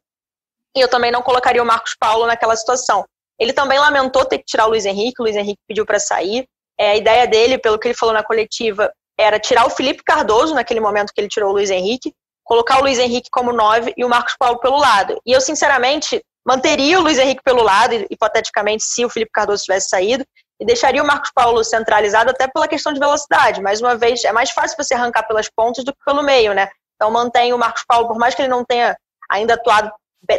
E 0.75 0.81
eu 0.81 0.87
também 0.87 1.11
não 1.11 1.21
colocaria 1.21 1.61
o 1.61 1.65
Marcos 1.65 1.95
Paulo 1.99 2.25
naquela 2.25 2.55
situação. 2.55 3.05
Ele 3.39 3.53
também 3.53 3.77
lamentou 3.77 4.25
ter 4.25 4.39
que 4.39 4.45
tirar 4.45 4.65
o 4.65 4.69
Luiz 4.69 4.85
Henrique, 4.85 5.19
o 5.19 5.23
Luiz 5.23 5.35
Henrique 5.35 5.59
pediu 5.67 5.85
para 5.85 5.99
sair. 5.99 6.45
É, 6.79 6.91
a 6.91 6.95
ideia 6.95 7.27
dele, 7.27 7.57
pelo 7.57 7.77
que 7.77 7.87
ele 7.87 7.95
falou 7.95 8.13
na 8.13 8.23
coletiva, 8.23 8.91
era 9.17 9.39
tirar 9.39 9.65
o 9.65 9.69
Felipe 9.69 10.03
Cardoso, 10.03 10.53
naquele 10.53 10.79
momento 10.79 11.11
que 11.13 11.19
ele 11.19 11.27
tirou 11.27 11.49
o 11.49 11.53
Luiz 11.53 11.69
Henrique, 11.69 12.13
colocar 12.43 12.79
o 12.79 12.81
Luiz 12.81 12.99
Henrique 12.99 13.29
como 13.31 13.51
nove 13.51 13.93
e 13.97 14.03
o 14.03 14.09
Marcos 14.09 14.35
Paulo 14.37 14.59
pelo 14.59 14.77
lado. 14.77 15.19
E 15.25 15.31
eu, 15.31 15.41
sinceramente, 15.41 16.21
manteria 16.45 16.99
o 16.99 17.01
Luiz 17.01 17.17
Henrique 17.17 17.43
pelo 17.43 17.63
lado, 17.63 18.05
hipoteticamente, 18.09 18.83
se 18.83 19.05
o 19.05 19.09
Felipe 19.09 19.31
Cardoso 19.33 19.63
tivesse 19.63 19.89
saído, 19.89 20.25
e 20.59 20.65
deixaria 20.65 21.03
o 21.03 21.07
Marcos 21.07 21.31
Paulo 21.33 21.63
centralizado 21.63 22.29
até 22.29 22.47
pela 22.47 22.67
questão 22.67 22.93
de 22.93 22.99
velocidade. 22.99 23.61
Mais 23.61 23.81
uma 23.81 23.95
vez, 23.95 24.23
é 24.23 24.31
mais 24.31 24.51
fácil 24.51 24.77
você 24.77 24.93
arrancar 24.93 25.27
pelas 25.27 25.49
pontas 25.49 25.83
do 25.83 25.91
que 25.91 25.99
pelo 26.05 26.23
meio, 26.23 26.53
né? 26.53 26.69
Então 26.95 27.11
mantém 27.11 27.53
o 27.53 27.57
Marcos 27.57 27.83
Paulo, 27.87 28.07
por 28.07 28.17
mais 28.17 28.33
que 28.33 28.41
ele 28.41 28.49
não 28.49 28.63
tenha 28.63 28.97
ainda 29.29 29.55
atuado 29.55 29.91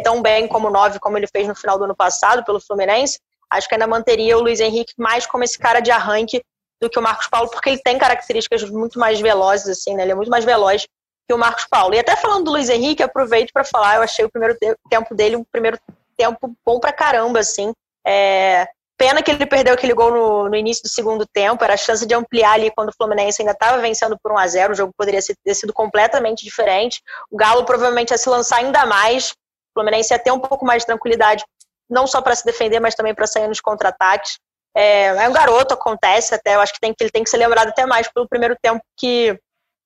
tão 0.03 0.21
bem 0.21 0.49
como 0.49 0.71
nove 0.71 0.99
como 0.99 1.17
ele 1.17 1.29
fez 1.29 1.47
no 1.47 1.55
final 1.55 1.79
do 1.79 1.85
ano 1.85 1.95
passado 1.95 2.45
pelo 2.45 2.61
Fluminense, 2.61 3.19
acho 3.51 3.69
que 3.69 3.75
ainda 3.75 3.87
manteria 3.87 4.37
o 4.37 4.41
Luiz 4.41 4.59
Henrique 4.61 4.93
mais 4.99 5.27
como 5.27 5.45
esse 5.45 5.59
cara 5.59 5.81
de 5.81 5.91
arranque 5.91 6.43
do 6.81 6.91
que 6.91 6.99
o 6.99 7.03
Marcos 7.03 7.29
Paulo, 7.29 7.49
porque 7.51 7.71
ele 7.71 7.81
tem 7.83 7.99
características 7.99 8.69
muito 8.69 8.99
mais 8.99 9.21
velozes, 9.21 9.69
assim, 9.69 9.95
né? 9.95 10.03
Ele 10.03 10.13
é 10.13 10.15
muito 10.15 10.31
mais 10.31 10.45
veloz 10.45 10.87
que 11.27 11.35
o 11.35 11.39
Marcos 11.39 11.67
Paulo. 11.67 11.95
E 11.95 11.99
até 11.99 12.17
falando 12.17 12.45
do 12.45 12.51
Luiz 12.53 12.69
Henrique, 12.69 13.03
aproveito 13.03 13.53
para 13.53 13.65
falar, 13.65 13.97
eu 13.97 14.03
achei 14.03 14.25
o 14.25 14.31
primeiro 14.31 14.57
tempo 14.91 15.15
dele 15.15 15.37
um 15.37 15.45
primeiro 15.45 15.79
tempo 16.17 16.55
bom 16.65 16.79
pra 16.79 16.93
caramba, 16.93 17.41
assim. 17.41 17.73
É... 18.07 18.69
Pena 18.99 19.23
que 19.23 19.31
ele 19.31 19.45
perdeu 19.45 19.75
aquele 19.75 19.93
gol 19.93 20.11
no, 20.11 20.49
no, 20.49 20.57
início 20.57 20.83
do 20.83 20.89
segundo 20.89 21.27
tempo, 21.27 21.63
era 21.63 21.75
a 21.75 21.77
chance 21.77 22.07
de 22.07 22.15
ampliar 22.15 22.53
ali 22.53 22.71
quando 22.71 22.89
o 22.89 22.95
Fluminense 22.97 23.43
ainda 23.43 23.53
estava 23.53 23.79
vencendo 23.79 24.19
por 24.23 24.33
1 24.33 24.39
a 24.39 24.47
0 24.47 24.73
o 24.73 24.77
jogo 24.77 24.93
poderia 24.97 25.21
ter 25.45 25.55
sido 25.55 25.73
completamente 25.73 26.45
diferente. 26.45 27.03
O 27.31 27.37
Galo 27.37 27.65
provavelmente 27.65 28.11
ia 28.11 28.19
se 28.19 28.29
lançar 28.29 28.59
ainda 28.59 28.87
mais, 28.87 29.33
o 29.33 29.35
Fluminense 29.75 30.15
ia 30.15 30.19
ter 30.19 30.31
um 30.31 30.41
pouco 30.41 30.65
mais 30.65 30.83
de 30.83 30.87
tranquilidade 30.87 31.45
não 31.89 32.07
só 32.07 32.21
para 32.21 32.35
se 32.35 32.45
defender, 32.45 32.81
mas 32.81 32.95
também 32.95 33.15
para 33.15 33.27
sair 33.27 33.47
nos 33.47 33.61
contra-ataques. 33.61 34.39
É, 34.75 35.07
é, 35.07 35.29
um 35.29 35.33
garoto, 35.33 35.75
acontece 35.75 36.35
até, 36.35 36.55
eu 36.55 36.61
acho 36.61 36.73
que, 36.73 36.81
tem, 36.81 36.93
que 36.93 37.03
ele 37.03 37.11
tem 37.11 37.23
que 37.23 37.31
ser 37.31 37.39
lembrado 37.39 37.69
até 37.69 37.87
mais 37.87 38.09
pelo 38.09 38.29
primeiro 38.29 38.57
tempo 38.61 38.83
que, 38.97 39.39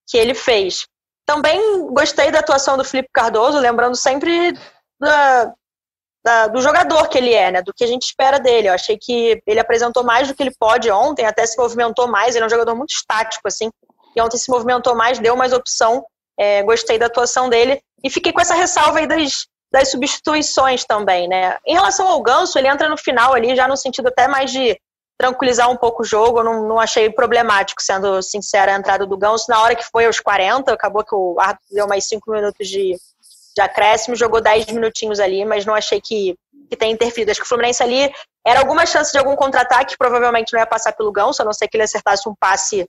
que 0.09 0.17
ele 0.17 0.35
fez. 0.35 0.87
Também 1.27 1.87
gostei 1.93 2.31
da 2.31 2.41
atuação 2.41 2.77
do 2.77 2.85
Felipe 2.85 3.09
Cardoso, 3.13 3.59
lembrando 3.59 3.97
sempre 3.97 4.53
da, 4.99 5.53
da, 6.25 6.49
do 6.49 6.61
jogador 6.61 7.09
que 7.09 7.19
ele 7.19 7.33
é, 7.33 7.51
né, 7.51 7.63
do 7.63 7.73
que 7.73 7.85
a 7.85 7.87
gente 7.87 8.05
espera 8.05 8.39
dele. 8.39 8.69
Eu 8.69 8.75
achei 8.75 8.99
que 8.99 9.43
ele 9.47 9.61
apresentou 9.61 10.05
mais 10.05 10.29
do 10.29 10.35
que 10.35 10.43
ele 10.43 10.55
pode 10.59 10.91
ontem, 10.91 11.27
até 11.27 11.47
se 11.47 11.59
movimentou 11.59 12.07
mais, 12.07 12.35
ele 12.35 12.45
é 12.45 12.47
um 12.47 12.51
jogador 12.51 12.75
muito 12.75 12.91
estático, 12.91 13.47
assim, 13.47 13.71
e 14.15 14.21
ontem 14.21 14.37
se 14.37 14.51
movimentou 14.51 14.95
mais, 14.95 15.19
deu 15.19 15.37
mais 15.37 15.53
opção, 15.53 16.05
é, 16.39 16.63
gostei 16.63 16.99
da 16.99 17.07
atuação 17.07 17.49
dele, 17.49 17.81
e 18.03 18.11
fiquei 18.11 18.33
com 18.33 18.41
essa 18.41 18.55
ressalva 18.55 18.99
aí 18.99 19.07
das, 19.07 19.47
das 19.73 19.91
substituições 19.91 20.85
também, 20.85 21.29
né? 21.29 21.57
Em 21.67 21.75
relação 21.75 22.09
ao 22.09 22.23
Ganso, 22.23 22.59
ele 22.59 22.69
entra 22.69 22.89
no 22.89 22.97
final 22.97 23.35
ali, 23.35 23.55
já 23.55 23.69
no 23.69 23.77
sentido 23.77 24.09
até 24.09 24.27
mais 24.27 24.51
de 24.51 24.79
tranquilizar 25.19 25.71
um 25.71 25.77
pouco 25.77 26.03
o 26.03 26.05
jogo, 26.05 26.41
eu 26.41 26.45
não, 26.45 26.67
não 26.67 26.81
achei 26.81 27.11
problemático, 27.11 27.83
sendo 27.83 28.23
sincera, 28.23 28.75
a 28.75 28.79
entrada 28.79 29.07
do 29.07 29.19
Ganso. 29.19 29.51
Na 29.51 29.61
hora 29.61 29.77
que 29.77 29.85
foi 29.85 30.07
aos 30.07 30.19
40, 30.19 30.73
acabou 30.73 31.05
que 31.05 31.15
o 31.15 31.39
árbitro 31.39 31.69
deu 31.71 31.87
mais 31.87 32.09
5 32.09 32.31
minutos 32.31 32.67
de, 32.67 32.97
de 33.55 33.61
acréscimo, 33.61 34.17
jogou 34.17 34.41
10 34.41 34.67
minutinhos 34.67 35.21
ali, 35.21 35.45
mas 35.45 35.65
não 35.67 35.75
achei 35.75 36.01
que, 36.01 36.37
que 36.69 36.77
tenha 36.77 36.93
interferido. 36.93 37.31
Acho 37.31 37.41
que 37.41 37.47
o 37.47 37.49
Fluminense 37.49 37.83
ali 37.83 38.13
era 38.47 38.61
alguma 38.61 38.87
chance 38.87 39.13
de 39.13 39.19
algum 39.19 39.37
contra-ataque, 39.37 39.97
provavelmente 39.99 40.53
não 40.53 40.61
ia 40.61 40.67
passar 40.67 40.93
pelo 40.93 41.13
Ganso, 41.13 41.43
a 41.43 41.45
não 41.45 41.53
ser 41.53 41.69
que 41.69 41.77
ele 41.77 41.85
acertasse 41.85 42.29
um 42.29 42.35
passe 42.35 42.87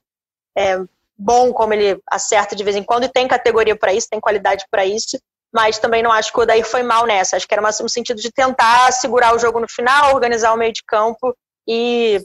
é, 0.56 0.78
bom, 1.16 1.52
como 1.52 1.74
ele 1.74 2.00
acerta 2.10 2.54
de 2.54 2.64
vez 2.64 2.76
em 2.76 2.82
quando, 2.82 3.04
e 3.04 3.08
tem 3.08 3.28
categoria 3.28 3.76
para 3.76 3.92
isso, 3.92 4.08
tem 4.10 4.20
qualidade 4.20 4.64
para 4.70 4.84
isso 4.84 5.18
mas 5.52 5.78
também 5.78 6.02
não 6.02 6.10
acho 6.10 6.32
que 6.32 6.38
o 6.38 6.42
Odair 6.42 6.64
foi 6.64 6.82
mal 6.82 7.04
nessa. 7.04 7.36
Acho 7.36 7.46
que 7.46 7.54
era 7.54 7.62
no 7.62 7.88
sentido 7.88 8.20
de 8.20 8.32
tentar 8.32 8.90
segurar 8.92 9.34
o 9.34 9.38
jogo 9.38 9.60
no 9.60 9.68
final, 9.68 10.14
organizar 10.14 10.52
o 10.54 10.56
meio 10.56 10.72
de 10.72 10.82
campo 10.82 11.36
e 11.68 12.24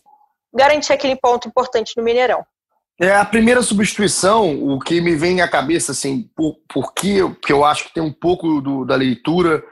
garantir 0.54 0.94
aquele 0.94 1.16
ponto 1.16 1.48
importante 1.48 1.94
no 1.98 2.04
Mineirão. 2.04 2.46
É 3.00 3.16
a 3.16 3.24
primeira 3.24 3.62
substituição, 3.62 4.64
o 4.64 4.80
que 4.80 5.00
me 5.00 5.16
vem 5.16 5.42
à 5.42 5.48
cabeça, 5.48 5.92
assim, 5.92 6.30
por, 6.36 6.56
por 6.68 6.94
que, 6.94 7.20
que 7.44 7.54
eu 7.54 7.64
acho 7.64 7.86
que 7.86 7.94
tem 7.94 8.02
um 8.02 8.12
pouco 8.12 8.60
do, 8.60 8.84
da 8.86 8.96
leitura, 8.96 9.64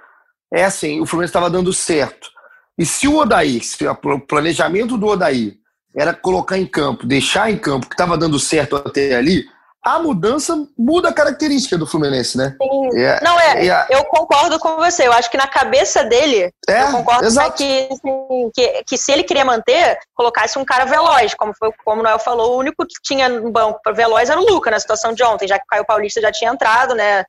é 0.54 0.64
assim, 0.64 1.02
o 1.02 1.08
Fluminense 1.08 1.32
estava 1.32 1.50
dando 1.50 1.74
certo. 1.74 2.30
E 2.78 2.86
se 2.86 3.08
o 3.08 3.18
Odair, 3.18 3.64
se 3.64 3.88
o 3.88 4.20
planejamento 4.20 4.96
do 4.96 5.08
Odair 5.08 5.58
era 5.96 6.14
colocar 6.14 6.58
em 6.58 6.68
campo, 6.68 7.08
deixar 7.08 7.50
em 7.50 7.58
campo, 7.58 7.88
que 7.88 7.96
estava 7.96 8.18
dando 8.18 8.38
certo 8.38 8.76
até 8.76 9.16
ali, 9.16 9.46
a 9.86 10.00
mudança 10.00 10.68
muda 10.76 11.10
a 11.10 11.14
característica 11.14 11.78
do 11.78 11.86
Fluminense, 11.86 12.36
né? 12.36 12.58
Sim. 12.60 13.00
É, 13.00 13.24
não, 13.24 13.40
é, 13.40 13.68
é, 13.68 13.86
eu 13.92 14.04
concordo 14.06 14.58
com 14.58 14.78
você. 14.78 15.06
Eu 15.06 15.14
acho 15.14 15.30
que 15.30 15.38
na 15.38 15.48
cabeça 15.48 16.04
dele, 16.04 16.52
é, 16.68 16.82
eu 16.82 16.92
concordo 16.92 17.28
que, 17.54 17.88
assim, 17.92 18.52
que, 18.52 18.84
que 18.84 18.98
se 18.98 19.12
ele 19.12 19.24
queria 19.24 19.46
manter, 19.46 20.00
colocasse 20.16 20.58
um 20.58 20.66
cara 20.66 20.86
veloz, 20.86 21.36
como 21.36 21.54
foi 21.54 21.72
como 21.86 22.02
o 22.02 22.04
Noel 22.04 22.18
falou, 22.18 22.56
o 22.56 22.58
único 22.58 22.84
que 22.84 22.96
tinha 23.04 23.28
um 23.28 23.52
banco 23.52 23.80
veloz 23.94 24.28
era 24.28 24.42
o 24.42 24.44
Luca 24.44 24.72
na 24.72 24.80
situação 24.80 25.14
de 25.14 25.24
ontem, 25.24 25.48
já 25.48 25.60
que 25.60 25.66
o 25.66 25.68
Caio 25.68 25.86
Paulista 25.86 26.20
já 26.20 26.32
tinha 26.32 26.52
entrado, 26.52 26.96
né? 26.96 27.24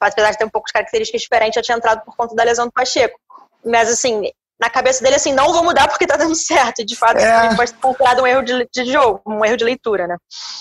Apesar 0.00 0.30
de 0.30 0.38
ter 0.38 0.44
um 0.46 0.50
pouco 0.50 0.68
de 0.68 0.72
características 0.72 1.20
diferentes, 1.20 1.56
já 1.56 1.62
tinha 1.62 1.76
entrado 1.76 2.02
por 2.02 2.16
conta 2.16 2.34
da 2.34 2.44
lesão 2.44 2.64
do 2.64 2.72
Pacheco. 2.72 3.20
Mas 3.62 3.90
assim, 3.90 4.22
na 4.60 4.68
cabeça 4.68 5.02
dele, 5.02 5.16
assim, 5.16 5.32
não 5.32 5.52
vou 5.52 5.64
mudar 5.64 5.88
porque 5.88 6.06
tá 6.06 6.16
dando 6.16 6.34
certo. 6.36 6.84
De 6.84 6.94
fato, 6.94 7.16
é... 7.16 7.54
pode 7.54 7.70
ser 7.70 7.76
considerado 7.76 8.22
um 8.22 8.26
erro 8.26 8.42
de, 8.42 8.68
de, 8.72 8.84
jogo, 8.92 9.20
um 9.26 9.44
erro 9.44 9.56
de 9.56 9.64
leitura, 9.64 10.06
né? 10.06 10.16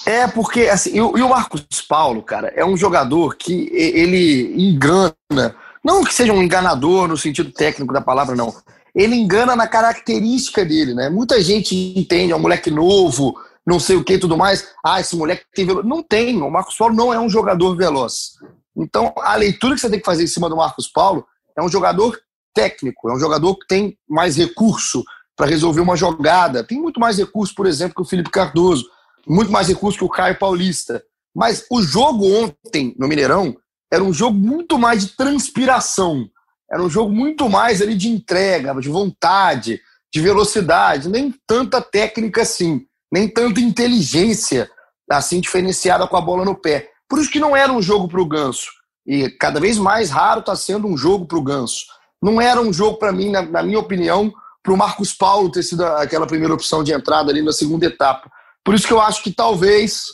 É, 0.05 0.27
porque, 0.27 0.61
assim, 0.61 0.95
e, 0.95 1.01
o 1.01 1.29
Marcos 1.29 1.81
Paulo, 1.87 2.23
cara, 2.23 2.51
é 2.55 2.63
um 2.63 2.77
jogador 2.77 3.35
que 3.35 3.69
ele 3.73 4.53
engana. 4.57 5.55
Não 5.83 6.03
que 6.03 6.13
seja 6.13 6.31
um 6.31 6.41
enganador 6.41 7.07
no 7.07 7.17
sentido 7.17 7.51
técnico 7.51 7.93
da 7.93 8.01
palavra, 8.01 8.35
não. 8.35 8.53
Ele 8.95 9.15
engana 9.15 9.55
na 9.55 9.67
característica 9.67 10.65
dele, 10.65 10.93
né? 10.93 11.09
Muita 11.09 11.41
gente 11.41 11.75
entende, 11.97 12.31
é 12.31 12.35
um 12.35 12.39
moleque 12.39 12.71
novo, 12.71 13.35
não 13.65 13.79
sei 13.79 13.95
o 13.95 14.03
que 14.03 14.13
e 14.13 14.19
tudo 14.19 14.37
mais. 14.37 14.67
Ah, 14.83 14.99
esse 14.99 15.15
moleque 15.15 15.43
tem 15.53 15.65
velocidade. 15.65 15.95
Não 15.95 16.03
tem, 16.03 16.41
o 16.41 16.49
Marcos 16.49 16.75
Paulo 16.75 16.95
não 16.95 17.13
é 17.13 17.19
um 17.19 17.29
jogador 17.29 17.75
veloz. 17.75 18.31
Então, 18.75 19.13
a 19.17 19.35
leitura 19.35 19.75
que 19.75 19.81
você 19.81 19.89
tem 19.89 19.99
que 19.99 20.05
fazer 20.05 20.23
em 20.23 20.27
cima 20.27 20.49
do 20.49 20.55
Marcos 20.55 20.87
Paulo 20.87 21.25
é 21.57 21.61
um 21.61 21.69
jogador 21.69 22.17
técnico, 22.53 23.09
é 23.09 23.13
um 23.13 23.19
jogador 23.19 23.55
que 23.55 23.67
tem 23.67 23.97
mais 24.07 24.35
recurso 24.37 25.03
para 25.35 25.47
resolver 25.47 25.81
uma 25.81 25.95
jogada. 25.95 26.63
Tem 26.63 26.79
muito 26.79 26.99
mais 26.99 27.17
recurso, 27.17 27.55
por 27.55 27.65
exemplo, 27.65 27.95
que 27.95 28.01
o 28.01 28.05
Felipe 28.05 28.29
Cardoso, 28.29 28.85
muito 29.27 29.51
mais 29.51 29.67
recurso 29.67 29.97
que 29.97 30.03
o 30.03 30.09
Caio 30.09 30.37
Paulista. 30.37 31.01
Mas 31.35 31.65
o 31.71 31.81
jogo 31.81 32.25
ontem 32.27 32.93
no 32.97 33.07
Mineirão 33.07 33.55
era 33.91 34.03
um 34.03 34.13
jogo 34.13 34.37
muito 34.37 34.77
mais 34.77 35.05
de 35.05 35.15
transpiração. 35.15 36.29
Era 36.71 36.83
um 36.83 36.89
jogo 36.89 37.11
muito 37.11 37.49
mais 37.49 37.81
ali 37.81 37.95
de 37.95 38.09
entrega, 38.09 38.73
de 38.79 38.89
vontade, 38.89 39.79
de 40.13 40.21
velocidade, 40.21 41.09
nem 41.09 41.33
tanta 41.47 41.81
técnica 41.81 42.41
assim, 42.41 42.85
nem 43.11 43.27
tanta 43.27 43.59
inteligência 43.59 44.69
assim 45.09 45.39
diferenciada 45.39 46.07
com 46.07 46.17
a 46.17 46.21
bola 46.21 46.45
no 46.45 46.55
pé. 46.55 46.89
Por 47.07 47.19
isso 47.19 47.31
que 47.31 47.39
não 47.39 47.55
era 47.55 47.71
um 47.71 47.81
jogo 47.81 48.07
para 48.07 48.21
o 48.21 48.27
Ganso. 48.27 48.69
E 49.07 49.29
cada 49.29 49.59
vez 49.59 49.77
mais 49.77 50.11
raro 50.11 50.41
está 50.41 50.55
sendo 50.55 50.87
um 50.87 50.95
jogo 50.95 51.25
para 51.25 51.37
o 51.37 51.41
Ganso. 51.41 51.85
Não 52.21 52.41
era 52.41 52.61
um 52.61 52.71
jogo 52.73 52.97
para 52.97 53.11
mim, 53.11 53.29
na, 53.29 53.41
na, 53.41 53.63
minha 53.63 53.79
opinião, 53.79 54.31
para 54.61 54.73
o 54.73 54.77
Marcos 54.77 55.13
Paulo 55.13 55.51
ter 55.51 55.63
sido 55.63 55.85
aquela 55.85 56.27
primeira 56.27 56.53
opção 56.53 56.83
de 56.83 56.91
entrada 56.91 57.31
ali 57.31 57.41
na 57.41 57.53
segunda 57.53 57.85
etapa. 57.85 58.29
Por 58.63 58.75
isso 58.75 58.85
que 58.85 58.93
eu 58.93 59.01
acho 59.01 59.23
que 59.23 59.31
talvez 59.31 60.07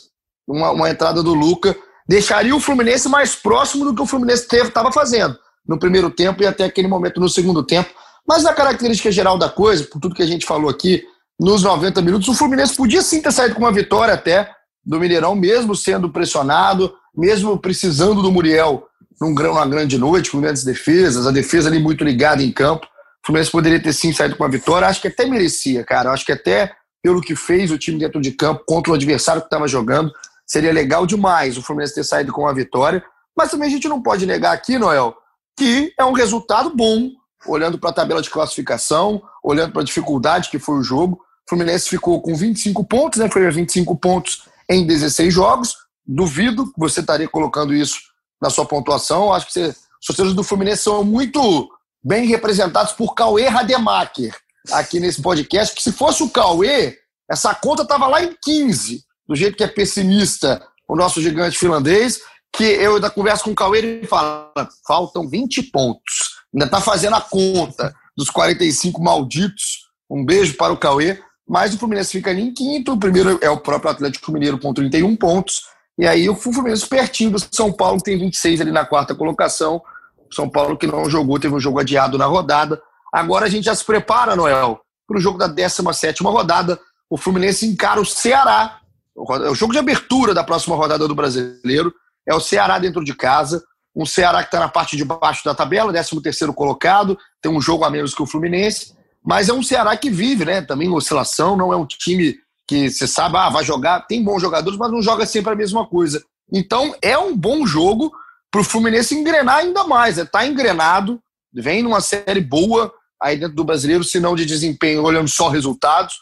uma, 0.46 0.70
uma 0.70 0.90
entrada 0.90 1.22
do 1.22 1.34
Luca 1.34 1.76
deixaria 2.08 2.54
o 2.54 2.60
Fluminense 2.60 3.08
mais 3.08 3.34
próximo 3.34 3.84
do 3.84 3.94
que 3.94 4.02
o 4.02 4.06
Fluminense 4.06 4.46
estava 4.50 4.92
fazendo 4.92 5.36
no 5.66 5.78
primeiro 5.78 6.10
tempo 6.10 6.42
e 6.42 6.46
até 6.46 6.64
aquele 6.64 6.86
momento 6.86 7.20
no 7.20 7.28
segundo 7.28 7.62
tempo. 7.62 7.90
Mas 8.26 8.44
na 8.44 8.54
característica 8.54 9.10
geral 9.10 9.36
da 9.36 9.48
coisa, 9.48 9.84
por 9.84 10.00
tudo 10.00 10.14
que 10.14 10.22
a 10.22 10.26
gente 10.26 10.46
falou 10.46 10.70
aqui, 10.70 11.04
nos 11.38 11.62
90 11.62 12.00
minutos, 12.02 12.28
o 12.28 12.34
Fluminense 12.34 12.74
podia 12.74 13.02
sim 13.02 13.20
ter 13.20 13.32
saído 13.32 13.54
com 13.54 13.60
uma 13.60 13.72
vitória 13.72 14.14
até 14.14 14.50
do 14.84 14.98
Mineirão, 14.98 15.34
mesmo 15.34 15.74
sendo 15.74 16.10
pressionado, 16.10 16.94
mesmo 17.14 17.58
precisando 17.58 18.22
do 18.22 18.30
Muriel 18.30 18.86
num, 19.20 19.32
numa 19.32 19.66
grande 19.66 19.98
noite, 19.98 20.30
com 20.30 20.40
grandes 20.40 20.64
defesas, 20.64 21.26
a 21.26 21.30
defesa 21.30 21.68
ali 21.68 21.78
muito 21.78 22.04
ligada 22.04 22.42
em 22.42 22.52
campo. 22.52 22.86
O 22.86 23.26
Fluminense 23.26 23.50
poderia 23.50 23.82
ter 23.82 23.92
sim 23.92 24.12
saído 24.12 24.36
com 24.36 24.44
a 24.44 24.48
vitória. 24.48 24.86
Acho 24.86 25.00
que 25.00 25.08
até 25.08 25.26
merecia, 25.26 25.84
cara. 25.84 26.12
Acho 26.12 26.24
que 26.24 26.32
até 26.32 26.72
pelo 27.02 27.20
que 27.20 27.36
fez 27.36 27.70
o 27.70 27.78
time 27.78 27.98
dentro 27.98 28.20
de 28.20 28.32
campo 28.32 28.64
contra 28.66 28.92
o 28.92 28.94
adversário 28.94 29.40
que 29.40 29.46
estava 29.46 29.68
jogando, 29.68 30.12
seria 30.46 30.72
legal 30.72 31.06
demais 31.06 31.56
o 31.56 31.62
Fluminense 31.62 31.94
ter 31.94 32.04
saído 32.04 32.32
com 32.32 32.46
a 32.46 32.52
vitória. 32.52 33.02
Mas 33.36 33.50
também 33.50 33.68
a 33.68 33.70
gente 33.70 33.88
não 33.88 34.02
pode 34.02 34.26
negar 34.26 34.52
aqui, 34.52 34.78
Noel, 34.78 35.14
que 35.56 35.92
é 35.98 36.04
um 36.04 36.12
resultado 36.12 36.74
bom, 36.74 37.10
olhando 37.46 37.78
para 37.78 37.90
a 37.90 37.92
tabela 37.92 38.22
de 38.22 38.30
classificação, 38.30 39.22
olhando 39.42 39.72
para 39.72 39.82
a 39.82 39.84
dificuldade 39.84 40.50
que 40.50 40.58
foi 40.58 40.76
o 40.76 40.82
jogo. 40.82 41.16
O 41.16 41.50
Fluminense 41.50 41.88
ficou 41.88 42.20
com 42.20 42.34
25 42.34 42.84
pontos, 42.84 43.18
né? 43.18 43.28
Foi 43.30 43.48
25 43.50 43.96
pontos 43.96 44.44
em 44.68 44.86
16 44.86 45.32
jogos. 45.32 45.76
Duvido 46.04 46.66
que 46.66 46.78
você 46.78 47.00
estaria 47.00 47.28
colocando 47.28 47.74
isso 47.74 47.98
na 48.40 48.50
sua 48.50 48.66
pontuação. 48.66 49.32
Acho 49.32 49.46
que 49.46 49.52
você, 49.52 49.68
os 49.68 50.06
torcedores 50.06 50.34
do 50.34 50.44
Fluminense 50.44 50.82
são 50.82 51.04
muito 51.04 51.68
bem 52.04 52.26
representados 52.26 52.92
por 52.92 53.14
Cauê 53.14 53.48
Rademacher 53.48 54.34
aqui 54.70 55.00
nesse 55.00 55.20
podcast. 55.20 55.74
Que 55.74 55.82
se 55.82 55.92
fosse 55.92 56.22
o 56.22 56.30
Cauê, 56.30 56.96
essa 57.30 57.54
conta 57.54 57.82
estava 57.82 58.06
lá 58.06 58.22
em 58.22 58.34
15, 58.42 59.02
do 59.28 59.34
jeito 59.34 59.56
que 59.56 59.64
é 59.64 59.68
pessimista 59.68 60.64
o 60.88 60.94
nosso 60.94 61.20
gigante 61.20 61.58
finlandês. 61.58 62.20
Que 62.52 62.64
eu 62.64 62.94
ainda 62.94 63.10
converso 63.10 63.44
com 63.44 63.50
o 63.50 63.54
Cauê 63.54 63.80
e 63.80 63.84
ele 63.84 64.06
fala: 64.06 64.50
faltam 64.86 65.28
20 65.28 65.64
pontos. 65.64 66.36
Ainda 66.54 66.66
está 66.66 66.80
fazendo 66.80 67.16
a 67.16 67.20
conta 67.20 67.94
dos 68.16 68.30
45 68.30 69.02
malditos. 69.02 69.86
Um 70.08 70.24
beijo 70.24 70.56
para 70.56 70.72
o 70.72 70.76
Cauê. 70.76 71.20
Mas 71.48 71.74
o 71.74 71.78
Fluminense 71.78 72.12
fica 72.12 72.30
ali 72.30 72.42
em 72.42 72.52
quinto. 72.52 72.92
O 72.92 72.98
primeiro 72.98 73.38
é 73.42 73.50
o 73.50 73.60
próprio 73.60 73.90
Atlético 73.90 74.32
Mineiro 74.32 74.58
com 74.58 74.72
31 74.72 75.14
pontos. 75.16 75.62
E 75.98 76.06
aí 76.06 76.28
o 76.28 76.36
Fluminense 76.36 76.86
pertinho 76.86 77.30
do 77.30 77.38
São 77.38 77.72
Paulo, 77.72 77.98
que 77.98 78.04
tem 78.04 78.18
26 78.18 78.60
ali 78.60 78.70
na 78.70 78.84
quarta 78.84 79.14
colocação. 79.14 79.82
São 80.30 80.48
Paulo 80.48 80.76
que 80.76 80.86
não 80.86 81.08
jogou, 81.08 81.38
teve 81.38 81.54
um 81.54 81.60
jogo 81.60 81.78
adiado 81.78 82.18
na 82.18 82.26
rodada. 82.26 82.80
Agora 83.12 83.46
a 83.46 83.48
gente 83.48 83.64
já 83.64 83.74
se 83.74 83.84
prepara, 83.84 84.36
Noel, 84.36 84.80
para 85.06 85.16
o 85.16 85.20
jogo 85.20 85.38
da 85.38 85.46
17 85.46 86.22
rodada. 86.22 86.78
O 87.08 87.16
Fluminense 87.16 87.66
encara 87.66 88.00
o 88.00 88.04
Ceará. 88.04 88.80
É 89.16 89.50
o 89.50 89.54
jogo 89.54 89.72
de 89.72 89.78
abertura 89.78 90.34
da 90.34 90.44
próxima 90.44 90.76
rodada 90.76 91.08
do 91.08 91.14
Brasileiro. 91.14 91.94
É 92.26 92.34
o 92.34 92.40
Ceará 92.40 92.78
dentro 92.78 93.02
de 93.04 93.14
casa. 93.14 93.64
Um 93.94 94.04
Ceará 94.04 94.40
que 94.40 94.48
está 94.48 94.60
na 94.60 94.68
parte 94.68 94.96
de 94.96 95.04
baixo 95.04 95.42
da 95.44 95.54
tabela, 95.54 95.92
13 95.92 96.20
terceiro 96.20 96.52
colocado. 96.52 97.16
Tem 97.40 97.50
um 97.50 97.60
jogo 97.60 97.84
a 97.84 97.90
menos 97.90 98.14
que 98.14 98.22
o 98.22 98.26
Fluminense. 98.26 98.94
Mas 99.24 99.48
é 99.48 99.52
um 99.52 99.62
Ceará 99.62 99.96
que 99.96 100.10
vive, 100.10 100.44
né? 100.44 100.60
Também 100.60 100.92
oscilação. 100.92 101.56
Não 101.56 101.72
é 101.72 101.76
um 101.76 101.86
time 101.86 102.36
que 102.66 102.90
você 102.90 103.06
sabe, 103.06 103.36
ah, 103.36 103.48
vai 103.48 103.64
jogar, 103.64 104.06
tem 104.06 104.22
bons 104.22 104.40
jogadores, 104.40 104.78
mas 104.78 104.90
não 104.90 105.00
joga 105.00 105.24
sempre 105.24 105.52
a 105.52 105.56
mesma 105.56 105.86
coisa. 105.86 106.22
Então 106.52 106.94
é 107.00 107.16
um 107.16 107.36
bom 107.36 107.66
jogo 107.66 108.12
para 108.50 108.60
o 108.60 108.64
Fluminense 108.64 109.14
engrenar 109.14 109.56
ainda 109.56 109.84
mais. 109.84 110.18
Está 110.18 110.40
né? 110.40 110.48
engrenado, 110.48 111.20
vem 111.52 111.82
numa 111.82 112.00
série 112.00 112.40
boa 112.40 112.92
aí 113.20 113.38
dentro 113.38 113.56
do 113.56 113.64
brasileiro, 113.64 114.04
se 114.04 114.20
não 114.20 114.34
de 114.34 114.44
desempenho, 114.44 115.02
olhando 115.02 115.28
só 115.28 115.48
resultados. 115.48 116.14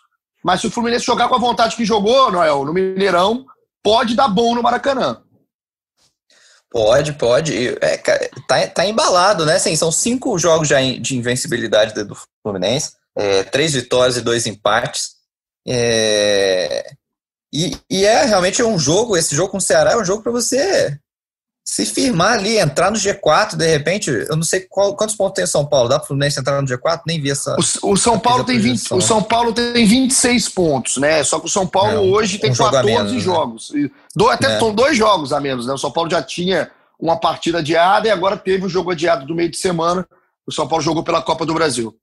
Mas 0.45 0.61
se 0.61 0.67
o 0.67 0.71
Fluminense 0.71 1.07
jogar 1.07 1.29
com 1.29 1.35
a 1.35 1.39
vontade 1.39 1.77
que 1.77 1.85
jogou, 1.85 2.31
Noel, 2.31 2.65
no 2.65 2.73
Mineirão, 2.73 3.47
pode 3.83 4.15
dar 4.15 4.29
bom 4.29 4.55
no 4.55 4.63
Maracanã. 4.63 5.23
Pode, 6.71 7.13
pode. 7.13 7.69
É, 7.81 7.97
tá, 8.49 8.67
tá 8.67 8.87
embalado, 8.87 9.47
né? 9.47 9.55
Assim, 9.55 9.77
são 9.77 9.93
cinco 9.93 10.37
jogos 10.39 10.69
já 10.69 10.81
de 10.81 11.17
invencibilidade 11.17 11.95
do 12.05 12.17
Fluminense, 12.43 12.93
é, 13.17 13.45
três 13.45 13.73
vitórias 13.73 14.17
e 14.17 14.21
dois 14.21 14.47
empates. 14.47 15.15
É, 15.67 16.93
e, 17.53 17.77
e, 17.91 18.05
é 18.05 18.25
realmente 18.25 18.63
um 18.63 18.79
jogo, 18.79 19.17
esse 19.17 19.35
jogo 19.35 19.51
com 19.51 19.59
o 19.59 19.61
Ceará 19.61 19.93
é 19.93 19.97
um 19.97 20.05
jogo 20.05 20.23
para 20.23 20.33
você 20.33 20.99
se 21.67 21.87
firmar 21.87 22.35
ali, 22.35 22.59
entrar 22.59 22.91
no 22.91 22.99
G4, 22.99 23.57
de 23.57 23.67
repente, 23.67 24.11
eu 24.11 24.37
não 24.37 24.43
sei 24.43 24.61
qual, 24.61 24.95
quantos 24.95 25.17
pontos 25.17 25.35
tem 25.35 25.45
o 25.45 25.49
São 25.49 25.65
Paulo, 25.65 25.89
dá 25.89 25.99
para 25.99 26.05
o 26.05 26.09
Fluminense 26.09 26.39
entrar 26.39 26.61
no 26.61 26.69
G4? 26.69 27.01
Nem 27.07 27.19
vi 27.19 27.31
essa. 27.31 27.57
O, 27.83 27.93
o 27.93 27.97
São 27.97 28.19
Paulo 28.19 28.45
tem 28.45 28.59
20, 28.59 28.93
o 28.93 29.01
São 29.01 29.23
Paulo 29.23 29.53
tem 29.53 29.87
26 29.87 30.51
pontos, 30.51 30.99
né? 30.99 31.25
Só 31.25 31.41
que 31.41 31.47
o 31.47 31.49
São 31.49 31.67
Paulo 31.67 31.93
é, 31.93 31.99
hoje 31.99 32.39
tem 32.39 32.51
um 32.51 32.55
14 32.55 32.85
menos, 32.87 33.13
né? 33.13 33.19
jogos. 33.19 33.71
Né? 33.71 33.89
Do, 34.15 34.29
até 34.29 34.55
é. 34.55 34.59
são 34.59 34.75
dois 34.75 34.97
jogos 34.97 35.33
a 35.33 35.41
menos, 35.41 35.67
né? 35.67 35.73
O 35.73 35.79
São 35.79 35.91
Paulo 35.91 36.11
já 36.11 36.23
tinha 36.23 36.71
uma 37.01 37.19
partida 37.19 37.59
adiada 37.59 38.09
e 38.09 38.11
agora 38.11 38.37
teve 38.37 38.65
o 38.65 38.67
um 38.67 38.69
jogo 38.71 38.91
adiado 38.91 39.25
do 39.25 39.35
meio 39.35 39.51
de 39.51 39.57
semana. 39.57 40.07
O 40.47 40.53
São 40.53 40.69
Paulo 40.69 40.85
jogou 40.85 41.03
pela 41.03 41.23
Copa 41.23 41.47
do 41.47 41.55
Brasil. 41.55 41.97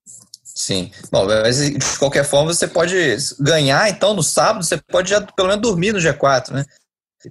Sim. 0.54 0.92
Bom, 1.12 1.26
mas 1.26 1.58
de 1.58 1.98
qualquer 1.98 2.24
forma 2.24 2.54
você 2.54 2.68
pode 2.68 2.96
ganhar, 3.40 3.90
então 3.90 4.14
no 4.14 4.24
sábado 4.24 4.64
você 4.64 4.78
pode 4.78 5.10
já 5.10 5.22
pelo 5.22 5.48
menos 5.48 5.62
dormir 5.62 5.94
no 5.94 6.00
G4, 6.00 6.52
né? 6.52 6.66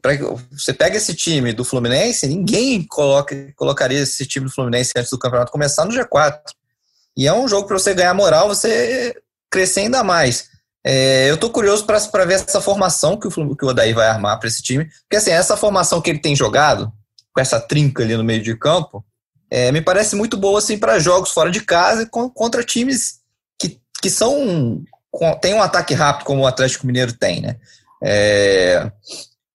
Pra, 0.01 0.13
você 0.53 0.73
pega 0.73 0.97
esse 0.97 1.15
time 1.15 1.53
do 1.53 1.65
Fluminense, 1.65 2.27
ninguém 2.27 2.87
coloca, 2.87 3.35
colocaria 3.57 4.01
esse 4.01 4.25
time 4.25 4.47
do 4.47 4.53
Fluminense 4.53 4.93
antes 4.97 5.11
do 5.11 5.19
campeonato 5.19 5.51
começar 5.51 5.85
no 5.85 5.93
G4. 5.93 6.41
E 7.17 7.27
é 7.27 7.33
um 7.33 7.49
jogo 7.49 7.67
para 7.67 7.79
você 7.79 7.93
ganhar 7.93 8.15
moral, 8.15 8.49
você 8.49 9.15
crescer 9.51 9.81
ainda 9.81 10.05
mais. 10.05 10.49
É, 10.87 11.29
eu 11.31 11.37
tô 11.37 11.51
curioso 11.51 11.85
para 11.85 12.25
ver 12.25 12.35
essa 12.35 12.61
formação 12.61 13.19
que 13.19 13.27
o, 13.27 13.57
que 13.57 13.65
o 13.65 13.69
Odair 13.69 13.95
vai 13.95 14.09
armar 14.09 14.39
para 14.39 14.49
esse 14.49 14.63
time. 14.63 14.85
Porque 15.03 15.17
assim, 15.17 15.31
essa 15.31 15.57
formação 15.57 16.01
que 16.01 16.09
ele 16.09 16.21
tem 16.21 16.37
jogado, 16.37 16.91
com 17.33 17.41
essa 17.41 17.61
trinca 17.61 18.03
ali 18.03 18.17
no 18.17 18.25
meio 18.25 18.43
de 18.43 18.57
campo, 18.57 19.05
é, 19.51 19.73
me 19.73 19.81
parece 19.81 20.15
muito 20.15 20.37
boa 20.37 20.59
assim, 20.59 20.79
para 20.79 20.99
jogos 20.99 21.31
fora 21.31 21.51
de 21.51 21.61
casa 21.61 22.07
contra 22.07 22.63
times 22.63 23.21
que, 23.59 23.81
que 24.01 24.09
são 24.09 24.83
tem 25.41 25.55
um 25.55 25.63
ataque 25.63 25.93
rápido 25.93 26.25
como 26.25 26.43
o 26.43 26.47
Atlético 26.47 26.87
Mineiro 26.87 27.13
tem, 27.13 27.41
né? 27.41 27.57
É, 28.03 28.91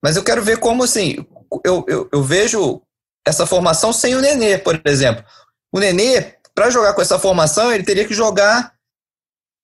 mas 0.04 0.16
eu 0.16 0.24
quero 0.24 0.44
ver 0.44 0.58
como, 0.60 0.84
assim, 0.84 1.26
eu, 1.64 1.84
eu, 1.88 2.10
eu 2.12 2.24
vejo 2.24 2.82
essa 3.26 3.46
formação 3.46 3.92
sem 3.92 4.16
o 4.16 4.22
Nenê, 4.22 4.58
por 4.58 4.80
exemplo. 4.86 5.24
O 5.72 5.80
Nenê, 5.80 6.36
para 6.54 6.70
jogar 6.70 6.94
com 6.94 7.02
essa 7.02 7.18
formação, 7.18 7.72
ele 7.72 7.84
teria 7.84 8.06
que 8.06 8.14
jogar 8.14 8.74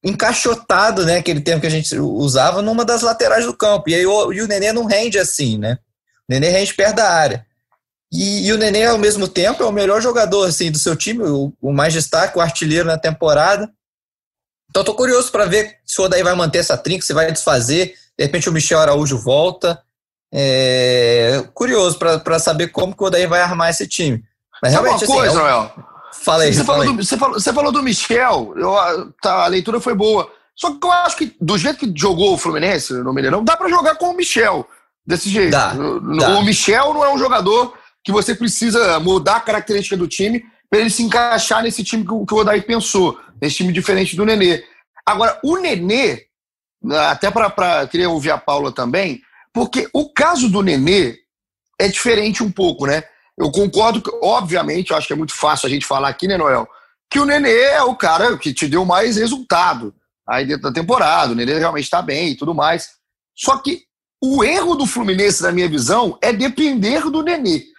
encaixotado, 0.03 1.05
né? 1.05 1.17
Aquele 1.17 1.41
termo 1.41 1.61
que 1.61 1.67
a 1.67 1.71
gente 1.71 1.95
usava, 1.95 2.61
numa 2.61 2.83
das 2.83 3.03
laterais 3.03 3.45
do 3.45 3.55
campo. 3.55 3.89
E 3.89 3.95
aí 3.95 4.05
o, 4.05 4.33
e 4.33 4.41
o 4.41 4.47
Nenê 4.47 4.73
não 4.73 4.85
rende 4.85 5.19
assim, 5.19 5.59
né? 5.59 5.77
O 6.27 6.33
Nenê 6.33 6.49
rende 6.49 6.73
perto 6.73 6.95
da 6.95 7.09
área. 7.11 7.45
E, 8.11 8.47
e, 8.47 8.53
o 8.53 8.57
Nenê, 8.57 8.85
ao 8.85 8.97
mesmo 8.97 9.27
tempo, 9.27 9.63
é 9.63 9.65
o 9.65 9.71
melhor 9.71 10.01
jogador 10.01 10.45
assim, 10.45 10.69
do 10.69 10.77
seu 10.77 10.95
time, 10.95 11.23
o, 11.23 11.53
o 11.61 11.71
mais 11.71 11.93
destaque, 11.93 12.37
o 12.37 12.41
artilheiro 12.41 12.85
na 12.85 12.97
temporada. 12.97 13.71
Então, 14.69 14.81
estou 14.81 14.95
curioso 14.95 15.31
para 15.31 15.45
ver 15.45 15.77
se 15.85 15.99
o 16.01 16.05
Odaí 16.05 16.23
vai 16.23 16.35
manter 16.35 16.59
essa 16.59 16.77
trinca, 16.77 17.05
se 17.05 17.13
vai 17.13 17.31
desfazer. 17.31 17.93
De 18.17 18.25
repente, 18.25 18.49
o 18.49 18.51
Michel 18.51 18.79
Araújo 18.79 19.17
volta. 19.17 19.81
É, 20.33 21.43
curioso 21.53 21.99
para 21.99 22.39
saber 22.39 22.67
como 22.69 22.95
que 22.95 23.03
o 23.03 23.07
Odaí 23.07 23.27
vai 23.27 23.41
armar 23.41 23.69
esse 23.69 23.87
time. 23.87 24.23
Mas 24.61 24.73
realmente, 24.73 25.05
uma 25.05 25.15
coisa, 25.15 25.27
assim, 25.27 25.37
é 25.37 25.41
um... 25.41 25.43
Noel? 25.43 25.73
Fala 26.13 26.43
aí, 26.43 26.53
você, 26.53 26.63
fala 26.63 26.79
falou 26.79 26.91
aí. 26.91 26.97
Do, 26.97 27.03
você, 27.03 27.17
falou, 27.17 27.39
você 27.39 27.53
falou 27.53 27.71
do 27.71 27.83
Michel, 27.83 28.53
eu, 28.57 29.11
tá, 29.21 29.43
a 29.43 29.47
leitura 29.47 29.79
foi 29.79 29.95
boa. 29.95 30.29
Só 30.55 30.71
que 30.71 30.85
eu 30.85 30.91
acho 30.91 31.17
que 31.17 31.35
do 31.39 31.57
jeito 31.57 31.79
que 31.79 31.91
jogou 31.95 32.33
o 32.33 32.37
Fluminense 32.37 32.93
no 32.93 33.13
Mineirão, 33.13 33.43
dá 33.43 33.57
para 33.57 33.69
jogar 33.69 33.95
com 33.95 34.09
o 34.09 34.15
Michel 34.15 34.67
desse 35.05 35.29
jeito. 35.29 35.51
Dá, 35.51 35.73
o, 35.73 36.17
dá. 36.17 36.29
o 36.37 36.45
Michel 36.45 36.93
não 36.93 37.03
é 37.03 37.13
um 37.13 37.17
jogador 37.17 37.73
que 38.03 38.11
você 38.11 38.33
precisa 38.33 38.99
mudar 38.99 39.37
a 39.37 39.41
característica 39.41 39.95
do 39.95 40.07
time 40.07 40.43
para 40.69 40.79
ele 40.79 40.89
se 40.89 41.03
encaixar 41.03 41.61
nesse 41.61 41.83
time 41.83 42.05
que, 42.05 42.13
o 42.13 42.37
Odair 42.37 42.65
pensou, 42.65 43.19
nesse 43.41 43.57
time 43.57 43.73
diferente 43.73 44.15
do 44.15 44.25
Nenê. 44.25 44.63
Agora, 45.05 45.39
o 45.43 45.57
Nenê, 45.57 46.25
até 47.09 47.29
para 47.29 47.85
queria 47.87 48.09
ouvir 48.09 48.31
a 48.31 48.37
Paula 48.37 48.71
também, 48.71 49.21
porque 49.53 49.89
o 49.93 50.11
caso 50.11 50.49
do 50.49 50.61
Nenê 50.61 51.17
é 51.79 51.87
diferente 51.87 52.41
um 52.43 52.51
pouco, 52.51 52.85
né? 52.85 53.03
Eu 53.37 53.51
concordo 53.51 54.01
que, 54.01 54.11
obviamente, 54.21 54.91
eu 54.91 54.97
acho 54.97 55.07
que 55.07 55.13
é 55.13 55.15
muito 55.15 55.33
fácil 55.33 55.67
a 55.67 55.69
gente 55.69 55.85
falar 55.85 56.09
aqui, 56.09 56.27
né, 56.27 56.37
Noel? 56.37 56.67
Que 57.09 57.19
o 57.19 57.25
Nenê 57.25 57.51
é 57.51 57.83
o 57.83 57.95
cara 57.95 58.37
que 58.37 58.53
te 58.53 58.67
deu 58.67 58.85
mais 58.85 59.17
resultado 59.17 59.93
aí 60.27 60.45
dentro 60.45 60.63
da 60.63 60.71
temporada. 60.71 61.33
O 61.33 61.35
Nenê 61.35 61.57
realmente 61.57 61.83
está 61.83 62.01
bem 62.01 62.29
e 62.29 62.37
tudo 62.37 62.53
mais. 62.53 62.89
Só 63.35 63.57
que 63.57 63.81
o 64.23 64.43
erro 64.43 64.75
do 64.75 64.85
Fluminense, 64.85 65.41
na 65.41 65.51
minha 65.51 65.67
visão, 65.67 66.17
é 66.21 66.31
depender 66.31 67.09
do 67.09 67.23
Nenê. 67.23 67.70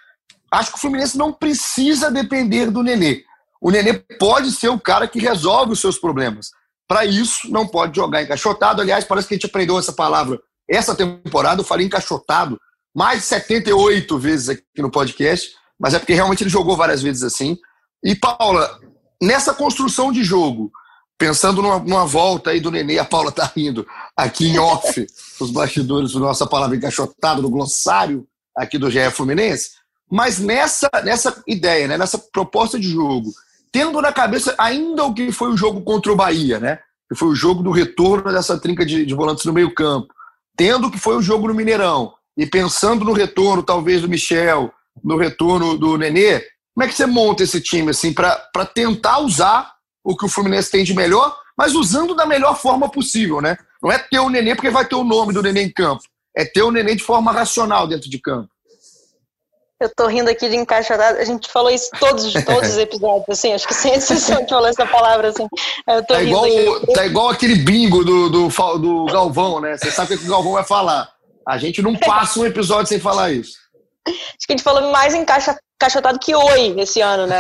Acho 0.53 0.72
que 0.72 0.76
o 0.76 0.80
Fluminense 0.80 1.16
não 1.16 1.32
precisa 1.32 2.11
depender 2.11 2.70
do 2.70 2.82
Nenê. 2.82 3.24
O 3.61 3.70
Nenê 3.70 3.94
pode 4.18 4.50
ser 4.53 4.68
o 4.68 4.78
cara 4.78 5.09
que 5.09 5.18
resolve 5.18 5.72
os 5.72 5.80
seus 5.80 5.98
problemas. 5.98 6.50
Para 6.86 7.07
isso, 7.07 7.50
não 7.50 7.66
pode 7.66 7.96
jogar 7.96 8.22
encaixotado. 8.22 8.82
Aliás, 8.82 9.05
parece 9.05 9.28
que 9.28 9.34
a 9.34 9.36
gente 9.36 9.46
aprendeu 9.46 9.78
essa 9.78 9.92
palavra 9.92 10.38
essa 10.68 10.94
temporada. 10.94 11.61
Eu 11.61 11.64
falei 11.64 11.86
encaixotado 11.86 12.61
mais 12.94 13.20
de 13.20 13.26
78 13.26 14.18
vezes 14.18 14.48
aqui 14.50 14.62
no 14.82 14.90
podcast, 14.90 15.53
mas 15.80 15.94
é 15.94 15.98
porque 15.98 16.14
realmente 16.14 16.42
ele 16.42 16.50
jogou 16.50 16.76
várias 16.76 17.03
vezes 17.03 17.22
assim. 17.22 17.57
E, 18.05 18.14
Paula, 18.14 18.78
nessa 19.22 19.55
construção 19.55 20.12
de 20.12 20.22
jogo, 20.22 20.70
pensando 21.16 21.62
numa, 21.62 21.78
numa 21.78 22.05
volta 22.05 22.50
aí 22.50 22.61
do 22.61 22.70
Nenê, 22.70 22.98
a 22.98 23.05
Paula 23.05 23.32
tá 23.32 23.50
rindo 23.57 23.86
aqui 24.16 24.48
em 24.48 24.59
off, 24.59 25.07
os 25.40 25.50
bastidores, 25.50 26.14
nossa 26.14 26.46
palavra 26.46 26.76
encaixotado 26.76 27.40
no 27.40 27.48
glossário 27.48 28.26
aqui 28.57 28.76
do 28.76 28.90
GE 28.90 29.11
Fluminense, 29.12 29.82
mas 30.13 30.39
nessa, 30.39 30.91
nessa 31.05 31.43
ideia, 31.47 31.89
né, 31.89 31.97
nessa 31.97 32.19
proposta 32.19 32.79
de 32.79 32.87
jogo, 32.87 33.31
tendo 33.73 33.99
na 34.03 34.13
cabeça 34.13 34.55
ainda 34.59 35.05
o 35.05 35.15
que 35.15 35.33
foi 35.33 35.49
o 35.49 35.57
jogo 35.57 35.81
contra 35.81 36.13
o 36.13 36.17
Bahia, 36.17 36.61
né, 36.61 36.79
que 37.09 37.19
foi 37.19 37.29
o 37.29 37.35
jogo 37.35 37.63
do 37.63 37.71
retorno 37.71 38.31
dessa 38.31 38.59
trinca 38.61 38.85
de, 38.85 39.07
de 39.07 39.15
volantes 39.15 39.47
no 39.47 39.55
meio 39.55 39.75
campo, 39.75 40.13
tendo 40.55 40.89
o 40.89 40.91
que 40.91 40.99
foi 40.99 41.17
o 41.17 41.23
jogo 41.23 41.49
no 41.49 41.55
Mineirão, 41.55 42.13
e 42.37 42.45
pensando 42.45 43.07
no 43.07 43.15
retorno, 43.15 43.63
talvez, 43.63 44.03
do 44.03 44.09
Michel, 44.09 44.71
no 45.03 45.17
retorno 45.17 45.79
do 45.79 45.97
Nenê, 45.97 46.41
como 46.75 46.85
é 46.85 46.89
que 46.89 46.95
você 46.95 47.07
monta 47.07 47.43
esse 47.43 47.61
time 47.61 47.91
assim 47.91 48.13
para 48.13 48.67
tentar 48.67 49.19
usar 49.21 49.73
o 50.05 50.15
que 50.15 50.27
o 50.27 50.29
Fluminense 50.29 50.71
tem 50.71 50.85
de 50.85 50.95
melhor, 50.95 51.35
mas 51.57 51.75
usando 51.75 52.15
da 52.15 52.27
melhor 52.27 52.59
forma 52.59 52.91
possível, 52.91 53.41
né? 53.41 53.57
Não 53.83 53.91
é 53.91 53.99
ter 53.99 54.19
o 54.19 54.29
Nenê 54.29 54.55
porque 54.55 54.71
vai 54.71 54.87
ter 54.87 54.95
o 54.95 55.05
nome 55.05 55.33
do 55.33 55.43
Nenê 55.43 55.63
em 55.63 55.73
campo, 55.73 56.03
é 56.37 56.45
ter 56.45 56.63
o 56.63 56.71
Nenê 56.71 56.95
de 56.95 57.03
forma 57.03 57.33
racional 57.33 57.87
dentro 57.87 58.11
de 58.11 58.19
campo. 58.19 58.51
Eu 59.83 59.91
tô 59.97 60.07
rindo 60.07 60.30
aqui 60.30 60.49
de 60.49 60.55
encaixotado. 60.55 61.18
A 61.18 61.24
gente 61.24 61.51
falou 61.51 61.68
isso 61.68 61.91
todos, 61.99 62.33
todos 62.45 62.70
os 62.70 62.78
episódios, 62.78 63.28
assim, 63.28 63.53
acho 63.53 63.66
que 63.66 63.74
sem 63.74 63.95
exceção 63.99 64.45
que 64.45 64.51
falou 64.51 64.68
essa 64.68 64.87
palavra, 64.87 65.30
assim. 65.30 65.49
Eu 65.89 66.07
tô 66.07 66.14
tá, 66.14 66.22
igual, 66.22 66.45
aqui. 66.45 66.93
tá 66.93 67.07
igual 67.07 67.28
aquele 67.30 67.57
bingo 67.57 68.05
do, 68.05 68.30
do, 68.30 68.49
do 68.78 69.07
Galvão, 69.07 69.61
né? 69.61 69.76
Você 69.76 69.91
sabe 69.91 70.14
o 70.14 70.18
que 70.18 70.24
o 70.24 70.30
Galvão 70.30 70.53
vai 70.53 70.62
falar. 70.62 71.11
A 71.45 71.59
gente 71.59 71.83
não 71.83 71.97
passa 71.97 72.39
um 72.39 72.47
episódio 72.47 72.87
sem 72.87 73.01
falar 73.01 73.33
isso. 73.33 73.59
Acho 74.07 74.47
que 74.47 74.53
a 74.53 74.57
gente 74.57 74.62
falou 74.62 74.93
mais 74.93 75.14
encaixotado 75.14 76.20
que 76.20 76.33
oi 76.33 76.76
esse 76.78 77.01
ano, 77.01 77.26
né? 77.26 77.39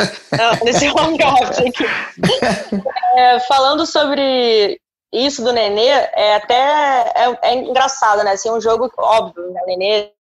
Nesse 0.64 0.86
hangout 0.88 1.60
aqui. 1.60 1.84
É, 3.14 3.40
falando 3.40 3.84
sobre 3.84 4.80
isso 5.12 5.44
do 5.44 5.52
Nenê, 5.52 5.88
é 5.88 6.36
até 6.36 7.12
é, 7.14 7.38
é 7.42 7.54
engraçado, 7.56 8.24
né? 8.24 8.32
Assim, 8.32 8.50
um 8.50 8.58
jogo 8.58 8.90
óbvio, 8.96 9.50
né? 9.50 9.60
O 9.62 9.66
Nenê 9.66 10.12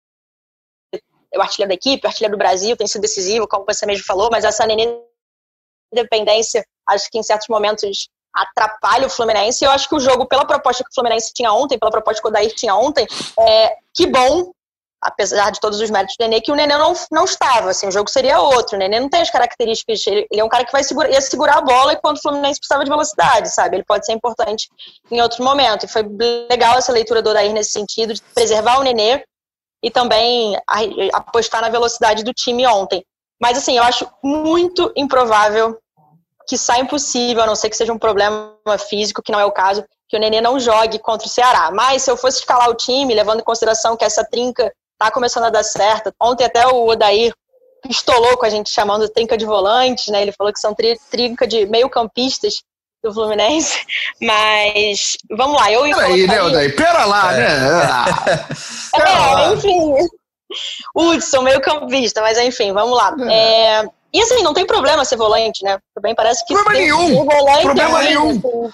o 1.36 1.42
artilheiro 1.42 1.70
da 1.70 1.76
equipe, 1.76 2.06
o 2.06 2.10
artilheiro 2.10 2.36
do 2.36 2.40
Brasil, 2.40 2.76
tem 2.76 2.88
sido 2.88 3.02
decisivo, 3.02 3.48
como 3.48 3.66
você 3.66 3.86
mesmo 3.86 4.06
falou, 4.06 4.30
mas 4.32 4.44
essa 4.44 4.66
Nenê 4.66 5.02
dependência, 5.94 6.66
acho 6.88 7.10
que 7.10 7.18
em 7.18 7.24
certos 7.24 7.48
momentos 7.48 8.10
atrapalha 8.34 9.08
o 9.08 9.10
Fluminense. 9.10 9.64
Eu 9.64 9.72
acho 9.72 9.88
que 9.90 9.96
o 9.96 10.00
jogo, 10.00 10.26
pela 10.26 10.46
proposta 10.46 10.84
que 10.84 10.90
o 10.90 10.94
Fluminense 10.94 11.34
tinha 11.34 11.52
ontem, 11.52 11.78
pela 11.78 11.92
proposta 11.92 12.22
que 12.22 12.28
o 12.28 12.32
Dair 12.32 12.54
tinha 12.56 12.76
ontem, 12.76 13.06
é, 13.38 13.76
que 13.94 14.08
bom, 14.08 14.52
apesar 15.02 15.52
de 15.52 15.60
todos 15.60 15.82
os 15.82 15.90
méritos 15.90 16.16
do 16.18 16.24
Nenê, 16.24 16.40
que 16.40 16.52
o 16.52 16.56
Nenê 16.56 16.78
não, 16.78 16.94
não 17.12 17.26
estava. 17.26 17.72
Assim, 17.72 17.88
o 17.88 17.92
jogo 17.92 18.10
seria 18.10 18.40
outro. 18.40 18.76
O 18.76 18.80
Nenê 18.80 19.00
não 19.00 19.10
tem 19.10 19.22
as 19.22 19.30
características. 19.30 20.06
Ele, 20.08 20.28
ele 20.32 20.42
é 20.42 20.44
um 20.44 20.50
cara 20.50 20.64
que 20.64 20.72
vai 20.72 20.84
segurar, 20.84 21.10
ia 21.10 21.20
segurar 21.20 21.58
a 21.58 21.62
bola 21.62 21.96
quando 21.96 22.18
o 22.18 22.22
Fluminense 22.22 22.60
precisava 22.60 22.84
de 22.84 22.90
velocidade, 22.90 23.54
sabe? 23.54 23.78
Ele 23.78 23.84
pode 23.84 24.06
ser 24.06 24.14
importante 24.14 24.70
em 25.10 25.22
outro 25.22 25.44
momento. 25.44 25.86
E 25.86 25.90
foi 25.90 26.04
legal 26.50 26.78
essa 26.78 26.92
leitura 26.92 27.22
do 27.22 27.32
Odair 27.32 27.52
nesse 27.52 27.72
sentido, 27.72 28.14
de 28.14 28.22
preservar 28.34 28.80
o 28.80 28.84
Nenê 28.84 29.24
e 29.84 29.90
também 29.90 30.56
apostar 31.14 31.62
na 31.62 31.70
velocidade 31.70 32.24
do 32.24 32.34
time 32.34 32.66
ontem. 32.68 33.04
Mas, 33.42 33.58
assim, 33.58 33.78
eu 33.78 33.84
acho 33.84 34.08
muito 34.24 34.92
improvável 34.96 35.78
que 36.48 36.58
saia 36.58 36.82
impossível, 36.82 37.44
a 37.44 37.48
não 37.48 37.56
ser 37.56 37.70
que 37.70 37.78
seja 37.78 37.94
um 37.94 37.98
problema 37.98 38.56
físico, 38.90 39.22
que 39.22 39.32
não 39.32 39.40
é 39.40 39.46
o 39.46 39.52
caso, 39.52 39.84
que 40.08 40.18
o 40.18 40.20
Nenê 40.20 40.42
não 40.42 40.60
jogue 40.60 41.00
contra 41.00 41.26
o 41.26 41.30
Ceará. 41.30 41.72
Mas 41.72 42.04
se 42.04 42.12
eu 42.12 42.18
fosse 42.18 42.40
escalar 42.40 42.70
o 42.70 42.76
time, 42.76 43.16
levando 43.16 43.40
em 43.40 43.44
consideração 43.44 43.96
que 43.96 44.04
essa 44.04 44.24
trinca 44.24 44.72
tá 45.00 45.10
começando 45.10 45.46
a 45.46 45.50
dar 45.50 45.64
certo, 45.64 46.14
ontem 46.22 46.44
até 46.44 46.68
o 46.68 46.88
Odair 46.88 47.34
pistolou 47.82 48.38
com 48.38 48.46
a 48.46 48.50
gente 48.50 48.70
chamando 48.70 49.10
trinca 49.10 49.38
de 49.38 49.46
volantes, 49.46 50.08
né? 50.08 50.22
Ele 50.22 50.32
falou 50.34 50.54
que 50.54 50.60
são 50.60 50.76
tri 50.76 51.00
trinca 51.10 51.48
de 51.48 51.66
meio 51.66 51.90
campistas 51.90 52.62
do 53.04 53.12
Fluminense, 53.12 53.80
mas 54.22 55.18
vamos 55.32 55.60
lá, 55.60 55.72
eu 55.72 55.84
Peraí, 55.84 56.28
né, 56.28 56.44
Odair? 56.44 56.76
Pera 56.76 57.06
lá, 57.06 57.32
né? 57.32 57.48
é, 58.94 59.54
enfim, 59.54 60.10
Hudson, 60.96 61.42
meio 61.42 61.62
campista, 61.62 62.22
mas 62.22 62.38
enfim, 62.38 62.74
vamos 62.74 62.98
lá. 62.98 63.16
É. 63.30 63.82
É, 63.82 63.90
e 64.14 64.22
assim, 64.22 64.44
não 64.44 64.54
tem 64.54 64.66
problema 64.66 65.06
ser 65.06 65.16
volante, 65.16 65.64
né? 65.64 65.80
Também 65.96 66.14
parece 66.14 66.46
que. 66.46 66.54
Problema 66.54 66.80
nenhum! 66.80 67.26
Volante 67.26 67.62
problema 67.62 68.04
é 68.04 68.08
nenhum! 68.08 68.30
Assim, 68.30 68.74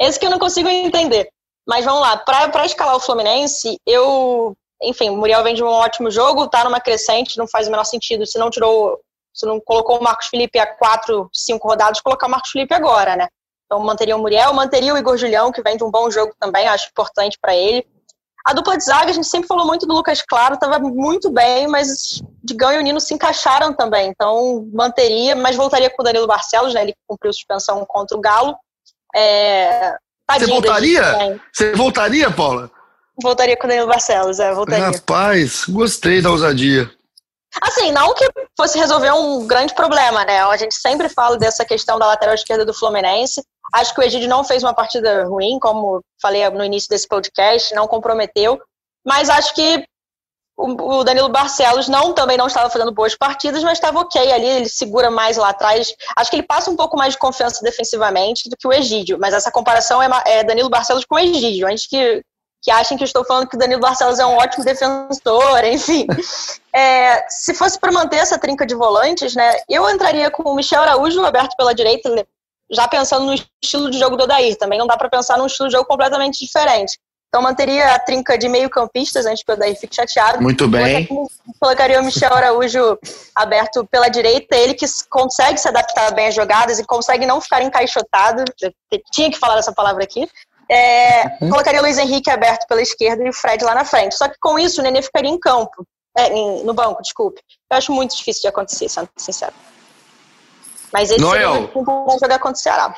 esse 0.00 0.18
que 0.18 0.26
eu 0.26 0.30
não 0.30 0.38
consigo 0.38 0.68
entender. 0.68 1.28
Mas 1.66 1.84
vamos 1.84 2.00
lá, 2.00 2.16
para 2.16 2.66
escalar 2.66 2.96
o 2.96 3.00
Fluminense, 3.00 3.78
eu. 3.86 4.56
Enfim, 4.82 5.10
o 5.10 5.16
Muriel 5.16 5.44
vem 5.44 5.54
de 5.54 5.62
um 5.62 5.68
ótimo 5.68 6.10
jogo, 6.10 6.48
tá 6.48 6.64
numa 6.64 6.80
crescente, 6.80 7.38
não 7.38 7.46
faz 7.46 7.68
o 7.68 7.70
menor 7.70 7.84
sentido. 7.84 8.26
Se 8.26 8.38
não 8.38 8.50
tirou. 8.50 8.98
Se 9.34 9.46
não 9.46 9.58
colocou 9.60 9.98
o 9.98 10.02
Marcos 10.02 10.26
Felipe 10.26 10.58
há 10.58 10.66
quatro, 10.66 11.26
cinco 11.32 11.66
rodadas, 11.66 12.02
colocar 12.02 12.26
o 12.26 12.30
Marcos 12.30 12.50
Felipe 12.50 12.74
agora, 12.74 13.16
né? 13.16 13.28
Então 13.64 13.80
manteria 13.80 14.14
o 14.14 14.18
Muriel, 14.18 14.52
manteria 14.52 14.92
o 14.92 14.98
Igor 14.98 15.16
Julião, 15.16 15.50
que 15.50 15.62
vem 15.62 15.78
de 15.78 15.84
um 15.84 15.90
bom 15.90 16.10
jogo 16.10 16.34
também, 16.38 16.68
acho 16.68 16.88
importante 16.90 17.38
para 17.40 17.54
ele. 17.54 17.86
A 18.44 18.52
dupla 18.52 18.76
de 18.76 18.84
zaga, 18.84 19.10
a 19.10 19.12
gente 19.12 19.26
sempre 19.26 19.46
falou 19.46 19.66
muito 19.66 19.86
do 19.86 19.94
Lucas 19.94 20.22
Claro, 20.22 20.54
estava 20.54 20.78
muito 20.78 21.30
bem, 21.30 21.68
mas 21.68 22.20
Digão 22.42 22.72
e 22.72 22.78
o 22.78 22.82
Nino 22.82 23.00
se 23.00 23.14
encaixaram 23.14 23.72
também. 23.72 24.08
Então, 24.08 24.68
manteria, 24.72 25.36
mas 25.36 25.56
voltaria 25.56 25.88
com 25.90 26.02
o 26.02 26.04
Danilo 26.04 26.26
Barcelos, 26.26 26.74
né? 26.74 26.82
Ele 26.82 26.94
cumpriu 27.06 27.32
suspensão 27.32 27.84
contra 27.86 28.16
o 28.16 28.20
Galo. 28.20 28.56
É, 29.14 29.94
Você 30.38 30.46
voltaria? 30.46 31.40
Você 31.52 31.72
voltaria, 31.72 32.30
Paula? 32.30 32.70
Voltaria 33.22 33.56
com 33.56 33.66
o 33.66 33.68
Danilo 33.68 33.86
Barcelos, 33.86 34.40
é, 34.40 34.52
voltaria. 34.52 34.86
Rapaz, 34.86 35.64
gostei 35.68 36.20
da 36.20 36.30
ousadia. 36.30 36.90
Assim, 37.60 37.92
não 37.92 38.14
que 38.14 38.26
fosse 38.56 38.78
resolver 38.78 39.12
um 39.12 39.46
grande 39.46 39.74
problema, 39.74 40.24
né? 40.24 40.40
A 40.42 40.56
gente 40.56 40.74
sempre 40.74 41.08
fala 41.08 41.36
dessa 41.36 41.64
questão 41.64 41.98
da 41.98 42.06
lateral 42.06 42.34
esquerda 42.34 42.64
do 42.64 42.72
Fluminense. 42.72 43.42
Acho 43.74 43.94
que 43.94 44.00
o 44.00 44.04
Egídio 44.04 44.28
não 44.28 44.44
fez 44.44 44.62
uma 44.62 44.74
partida 44.74 45.24
ruim, 45.24 45.58
como 45.58 46.00
falei 46.20 46.48
no 46.50 46.64
início 46.64 46.88
desse 46.88 47.06
podcast, 47.06 47.74
não 47.74 47.86
comprometeu. 47.86 48.60
Mas 49.04 49.28
acho 49.28 49.54
que 49.54 49.84
o 50.56 51.02
Danilo 51.02 51.28
Barcelos 51.28 51.88
não 51.88 52.12
também 52.12 52.36
não 52.36 52.46
estava 52.46 52.70
fazendo 52.70 52.92
boas 52.92 53.14
partidas, 53.14 53.62
mas 53.64 53.78
estava 53.78 54.00
ok 54.00 54.32
ali, 54.32 54.46
ele 54.46 54.68
segura 54.68 55.10
mais 55.10 55.36
lá 55.36 55.48
atrás. 55.48 55.94
Acho 56.16 56.30
que 56.30 56.36
ele 56.36 56.46
passa 56.46 56.70
um 56.70 56.76
pouco 56.76 56.96
mais 56.96 57.14
de 57.14 57.18
confiança 57.18 57.62
defensivamente 57.62 58.48
do 58.48 58.56
que 58.56 58.68
o 58.68 58.72
Egídio, 58.72 59.18
mas 59.18 59.34
essa 59.34 59.50
comparação 59.50 60.02
é, 60.02 60.08
é 60.26 60.44
Danilo 60.44 60.70
Barcelos 60.70 61.04
com 61.04 61.16
o 61.16 61.18
Egídio, 61.18 61.66
antes 61.66 61.86
que 61.86 62.22
que 62.62 62.70
achem 62.70 62.96
que 62.96 63.02
estou 63.02 63.24
falando 63.24 63.48
que 63.48 63.56
o 63.56 63.58
Danilo 63.58 63.80
Barcelos 63.80 64.20
é 64.20 64.24
um 64.24 64.36
ótimo 64.36 64.64
defensor, 64.64 65.64
enfim. 65.64 66.06
É, 66.74 67.26
se 67.28 67.52
fosse 67.52 67.78
para 67.78 67.92
manter 67.92 68.16
essa 68.16 68.38
trinca 68.38 68.64
de 68.64 68.74
volantes, 68.74 69.34
né, 69.34 69.56
eu 69.68 69.86
entraria 69.90 70.30
com 70.30 70.44
o 70.44 70.54
Michel 70.54 70.80
Araújo 70.80 71.22
aberto 71.22 71.54
pela 71.54 71.74
direita, 71.74 72.26
já 72.70 72.88
pensando 72.88 73.26
no 73.26 73.34
estilo 73.34 73.90
de 73.90 73.98
jogo 73.98 74.16
do 74.16 74.24
Odair. 74.24 74.56
Também 74.56 74.78
não 74.78 74.86
dá 74.86 74.96
para 74.96 75.10
pensar 75.10 75.36
num 75.36 75.44
estilo 75.44 75.68
de 75.68 75.74
jogo 75.74 75.86
completamente 75.86 76.42
diferente. 76.42 76.98
Então 77.28 77.42
manteria 77.42 77.94
a 77.94 77.98
trinca 77.98 78.38
de 78.38 78.48
meio-campistas 78.48 79.26
antes 79.26 79.44
que 79.44 79.52
o 79.52 79.54
Odair 79.54 79.78
fique 79.78 79.94
chateado. 79.94 80.42
Muito 80.42 80.66
bem. 80.66 81.06
Colocaria 81.60 82.00
o 82.00 82.04
Michel 82.04 82.32
Araújo 82.32 82.98
aberto 83.34 83.86
pela 83.90 84.08
direita, 84.08 84.56
ele 84.56 84.72
que 84.72 84.86
consegue 85.10 85.58
se 85.58 85.68
adaptar 85.68 86.14
bem 86.14 86.28
às 86.28 86.34
jogadas 86.34 86.78
e 86.78 86.86
consegue 86.86 87.26
não 87.26 87.38
ficar 87.38 87.62
encaixotado. 87.62 88.44
Eu 88.62 88.72
tinha 89.10 89.30
que 89.30 89.38
falar 89.38 89.58
essa 89.58 89.72
palavra 89.72 90.04
aqui. 90.04 90.26
É, 90.72 91.36
uhum. 91.42 91.50
Colocaria 91.50 91.82
Luiz 91.82 91.98
Henrique 91.98 92.30
aberto 92.30 92.66
pela 92.66 92.80
esquerda 92.80 93.22
e 93.22 93.28
o 93.28 93.32
Fred 93.32 93.62
lá 93.62 93.74
na 93.74 93.84
frente. 93.84 94.14
Só 94.14 94.26
que 94.26 94.36
com 94.40 94.58
isso 94.58 94.80
o 94.80 94.84
Nenê 94.84 95.02
ficaria 95.02 95.30
em 95.30 95.38
campo. 95.38 95.86
É, 96.16 96.32
em, 96.32 96.64
no 96.64 96.72
banco, 96.72 97.02
desculpe. 97.02 97.42
Eu 97.70 97.76
acho 97.76 97.92
muito 97.92 98.16
difícil 98.16 98.42
de 98.42 98.48
acontecer, 98.48 98.88
sendo 98.88 99.08
sincero. 99.16 99.52
Mas 100.90 101.10
esse 101.10 101.20
Noel, 101.20 101.54
seria 101.54 101.70
um 101.76 102.18
jogar 102.18 102.38
contra 102.38 102.58
o 102.58 102.62
Ceará. 102.62 102.94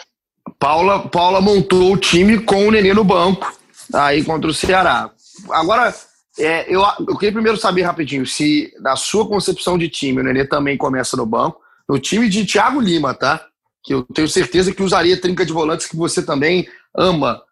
Paula, 0.58 1.08
Paula 1.08 1.40
montou 1.40 1.92
o 1.92 1.96
time 1.96 2.38
com 2.40 2.68
o 2.68 2.70
Nenê 2.70 2.94
no 2.94 3.04
banco, 3.04 3.52
aí 3.92 4.24
contra 4.24 4.48
o 4.48 4.54
Ceará. 4.54 5.10
Agora, 5.50 5.92
é, 6.38 6.72
eu, 6.72 6.80
eu 7.08 7.16
queria 7.16 7.32
primeiro 7.32 7.58
saber 7.58 7.82
rapidinho 7.82 8.24
se, 8.24 8.72
na 8.80 8.94
sua 8.94 9.26
concepção 9.26 9.76
de 9.76 9.88
time, 9.88 10.20
o 10.20 10.24
Nenê 10.24 10.44
também 10.44 10.76
começa 10.76 11.16
no 11.16 11.26
banco. 11.26 11.60
No 11.88 11.98
time 11.98 12.28
de 12.28 12.46
Thiago 12.46 12.80
Lima, 12.80 13.14
tá? 13.14 13.44
Que 13.82 13.94
eu 13.94 14.04
tenho 14.14 14.28
certeza 14.28 14.72
que 14.72 14.82
usaria 14.82 15.20
trinca 15.20 15.44
de 15.44 15.52
volantes, 15.52 15.86
que 15.86 15.96
você 15.96 16.24
também 16.24 16.68
ama 16.96 17.42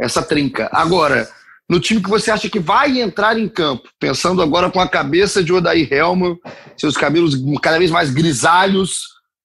essa 0.00 0.22
trinca. 0.22 0.68
Agora, 0.72 1.28
no 1.68 1.78
time 1.78 2.02
que 2.02 2.08
você 2.08 2.30
acha 2.30 2.48
que 2.48 2.58
vai 2.58 3.00
entrar 3.00 3.38
em 3.38 3.48
campo, 3.48 3.88
pensando 4.00 4.42
agora 4.42 4.70
com 4.70 4.80
a 4.80 4.88
cabeça 4.88 5.44
de 5.44 5.52
Odair 5.52 5.92
Helman, 5.92 6.36
seus 6.76 6.96
cabelos 6.96 7.36
cada 7.62 7.78
vez 7.78 7.90
mais 7.90 8.10
grisalhos, 8.10 9.04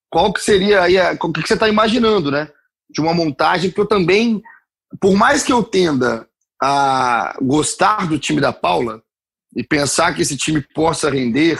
qual 0.10 0.32
que 0.32 0.41
seria 0.41 0.82
aí, 0.82 0.97
o 0.97 1.32
que 1.32 1.47
você 1.47 1.53
está 1.53 1.68
imaginando, 1.68 2.32
né? 2.32 2.49
De 2.89 3.01
uma 3.01 3.14
montagem 3.14 3.70
que 3.70 3.80
eu 3.80 3.86
também, 3.86 4.41
por 4.99 5.16
mais 5.16 5.43
que 5.43 5.51
eu 5.51 5.62
tenda 5.62 6.28
a 6.62 7.38
gostar 7.41 8.08
do 8.08 8.18
time 8.18 8.39
da 8.39 8.53
Paula 8.53 9.03
e 9.56 9.64
pensar 9.64 10.14
que 10.16 10.22
esse 10.22 10.38
time 10.38 10.62
possa 10.74 11.10
render 11.10 11.60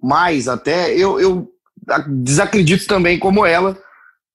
mais 0.00 0.48
até, 0.48 0.94
eu, 0.94 1.20
eu 1.20 1.52
desacredito 2.06 2.86
também 2.86 3.18
como 3.18 3.44
ela 3.44 3.76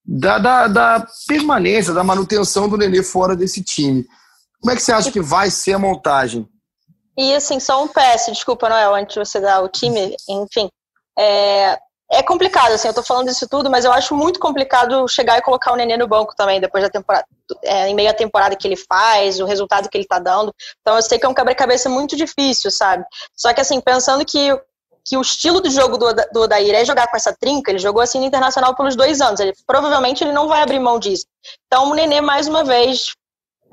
da, 0.06 0.38
da, 0.38 0.68
da 0.68 1.08
permanência, 1.28 1.94
da 1.94 2.04
manutenção 2.04 2.70
do 2.70 2.78
Nenê 2.78 3.02
fora 3.02 3.36
desse 3.36 3.64
time. 3.64 4.06
Como 4.62 4.72
é 4.72 4.76
que 4.76 4.82
você 4.82 4.92
acha 4.92 5.12
que 5.12 5.22
vai 5.22 5.50
ser 5.50 5.74
a 5.74 5.80
montagem? 5.80 6.48
E 7.18 7.34
assim, 7.34 7.60
só 7.60 7.84
um 7.84 7.88
PS, 7.88 8.28
desculpa, 8.28 8.70
Noel, 8.70 8.94
antes 8.94 9.14
de 9.14 9.20
você 9.20 9.40
dar 9.40 9.62
o 9.62 9.70
time, 9.70 10.16
enfim. 10.30 10.70
É, 11.18 11.80
é 12.12 12.22
complicado, 12.22 12.74
assim, 12.74 12.88
eu 12.88 12.94
tô 12.94 13.02
falando 13.02 13.30
isso 13.30 13.48
tudo, 13.48 13.70
mas 13.70 13.86
eu 13.86 13.92
acho 13.92 14.14
muito 14.16 14.40
complicado 14.40 15.08
chegar 15.08 15.38
e 15.38 15.42
colocar 15.42 15.72
o 15.72 15.76
Nenê 15.76 15.98
no 15.98 16.08
banco 16.08 16.36
também, 16.36 16.60
depois 16.60 16.84
da 16.84 16.90
temporada, 16.90 17.26
é, 17.64 17.88
em 17.88 17.96
meio 17.96 18.10
à 18.10 18.14
temporada 18.14 18.56
que 18.56 18.68
ele 18.68 18.76
faz, 18.76 19.40
o 19.40 19.46
resultado 19.46 19.90
que 19.90 19.98
ele 19.98 20.06
tá 20.06 20.20
dando. 20.20 20.54
Então 20.82 20.96
eu 20.96 21.02
sei 21.02 21.18
que 21.18 21.26
é 21.26 21.30
um 21.30 21.34
quebra-cabeça 21.34 21.90
muito 21.90 22.16
difícil, 22.16 22.70
sabe? 22.70 23.04
Só 23.36 23.54
que 23.54 23.62
assim, 23.62 23.80
pensando 23.80 24.26
que 24.26 24.52
que 25.06 25.16
o 25.16 25.22
estilo 25.22 25.62
de 25.62 25.70
jogo 25.70 25.98
do, 25.98 26.14
do 26.34 26.42
Odair 26.42 26.74
é 26.74 26.84
jogar 26.84 27.08
com 27.08 27.16
essa 27.16 27.36
trinca, 27.40 27.72
ele 27.72 27.78
jogou 27.78 28.02
assim 28.02 28.20
no 28.20 28.26
Internacional 28.26 28.76
pelos 28.76 28.96
dois 28.96 29.22
anos, 29.22 29.40
ele, 29.40 29.54
provavelmente 29.68 30.24
ele 30.24 30.32
não 30.34 30.48
vai 30.48 30.64
abrir 30.64 30.80
mão 30.80 30.98
disso. 30.98 31.26
Então 31.68 31.92
o 31.92 31.94
Nenê, 31.94 32.22
mais 32.22 32.48
uma 32.48 32.64
vez, 32.64 33.14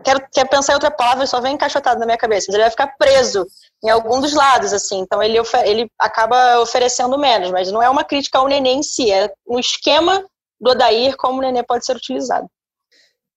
quero, 0.04 0.22
quer 0.30 0.46
pensar 0.46 0.72
em 0.72 0.74
outra 0.74 0.90
palavra, 0.90 1.26
só 1.26 1.40
vem 1.40 1.54
encaixotado 1.54 1.98
na 1.98 2.04
minha 2.04 2.18
cabeça, 2.18 2.46
mas 2.48 2.54
ele 2.54 2.64
vai 2.64 2.70
ficar 2.70 2.94
preso 2.98 3.46
em 3.82 3.88
algum 3.88 4.20
dos 4.20 4.34
lados, 4.34 4.74
assim, 4.74 5.00
então 5.00 5.22
ele, 5.22 5.38
ele 5.64 5.90
acaba 5.98 6.60
oferecendo 6.60 7.18
menos, 7.18 7.50
mas 7.50 7.72
não 7.72 7.82
é 7.82 7.88
uma 7.88 8.04
crítica 8.04 8.38
ao 8.38 8.46
Nenê 8.46 8.74
em 8.74 8.82
si, 8.82 9.10
é 9.10 9.32
um 9.48 9.58
esquema 9.58 10.24
do 10.60 10.70
Odair 10.70 11.16
como 11.16 11.38
o 11.38 11.40
Nenê 11.40 11.62
pode 11.62 11.86
ser 11.86 11.96
utilizado. 11.96 12.46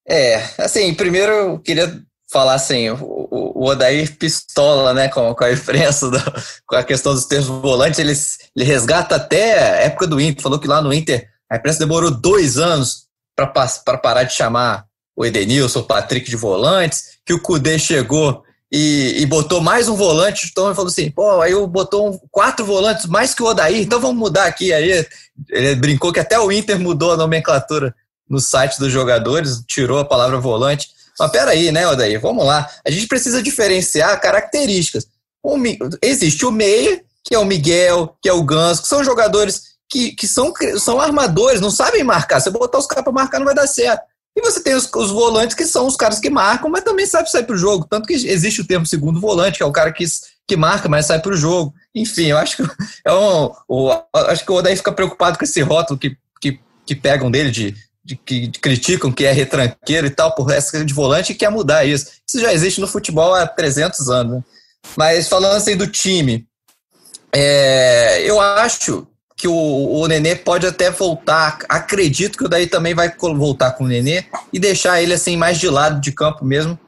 É, 0.08 0.36
assim, 0.60 0.94
primeiro 0.94 1.32
eu 1.32 1.60
queria 1.60 2.00
falar 2.30 2.56
assim, 2.56 2.90
o, 3.36 3.68
Odair 3.68 4.18
pistola, 4.18 4.94
né, 4.94 5.10
com, 5.10 5.34
com 5.34 5.44
a 5.44 5.52
imprensa, 5.52 6.10
do, 6.10 6.20
com 6.66 6.76
a 6.76 6.84
questão 6.84 7.14
dos 7.14 7.26
termos 7.26 7.48
volantes, 7.48 8.00
ele, 8.00 8.14
ele 8.56 8.66
resgata 8.66 9.16
até 9.16 9.60
a 9.60 9.84
época 9.84 10.08
do 10.08 10.20
Inter, 10.20 10.42
falou 10.42 10.60
que 10.60 10.68
lá 10.68 10.82
no 10.82 10.94
Inter 10.94 11.30
a 11.50 11.58
imprensa 11.58 11.80
demorou 11.80 12.12
dois 12.12 12.58
anos 12.58 13.06
para 13.36 13.98
parar 13.98 14.24
de 14.24 14.34
chamar 14.34 14.86
o 15.16 15.26
Edenilson, 15.26 15.80
o 15.80 15.84
Patrick 15.84 16.30
de 16.30 16.36
volantes, 16.36 17.16
que 17.26 17.34
o 17.34 17.42
Cudê 17.42 17.78
chegou 17.78 18.44
e, 18.72 19.22
e, 19.22 19.26
botou 19.26 19.62
mais 19.62 19.88
um 19.88 19.96
volante, 19.96 20.50
então 20.52 20.66
ele 20.66 20.76
falou 20.76 20.90
assim, 20.90 21.10
pô, 21.12 21.40
aí 21.40 21.54
botou 21.68 22.10
um, 22.10 22.20
quatro 22.32 22.66
volantes 22.66 23.06
mais 23.06 23.34
que 23.34 23.44
o 23.44 23.46
Odair, 23.46 23.80
então 23.80 24.02
vamos 24.02 24.18
mudar 24.18 24.46
aqui. 24.46 24.74
Aí 24.74 25.06
ele 25.50 25.76
brincou 25.76 26.12
que 26.12 26.20
até 26.20 26.38
o 26.40 26.52
Inter 26.52 26.80
mudou 26.80 27.14
a 27.14 27.18
nomenclatura 27.18 27.96
no 28.30 28.40
site 28.40 28.80
dos 28.80 28.92
jogadores, 28.92 29.64
tirou 29.68 30.00
a 30.00 30.06
palavra 30.06 30.40
volante. 30.40 30.90
Mas 31.20 31.32
peraí, 31.32 31.72
né, 31.72 31.88
Odair? 31.88 32.20
Vamos 32.20 32.46
lá. 32.46 32.70
A 32.86 32.92
gente 32.92 33.08
precisa 33.08 33.42
diferenciar 33.42 34.20
características. 34.20 35.08
O, 35.42 35.56
existe 36.02 36.46
o 36.46 36.52
meia, 36.52 37.02
que 37.24 37.34
é 37.36 37.40
o 37.40 37.46
Miguel, 37.46 38.18
que 38.22 38.30
é 38.30 38.34
o 38.34 38.44
Ganso, 38.44 38.82
que 38.82 38.88
são 38.88 39.04
jogadores 39.04 39.76
que, 39.90 40.12
que 40.12 40.28
são, 40.28 40.54
são 40.80 41.00
armadores, 41.00 41.62
não 41.62 41.72
sabem 41.72 42.04
marcar. 42.04 42.40
Se 42.40 42.50
botar 42.50 42.80
os 42.80 42.88
caras 42.88 43.04
para 43.04 43.14
marcar, 43.14 43.40
não 43.40 43.46
vai 43.46 43.56
dar 43.56 43.68
certo. 43.68 44.04
E 44.36 44.42
você 44.42 44.62
tem 44.62 44.76
os, 44.76 44.92
os, 44.94 45.12
volantes, 45.12 45.56
que 45.56 45.66
são 45.66 45.88
os 45.88 45.96
caras 45.96 46.20
que 46.20 46.30
marcam, 46.30 46.70
mas 46.70 46.84
também 46.84 47.06
sabe 47.06 47.32
sair 47.32 47.46
para 47.46 47.56
o 47.56 47.58
jogo. 47.58 47.88
Tanto 47.90 48.06
que 48.06 48.14
existe 48.14 48.60
o 48.60 48.68
termo 48.68 48.86
segundo 48.86 49.22
volante, 49.22 49.58
que 49.58 49.64
é 49.64 49.66
o 49.66 49.72
cara 49.72 49.94
que, 49.94 50.04
que 50.46 50.58
marca, 50.58 50.90
mas 50.90 51.06
sai 51.06 51.22
para 51.22 51.32
o 51.32 51.38
jogo. 51.38 51.74
Enfim, 51.94 52.26
eu 52.26 52.38
acho 52.38 52.58
que, 52.58 52.64
é 53.06 53.14
um, 53.14 53.52
o, 53.68 53.92
acho 54.14 54.44
que 54.44 54.52
o 54.52 54.56
Odair 54.56 54.76
fica 54.76 54.92
preocupado 54.92 55.38
com 55.38 55.46
esse 55.46 55.62
rótulo 55.62 55.98
que, 55.98 56.18
que, 56.42 56.60
que 56.86 56.96
pegam 56.96 57.32
dele 57.32 57.50
de 57.50 57.76
de, 58.06 58.16
que 58.16 58.52
criticam 58.52 59.12
que 59.12 59.26
é 59.26 59.32
retranqueiro 59.32 60.06
e 60.06 60.12
tal 60.12 60.36
por 60.36 60.52
essa 60.52 60.86
de 60.86 60.94
volante 60.94 61.32
e 61.32 61.36
quer 61.36 61.50
mudar 61.50 61.86
isso. 61.86 62.12
Isso 62.28 62.40
já 62.40 62.54
existe 62.54 62.80
no 62.80 62.88
futebol 62.88 63.34
há 63.34 63.48
300 63.48 64.10
anos. 64.10 64.36
Né? 64.36 64.44
Mas 64.96 65.28
falando 65.28 65.56
assim 65.56 65.76
do 65.76 65.88
time, 65.88 66.46
é, 67.34 68.22
eu 68.22 68.40
acho 68.40 69.08
que 69.36 69.48
o, 69.48 69.54
o 69.54 70.08
Nenê 70.08 70.36
pode 70.36 70.68
até 70.68 70.92
voltar. 70.92 71.58
Acredito 71.68 72.38
que 72.38 72.46
o 72.46 72.50
daí 72.50 72.68
também 72.68 72.94
vai 72.94 73.12
voltar 73.18 73.72
com 73.72 73.84
o 73.84 73.88
Nenê 73.88 74.26
e 74.54 74.60
deixar 74.60 75.02
ele 75.02 75.14
assim 75.14 75.36
mais 75.36 75.58
de 75.58 75.68
lado 75.68 76.00
de 76.00 76.12
campo 76.12 76.46
mesmo. 76.46 76.80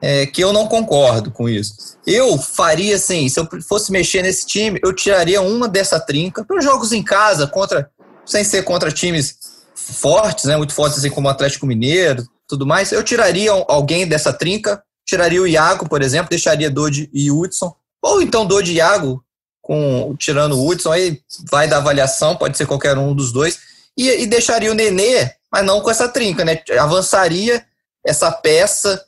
É, 0.00 0.26
que 0.26 0.44
eu 0.44 0.52
não 0.52 0.66
concordo 0.66 1.30
com 1.30 1.48
isso. 1.48 1.96
Eu 2.06 2.36
faria 2.36 2.96
assim, 2.96 3.30
se 3.30 3.40
eu 3.40 3.48
fosse 3.66 3.90
mexer 3.90 4.22
nesse 4.22 4.46
time, 4.46 4.78
eu 4.84 4.92
tiraria 4.92 5.40
uma 5.40 5.66
dessa 5.66 5.98
trinca 5.98 6.44
para 6.44 6.58
os 6.58 6.64
jogos 6.64 6.92
em 6.92 7.02
casa, 7.02 7.46
contra, 7.46 7.90
sem 8.26 8.44
ser 8.44 8.62
contra 8.62 8.92
times 8.92 9.38
fortes, 9.76 10.46
né, 10.46 10.56
muito 10.56 10.72
fortes 10.72 10.98
assim 10.98 11.10
como 11.10 11.28
o 11.28 11.30
Atlético 11.30 11.66
Mineiro, 11.66 12.26
tudo 12.48 12.66
mais, 12.66 12.90
eu 12.92 13.02
tiraria 13.02 13.52
alguém 13.68 14.06
dessa 14.06 14.32
trinca, 14.32 14.82
tiraria 15.04 15.42
o 15.42 15.46
Iago, 15.46 15.88
por 15.88 16.02
exemplo, 16.02 16.30
deixaria 16.30 16.70
Dodi 16.70 17.10
e 17.12 17.30
Hudson, 17.30 17.74
ou 18.02 18.22
então 18.22 18.46
Dodi 18.46 18.72
e 18.72 18.76
Iago, 18.76 19.22
com, 19.60 20.14
tirando 20.18 20.56
o 20.56 20.66
Hudson, 20.66 20.92
aí 20.92 21.20
vai 21.50 21.68
da 21.68 21.78
avaliação, 21.78 22.36
pode 22.36 22.56
ser 22.56 22.66
qualquer 22.66 22.96
um 22.96 23.14
dos 23.14 23.32
dois, 23.32 23.58
e, 23.96 24.08
e 24.22 24.26
deixaria 24.26 24.70
o 24.70 24.74
Nenê, 24.74 25.30
mas 25.52 25.64
não 25.64 25.80
com 25.80 25.90
essa 25.90 26.08
trinca, 26.08 26.44
né, 26.44 26.60
avançaria 26.78 27.64
essa 28.04 28.30
peça 28.30 29.04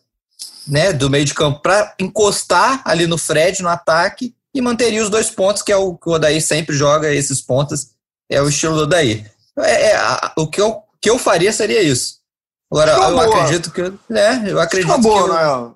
né, 0.66 0.93
do 0.93 1.09
meio 1.09 1.25
de 1.25 1.35
campo 1.35 1.61
para 1.61 1.95
encostar 1.99 2.83
ali 2.85 3.07
no 3.07 3.16
Fred, 3.16 3.62
no 3.62 3.69
ataque, 3.69 4.35
e 4.55 4.61
manteria 4.61 5.03
os 5.03 5.11
dois 5.11 5.31
pontos, 5.31 5.62
que 5.62 5.73
é 5.73 5.77
o 5.77 5.95
que 5.95 6.09
o 6.09 6.12
Odaí 6.12 6.41
sempre 6.41 6.77
joga, 6.77 7.12
esses 7.14 7.41
pontos, 7.41 7.91
é 8.29 8.43
o 8.43 8.49
estilo 8.49 8.77
do 8.77 8.83
Odaí. 8.83 9.25
É, 9.63 9.91
é 9.91 9.97
a, 9.97 10.33
o 10.37 10.47
que 10.49 10.61
eu, 10.61 10.77
que 11.01 11.11
eu 11.11 11.19
faria 11.19 11.53
seria 11.53 11.83
isso. 11.83 12.19
Agora, 12.71 12.93
eu 12.93 13.11
boa. 13.13 13.25
acredito 13.25 13.73
que. 13.73 13.93
Né, 14.09 14.45
eu 14.47 14.61
acredito 14.61 14.89
Fica 14.89 15.03
boa, 15.03 15.25
que. 15.25 15.45
Eu... 15.45 15.69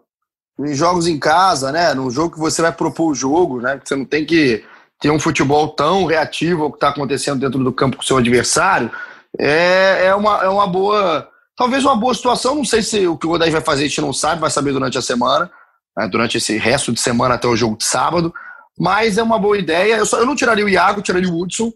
Né? 0.59 0.71
Em 0.71 0.75
jogos 0.75 1.07
em 1.07 1.19
casa, 1.19 1.73
né? 1.73 1.95
Num 1.95 2.11
jogo 2.11 2.35
que 2.35 2.41
você 2.41 2.61
vai 2.61 2.73
propor 2.73 3.11
o 3.11 3.15
jogo, 3.15 3.61
né? 3.61 3.81
Você 3.83 3.97
não 3.97 4.05
tem 4.05 4.25
que 4.25 4.63
ter 5.01 5.11
um 5.11 5.19
futebol 5.19 5.69
tão 5.69 6.05
reativo 6.05 6.65
ao 6.65 6.71
que 6.71 6.77
está 6.77 6.91
acontecendo 6.91 7.41
dentro 7.41 7.63
do 7.63 7.73
campo 7.73 7.97
com 7.97 8.03
o 8.03 8.07
seu 8.07 8.19
adversário. 8.19 8.91
É, 9.39 10.07
é, 10.07 10.15
uma, 10.15 10.45
é 10.45 10.49
uma 10.49 10.67
boa. 10.67 11.29
Talvez 11.57 11.85
uma 11.85 11.97
boa 11.97 12.15
situação. 12.15 12.55
Não 12.55 12.65
sei 12.65 12.83
se 12.83 13.07
o 13.07 13.17
que 13.17 13.27
o 13.27 13.31
Godaí 13.31 13.51
vai 13.51 13.63
fazer, 13.63 13.85
a 13.85 13.89
gente 13.89 14.01
não 14.01 14.13
sabe, 14.13 14.41
vai 14.41 14.51
saber 14.51 14.73
durante 14.73 14.99
a 14.99 15.03
semana, 15.03 15.51
né, 15.97 16.07
durante 16.07 16.37
esse 16.37 16.57
resto 16.59 16.93
de 16.93 17.01
semana 17.01 17.35
até 17.35 17.49
o 17.49 17.57
jogo 17.57 17.77
de 17.79 17.85
sábado. 17.85 18.33
Mas 18.79 19.17
é 19.19 19.23
uma 19.23 19.39
boa 19.39 19.59
ideia. 19.59 19.97
Eu, 19.97 20.07
só, 20.07 20.19
eu 20.19 20.27
não 20.27 20.37
tiraria 20.37 20.65
o 20.65 20.69
Iago, 20.69 21.03
tiraria 21.03 21.29
o 21.29 21.41
Hudson. 21.41 21.73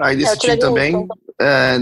Aí 0.00 0.16
desse 0.16 0.36
time 0.38 0.58
também 0.58 1.06
é, 1.40 1.76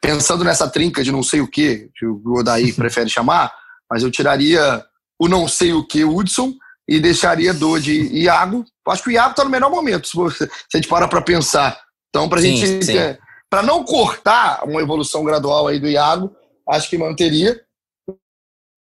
pensando 0.00 0.44
nessa 0.44 0.68
trinca 0.68 1.02
de 1.02 1.12
não 1.12 1.22
sei 1.22 1.40
o 1.40 1.48
que, 1.48 1.90
que 1.94 2.06
o 2.06 2.20
Odaí 2.38 2.72
prefere 2.74 3.08
chamar, 3.08 3.52
mas 3.90 4.02
eu 4.02 4.10
tiraria 4.10 4.84
o 5.18 5.28
não 5.28 5.46
sei 5.46 5.72
o 5.72 5.86
que, 5.86 6.04
Hudson, 6.04 6.52
e 6.88 7.00
deixaria 7.00 7.54
do 7.54 7.78
de 7.78 8.08
Iago. 8.14 8.64
Acho 8.88 9.02
que 9.04 9.10
o 9.10 9.12
Iago 9.12 9.30
está 9.30 9.44
no 9.44 9.50
melhor 9.50 9.70
momento, 9.70 10.08
se, 10.08 10.16
você, 10.16 10.46
se 10.46 10.52
a 10.74 10.76
gente 10.76 10.88
para 10.88 11.06
para 11.06 11.22
pensar. 11.22 11.80
Então, 12.10 12.28
para 12.28 12.40
gente. 12.40 12.90
É, 12.96 13.18
para 13.48 13.62
não 13.62 13.84
cortar 13.84 14.64
uma 14.64 14.80
evolução 14.80 15.22
gradual 15.24 15.68
aí 15.68 15.78
do 15.78 15.88
Iago, 15.88 16.34
acho 16.68 16.88
que 16.88 16.98
manteria. 16.98 17.60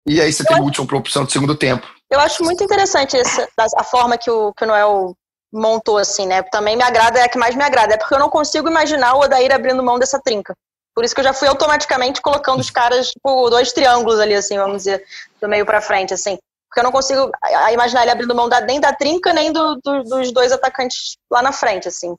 E 0.09 0.21
aí 0.21 0.33
você 0.33 0.45
tem 0.45 0.59
o 0.59 0.63
último 0.63 0.87
para 0.87 0.97
opção 0.97 1.25
de 1.25 1.33
segundo 1.33 1.55
tempo. 1.55 1.87
Eu 2.11 2.21
acho 2.21 2.43
muito 2.43 2.63
interessante 2.63 3.17
essa, 3.17 3.47
a 3.77 3.85
forma 3.85 4.17
que 4.17 4.31
o, 4.31 4.53
que 4.55 4.65
o 4.65 4.67
Noel 4.67 5.17
montou, 5.57 5.99
assim, 5.99 6.27
né? 6.27 6.43
Também 6.43 6.77
me 6.77 6.83
agrada, 6.83 7.19
é 7.19 7.23
a 7.25 7.29
que 7.29 7.39
mais 7.39 7.55
me 7.55 7.65
agrada. 7.65 7.95
É 7.95 7.97
porque 7.97 8.15
eu 8.15 8.19
não 8.19 8.29
consigo 8.29 8.69
imaginar 8.69 9.15
o 9.15 9.21
Odair 9.21 9.53
abrindo 9.53 9.83
mão 9.83 9.99
dessa 9.99 10.21
trinca. 10.21 10.55
Por 10.95 11.05
isso 11.05 11.15
que 11.15 11.21
eu 11.21 11.25
já 11.25 11.33
fui 11.33 11.49
automaticamente 11.49 12.23
colocando 12.23 12.61
os 12.61 12.71
caras, 12.71 13.09
tipo, 13.11 13.51
dois 13.51 13.73
triângulos 13.73 14.19
ali, 14.19 14.35
assim, 14.35 14.57
vamos 14.57 14.79
dizer, 14.79 15.05
do 15.41 15.49
meio 15.49 15.67
para 15.67 15.81
frente, 15.81 16.15
assim. 16.15 16.39
Porque 16.69 16.81
eu 16.81 16.85
não 16.85 16.93
consigo 16.93 17.31
imaginar 17.73 18.03
ele 18.03 18.11
abrindo 18.11 18.35
mão 18.35 18.49
da, 18.49 18.61
nem 18.61 18.81
da 18.81 18.93
trinca, 18.95 19.33
nem 19.33 19.53
do, 19.53 19.77
do, 19.77 20.03
dos 20.05 20.33
dois 20.33 20.53
atacantes 20.53 21.17
lá 21.31 21.43
na 21.43 21.53
frente, 21.53 21.89
assim. 21.89 22.17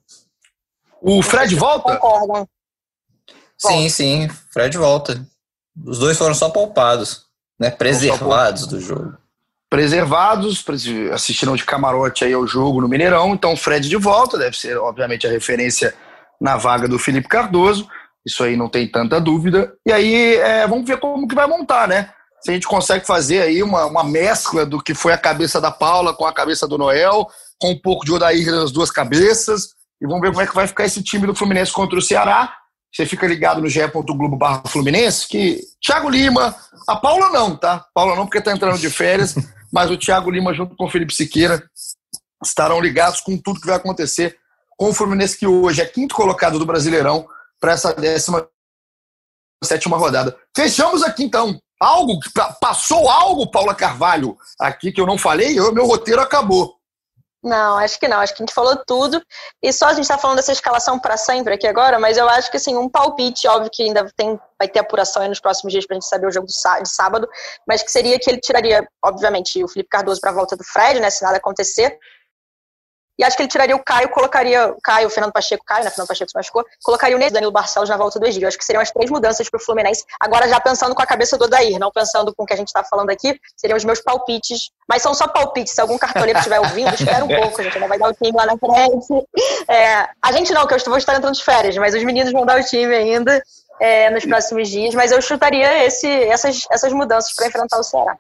O 1.02 1.22
Fred 1.24 1.56
volta? 1.56 1.98
Concordam. 1.98 2.48
Sim, 3.58 3.90
sim, 3.90 4.28
Fred 4.52 4.78
volta. 4.78 5.26
Os 5.86 6.00
dois 6.00 6.18
foram 6.18 6.34
só 6.34 6.50
poupados, 6.50 7.26
né? 7.60 7.72
Preservados 7.72 8.68
do 8.68 8.80
jogo. 8.80 9.18
Preservados, 9.70 10.64
assistiram 11.12 11.56
de 11.56 11.66
camarote 11.66 12.24
aí 12.24 12.32
ao 12.32 12.48
jogo 12.48 12.80
no 12.80 12.88
Mineirão, 12.88 13.34
então 13.34 13.58
Fred 13.58 13.90
de 13.90 13.98
volta, 13.98 14.38
deve 14.38 14.58
ser, 14.58 14.78
obviamente, 14.78 15.28
a 15.28 15.30
referência 15.30 15.94
na 16.40 16.56
vaga 16.56 16.88
do 16.88 16.98
Felipe 16.98 17.28
Cardoso. 17.28 17.88
Isso 18.26 18.44
aí 18.44 18.56
não 18.56 18.70
tem 18.70 18.88
tanta 18.88 19.20
dúvida. 19.20 19.74
E 19.86 19.92
aí 19.92 20.36
é, 20.36 20.68
vamos 20.68 20.88
ver 20.88 20.98
como 21.00 21.28
que 21.28 21.36
vai 21.36 21.48
montar, 21.48 21.88
né? 21.88 22.10
Se 22.42 22.52
a 22.52 22.54
gente 22.54 22.68
consegue 22.68 23.06
fazer 23.06 23.42
aí 23.42 23.64
uma, 23.64 23.86
uma 23.86 24.04
mescla 24.04 24.66
do 24.66 24.82
que 24.82 24.94
foi 24.94 25.12
a 25.12 25.18
cabeça 25.18 25.60
da 25.60 25.72
Paula 25.72 26.14
com 26.14 26.26
a 26.26 26.34
cabeça 26.34 26.68
do 26.68 26.78
Noel, 26.78 27.28
com 27.60 27.72
um 27.72 27.80
pouco 27.80 28.06
de 28.06 28.12
Odair 28.12 28.52
nas 28.52 28.72
duas 28.72 28.92
cabeças. 28.92 29.70
E 30.02 30.06
vamos 30.06 30.22
ver 30.22 30.30
como 30.30 30.42
é 30.42 30.48
que 30.48 30.56
vai 30.56 30.68
ficar 30.68 30.86
esse 30.86 31.02
time 31.02 31.26
do 31.26 31.34
Fluminense 31.34 31.72
contra 31.72 31.98
o 31.98 32.02
Ceará. 32.02 32.54
Você 32.94 33.06
fica 33.06 33.28
ligado 33.28 33.62
no 33.62 33.70
ge.globo 33.70 34.38
barra 34.38 34.64
Fluminense, 34.68 35.28
que 35.28 35.60
Thiago 35.82 36.10
Lima, 36.10 36.56
a 36.88 36.96
Paula 36.96 37.30
não, 37.30 37.56
tá? 37.56 37.86
Paula 37.94 38.16
não, 38.16 38.26
porque 38.26 38.42
tá 38.42 38.52
entrando 38.52 38.78
de 38.78 38.90
férias, 38.90 39.36
mas 39.72 39.92
o 39.92 39.98
Thiago 39.98 40.32
Lima 40.32 40.54
junto 40.54 40.76
com 40.76 40.86
o 40.86 40.90
Felipe 40.90 41.14
Siqueira 41.14 41.64
estarão 42.44 42.80
ligados 42.80 43.22
com 43.22 43.38
tudo 43.38 43.60
que 43.60 43.68
vai 43.68 43.76
acontecer 43.76 44.38
com 44.78 44.90
o 44.90 44.94
Fluminense, 44.94 45.38
que 45.38 45.48
hoje 45.48 45.82
é 45.82 45.86
quinto 45.86 46.16
colocado 46.16 46.60
do 46.60 46.66
Brasileirão, 46.66 47.28
para 47.60 47.74
essa 47.74 47.94
décima 47.94 48.48
sétima 49.64 49.98
rodada. 49.98 50.38
Fechamos 50.56 51.04
aqui 51.04 51.24
então. 51.24 51.60
Algo, 51.80 52.20
passou 52.60 53.08
algo, 53.08 53.52
Paula 53.52 53.76
Carvalho, 53.76 54.36
aqui 54.60 54.92
que 54.92 55.00
eu 55.00 55.06
não 55.06 55.16
falei, 55.16 55.58
eu, 55.60 55.72
meu 55.72 55.86
roteiro 55.86 56.20
acabou. 56.20 56.76
Não, 57.44 57.78
acho 57.78 58.00
que 58.00 58.08
não. 58.08 58.20
Acho 58.20 58.34
que 58.34 58.42
a 58.42 58.46
gente 58.46 58.54
falou 58.54 58.76
tudo. 58.86 59.22
E 59.62 59.72
só 59.72 59.88
a 59.88 59.94
gente 59.94 60.04
está 60.04 60.18
falando 60.18 60.38
dessa 60.38 60.52
escalação 60.52 61.00
para 61.00 61.16
sempre 61.18 61.54
aqui 61.54 61.68
agora, 61.68 62.00
mas 62.00 62.18
eu 62.18 62.28
acho 62.28 62.50
que 62.50 62.58
assim, 62.58 62.76
um 62.76 62.90
palpite, 62.90 63.48
óbvio 63.48 63.70
que 63.72 63.84
ainda 63.84 64.06
tem, 64.16 64.40
vai 64.58 64.68
ter 64.68 64.80
apuração 64.80 65.22
aí 65.22 65.30
nos 65.30 65.40
próximos 65.40 65.72
dias 65.72 65.86
para 65.86 65.96
a 65.96 66.00
gente 66.00 66.10
saber 66.10 66.28
o 66.28 66.32
jogo 66.32 66.48
de 66.48 66.90
sábado, 66.90 67.28
mas 67.68 67.84
que 67.84 67.92
seria 67.92 68.20
que 68.20 68.30
ele 68.30 68.40
tiraria, 68.40 68.86
obviamente, 69.04 69.64
o 69.64 69.68
Felipe 69.68 69.90
Cardoso 69.90 70.20
para 70.20 70.32
a 70.32 70.34
volta 70.34 70.58
do 70.58 70.64
Fred, 70.64 71.00
né? 71.00 71.10
Se 71.10 71.24
nada 71.24 71.38
acontecer. 71.38 71.98
E 73.18 73.24
acho 73.24 73.36
que 73.36 73.44
ele 73.44 73.50
tiraria 73.50 73.76
o 73.76 73.84
Caio, 73.84 74.10
colocaria 74.10 74.68
o 74.70 74.82
Caio, 74.82 75.08
o 75.08 75.10
Fernando 75.10 75.32
Pacheco, 75.32 75.64
Caio, 75.66 75.84
né? 75.84 75.90
Fernando 75.90 76.08
Pacheco 76.08 76.30
se 76.30 76.38
machucou, 76.38 76.66
colocaria 76.84 77.16
o 77.16 77.32
Danilo 77.32 77.52
Barcelos 77.52 77.90
na 77.90 77.98
volta 77.98 78.20
do 78.20 78.26
Egídio. 78.28 78.48
Acho 78.48 78.58
que 78.58 78.66
seriam 78.66 78.82
as 78.82 78.92
três 78.92 79.10
mudanças 79.10 79.50
para 79.50 79.58
o 79.58 79.62
Fluminense. 79.62 80.06
Agora 80.20 80.48
já 80.48 80.60
pensando 80.60 80.94
com 80.94 81.02
a 81.02 81.06
cabeça 81.06 81.38
do 81.38 81.46
Odair, 81.46 81.80
não 81.80 81.92
pensando 81.92 82.34
com 82.36 82.44
o 82.44 82.46
que 82.46 82.54
a 82.54 82.58
gente 82.58 82.68
está 82.68 82.84
falando 82.84 83.10
aqui, 83.10 83.40
seriam 83.56 83.78
os 83.78 83.84
meus 83.84 84.00
palpites. 84.02 84.70
Mas 84.88 85.02
são 85.02 85.14
só 85.14 85.28
palpites. 85.28 85.74
Se 85.74 85.82
algum 85.82 85.98
cartoleiro 85.98 86.38
estiver 86.38 86.60
ouvindo, 86.60 86.94
espera 86.94 87.26
um 87.26 87.28
pouco, 87.28 87.60
a 87.60 87.64
gente 87.64 87.76
ainda 87.76 87.88
vai 87.88 87.98
dar 87.98 88.10
o 88.10 88.14
time 88.14 88.32
lá 88.32 88.46
na 88.46 88.58
frente. 88.58 89.28
É, 89.70 90.08
a 90.22 90.32
gente 90.32 90.54
não, 90.54 90.68
que 90.68 90.74
eu 90.74 90.80
vou 90.86 90.98
estar 90.98 91.16
entrando 91.16 91.36
de 91.36 91.44
férias, 91.44 91.78
mas 91.78 91.96
os 91.96 92.04
meninos 92.04 92.32
vão 92.32 92.46
dar 92.46 92.60
o 92.60 92.64
time 92.64 92.96
ainda 92.96 93.42
é, 93.80 94.10
nos 94.10 94.26
próximos 94.26 94.70
dias. 94.70 94.94
Mas 94.94 95.12
eu 95.12 95.22
chutaria 95.22 95.86
esse, 95.86 96.08
essas, 96.08 96.66
essas 96.72 96.94
mudanças 96.94 97.34
para 97.34 97.48
enfrentar 97.48 97.80
o 97.80 97.84
Ceará. 97.84 98.18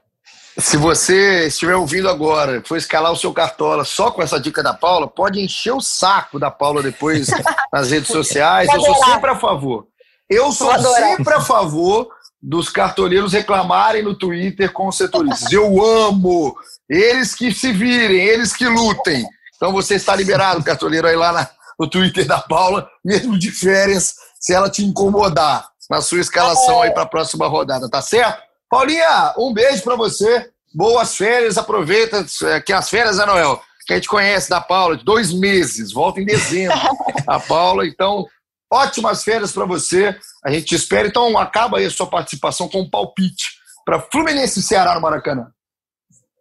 Se 0.59 0.75
você 0.75 1.47
estiver 1.47 1.75
ouvindo 1.75 2.09
agora, 2.09 2.63
for 2.65 2.77
escalar 2.77 3.11
o 3.11 3.15
seu 3.15 3.31
cartola 3.31 3.85
só 3.85 4.09
com 4.09 4.23
essa 4.23 4.39
dica 4.39 4.63
da 4.63 4.73
Paula, 4.73 5.07
pode 5.07 5.39
encher 5.39 5.71
o 5.71 5.81
saco 5.81 6.39
da 6.39 6.49
Paula 6.49 6.81
depois 6.81 7.27
nas 7.71 7.91
redes 7.91 8.09
sociais. 8.09 8.67
Eu 8.73 8.81
sou 8.81 8.95
sempre 9.05 9.29
a 9.29 9.35
favor. 9.35 9.87
Eu 10.27 10.51
sou 10.51 10.75
sempre 10.79 11.33
a 11.35 11.41
favor 11.41 12.09
dos 12.41 12.69
cartoleiros 12.69 13.33
reclamarem 13.33 14.01
no 14.01 14.17
Twitter 14.17 14.73
com 14.73 14.87
os 14.87 14.97
setoristas. 14.97 15.51
Eu 15.51 15.83
amo! 15.83 16.55
Eles 16.89 17.35
que 17.35 17.53
se 17.53 17.71
virem, 17.71 18.17
eles 18.17 18.53
que 18.53 18.67
lutem. 18.67 19.25
Então 19.55 19.71
você 19.71 19.95
está 19.95 20.15
liberado, 20.15 20.63
cartoleiro, 20.63 21.07
aí 21.07 21.15
lá 21.15 21.31
na, 21.31 21.49
no 21.79 21.87
Twitter 21.87 22.25
da 22.25 22.39
Paula, 22.39 22.89
mesmo 23.05 23.37
de 23.37 23.51
férias, 23.51 24.15
se 24.39 24.53
ela 24.53 24.69
te 24.69 24.83
incomodar 24.83 25.67
na 25.89 26.01
sua 26.01 26.19
escalação 26.19 26.81
aí 26.81 26.91
para 26.91 27.03
a 27.03 27.07
próxima 27.07 27.47
rodada, 27.47 27.89
tá 27.89 28.01
certo? 28.01 28.46
Paulinha, 28.69 29.33
um 29.37 29.53
beijo 29.53 29.83
para 29.83 29.95
você. 29.95 30.49
Boas 30.73 31.15
férias, 31.15 31.57
aproveita 31.57 32.25
é, 32.43 32.59
que 32.59 32.73
as 32.73 32.89
férias, 32.89 33.19
é 33.19 33.25
Noel, 33.25 33.61
que 33.85 33.93
a 33.93 33.95
gente 33.95 34.09
conhece 34.09 34.49
da 34.49 34.59
Paula, 34.59 34.97
de 34.97 35.05
dois 35.05 35.33
meses, 35.33 35.93
volta 35.93 36.19
em 36.19 36.25
dezembro. 36.25 36.77
a 37.25 37.39
Paula, 37.39 37.87
então, 37.87 38.25
ótimas 38.71 39.23
férias 39.23 39.51
para 39.51 39.65
você. 39.65 40.15
A 40.43 40.51
gente 40.51 40.65
te 40.65 40.75
espera. 40.75 41.07
Então, 41.07 41.37
acaba 41.37 41.77
aí 41.77 41.85
a 41.85 41.89
sua 41.89 42.07
participação 42.07 42.67
com 42.67 42.81
um 42.81 42.89
palpite 42.89 43.57
para 43.85 44.01
Fluminense 44.11 44.59
e 44.59 44.63
Ceará 44.63 44.93
no 44.95 45.01
Maracanã. 45.01 45.47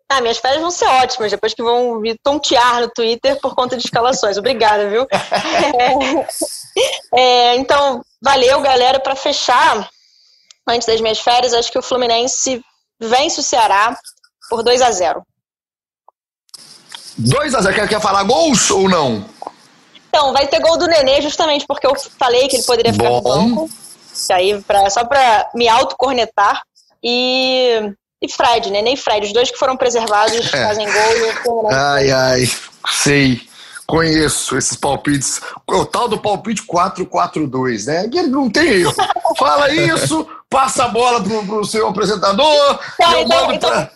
Ah, 0.09 0.21
minhas 0.21 0.39
férias 0.39 0.61
vão 0.61 0.71
ser 0.71 0.87
ótimas, 0.87 1.33
depois 1.33 1.53
que 1.53 1.63
vão 1.63 2.01
me 2.01 2.17
tontear 2.19 2.81
no 2.81 2.89
Twitter 2.89 3.41
por 3.41 3.57
conta 3.57 3.77
de 3.77 3.85
escalações. 3.85 4.37
Obrigada, 4.37 4.89
viu? 4.89 5.07
é, 7.13 7.15
é, 7.15 7.57
então, 7.57 8.03
valeu, 8.23 8.61
galera. 8.61 9.01
Para 9.01 9.17
fechar, 9.17 9.89
antes 10.67 10.87
das 10.87 11.01
minhas 11.01 11.21
férias, 11.21 11.55
acho 11.55 11.71
que 11.71 11.79
o 11.79 11.83
Fluminense 11.83 12.63
vence 13.01 13.41
o 13.41 13.43
Ceará 13.43 13.97
por 14.49 14.63
2 14.63 14.83
a 14.83 14.91
0 14.91 15.23
2 17.19 17.55
a 17.55 17.61
0 17.63 17.75
quer, 17.75 17.89
quer 17.89 18.01
falar 18.01 18.25
gols 18.25 18.71
ou 18.71 18.89
não? 18.89 19.25
Então, 20.09 20.33
vai 20.33 20.47
ter 20.47 20.61
gol 20.61 20.77
do 20.79 20.87
Nenê 20.87 21.21
justamente 21.21 21.67
porque 21.67 21.87
eu 21.87 21.95
falei 22.19 22.49
que 22.49 22.57
ele 22.57 22.65
poderia 22.65 22.93
ficar 22.93 23.09
Bom. 23.09 23.17
no 23.17 23.23
banco. 23.23 23.71
Aí, 24.31 24.61
pra, 24.63 24.89
só 24.89 25.05
para 25.05 25.51
me 25.55 25.69
autocornetar. 25.69 26.63
E, 27.03 27.93
e 28.21 28.29
Fred, 28.33 28.71
Nenê 28.71 28.95
e 28.95 28.97
Fred, 28.97 29.27
os 29.27 29.33
dois 29.33 29.51
que 29.51 29.59
foram 29.59 29.77
preservados 29.77 30.53
é. 30.53 30.67
fazem 30.67 30.87
gol. 31.45 31.71
Ai, 31.71 32.11
ai, 32.11 32.51
sei. 32.89 33.47
Conheço 33.87 34.57
esses 34.57 34.77
palpites. 34.77 35.41
O 35.69 35.87
tal 35.87 36.09
do 36.09 36.19
palpite 36.19 36.63
4-4-2, 36.67 37.87
né? 37.87 38.05
Ele 38.05 38.29
não 38.29 38.51
tem 38.51 38.67
erro. 38.67 38.95
Fala 39.39 39.71
isso, 39.71 40.27
passa 40.51 40.85
a 40.85 40.89
bola 40.89 41.23
pro, 41.23 41.47
pro 41.47 41.65
seu 41.65 41.89
apresentador. 41.89 42.79
Tá, 42.99 43.21
então, 43.21 43.53
então, 43.53 43.71
pra... 43.71 43.91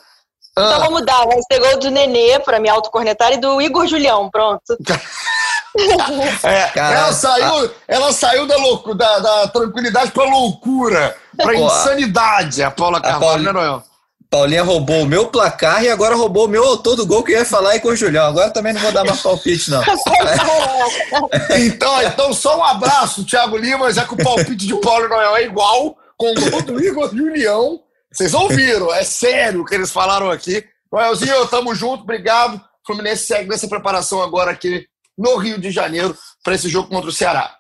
então 0.52 0.64
ah. 0.64 0.78
vamos 0.78 1.00
mudar. 1.00 1.24
Vai 1.26 1.38
ser 1.50 1.58
gol 1.58 1.78
do 1.80 1.90
Nenê 1.90 2.38
para 2.38 2.60
me 2.60 2.68
autocornetar 2.68 3.32
e 3.32 3.38
do 3.38 3.60
Igor 3.60 3.86
Julião, 3.86 4.30
pronto. 4.30 4.76
é, 6.44 6.70
ela 6.78 7.12
saiu, 7.12 7.70
ela 7.88 8.12
saiu 8.12 8.46
da, 8.46 8.56
loucura, 8.56 8.94
da, 8.94 9.18
da 9.18 9.48
tranquilidade 9.48 10.12
para 10.12 10.24
loucura, 10.24 11.16
para 11.36 11.54
insanidade, 11.54 12.62
a 12.62 12.70
Paula 12.70 13.00
Carvalho, 13.00 13.42
né, 13.42 13.52
Noel? 13.52 13.89
Paulinha 14.30 14.62
roubou 14.62 15.02
o 15.02 15.06
meu 15.06 15.26
placar 15.26 15.82
e 15.82 15.88
agora 15.88 16.14
roubou 16.14 16.44
o 16.44 16.48
meu 16.48 16.64
autor 16.64 16.94
do 16.94 17.04
gol 17.04 17.24
que 17.24 17.32
eu 17.32 17.38
ia 17.38 17.44
falar 17.44 17.70
aí 17.70 17.80
com 17.80 17.88
o 17.88 17.96
Julião. 17.96 18.26
Agora 18.26 18.50
também 18.50 18.72
não 18.72 18.80
vou 18.80 18.92
dar 18.92 19.04
mais 19.04 19.20
palpite, 19.20 19.68
não. 19.68 19.82
então, 21.58 22.02
então, 22.02 22.32
só 22.32 22.56
um 22.56 22.64
abraço, 22.64 23.26
Thiago 23.26 23.56
Lima, 23.56 23.92
já 23.92 24.06
que 24.06 24.14
o 24.14 24.16
palpite 24.16 24.68
de 24.68 24.80
Paulo 24.80 25.08
Noel 25.08 25.36
é 25.36 25.44
igual, 25.44 25.98
com 26.16 26.30
o 26.30 26.50
gol 26.50 26.62
do 26.62 26.80
Igor 26.80 27.10
Julião. 27.10 27.80
Vocês 28.12 28.32
ouviram, 28.32 28.94
é 28.94 29.02
sério 29.02 29.62
o 29.62 29.64
que 29.64 29.74
eles 29.74 29.90
falaram 29.90 30.30
aqui. 30.30 30.64
Noelzinho, 30.92 31.48
tamo 31.48 31.74
junto, 31.74 32.04
obrigado. 32.04 32.60
Fluminense 32.86 33.26
segue 33.26 33.48
nessa 33.48 33.66
preparação 33.66 34.22
agora 34.22 34.52
aqui 34.52 34.86
no 35.18 35.36
Rio 35.38 35.60
de 35.60 35.72
Janeiro 35.72 36.16
para 36.44 36.54
esse 36.54 36.68
jogo 36.68 36.88
contra 36.88 37.10
o 37.10 37.12
Ceará. 37.12 37.56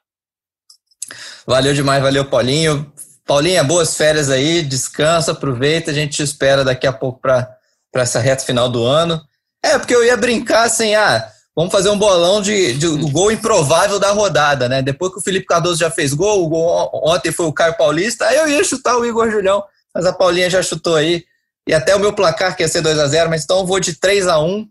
Valeu 1.44 1.74
demais, 1.74 2.00
valeu, 2.00 2.24
Paulinho. 2.24 2.92
Paulinha, 3.26 3.62
boas 3.62 3.96
férias 3.96 4.30
aí, 4.30 4.62
descansa, 4.62 5.32
aproveita, 5.32 5.90
a 5.90 5.94
gente 5.94 6.16
te 6.16 6.22
espera 6.22 6.64
daqui 6.64 6.86
a 6.86 6.92
pouco 6.92 7.20
para 7.20 7.56
essa 7.94 8.18
reta 8.18 8.44
final 8.44 8.68
do 8.68 8.84
ano. 8.84 9.20
É, 9.64 9.78
porque 9.78 9.94
eu 9.94 10.04
ia 10.04 10.16
brincar 10.16 10.64
assim, 10.64 10.94
ah, 10.94 11.30
vamos 11.54 11.72
fazer 11.72 11.90
um 11.90 11.98
bolão 11.98 12.40
de, 12.40 12.74
de, 12.74 12.86
do 12.86 13.08
gol 13.10 13.30
improvável 13.30 13.98
da 13.98 14.10
rodada, 14.10 14.68
né? 14.68 14.82
Depois 14.82 15.12
que 15.12 15.18
o 15.18 15.22
Felipe 15.22 15.46
Cardoso 15.46 15.78
já 15.78 15.90
fez 15.90 16.14
gol, 16.14 16.44
o 16.44 16.48
gol 16.48 16.90
ontem 17.04 17.30
foi 17.30 17.46
o 17.46 17.52
Caio 17.52 17.76
Paulista, 17.76 18.26
aí 18.26 18.36
eu 18.36 18.48
ia 18.48 18.64
chutar 18.64 18.96
o 18.96 19.04
Igor 19.04 19.30
Julião, 19.30 19.62
mas 19.94 20.06
a 20.06 20.12
Paulinha 20.12 20.48
já 20.48 20.62
chutou 20.62 20.96
aí. 20.96 21.24
E 21.68 21.74
até 21.74 21.94
o 21.94 22.00
meu 22.00 22.12
placar 22.12 22.56
que 22.56 22.62
ia 22.62 22.68
ser 22.68 22.80
2 22.80 22.98
a 22.98 23.06
0 23.06 23.30
mas 23.30 23.44
então 23.44 23.58
eu 23.58 23.66
vou 23.66 23.78
de 23.78 23.94
3 23.94 24.26
a 24.26 24.40
1 24.40 24.66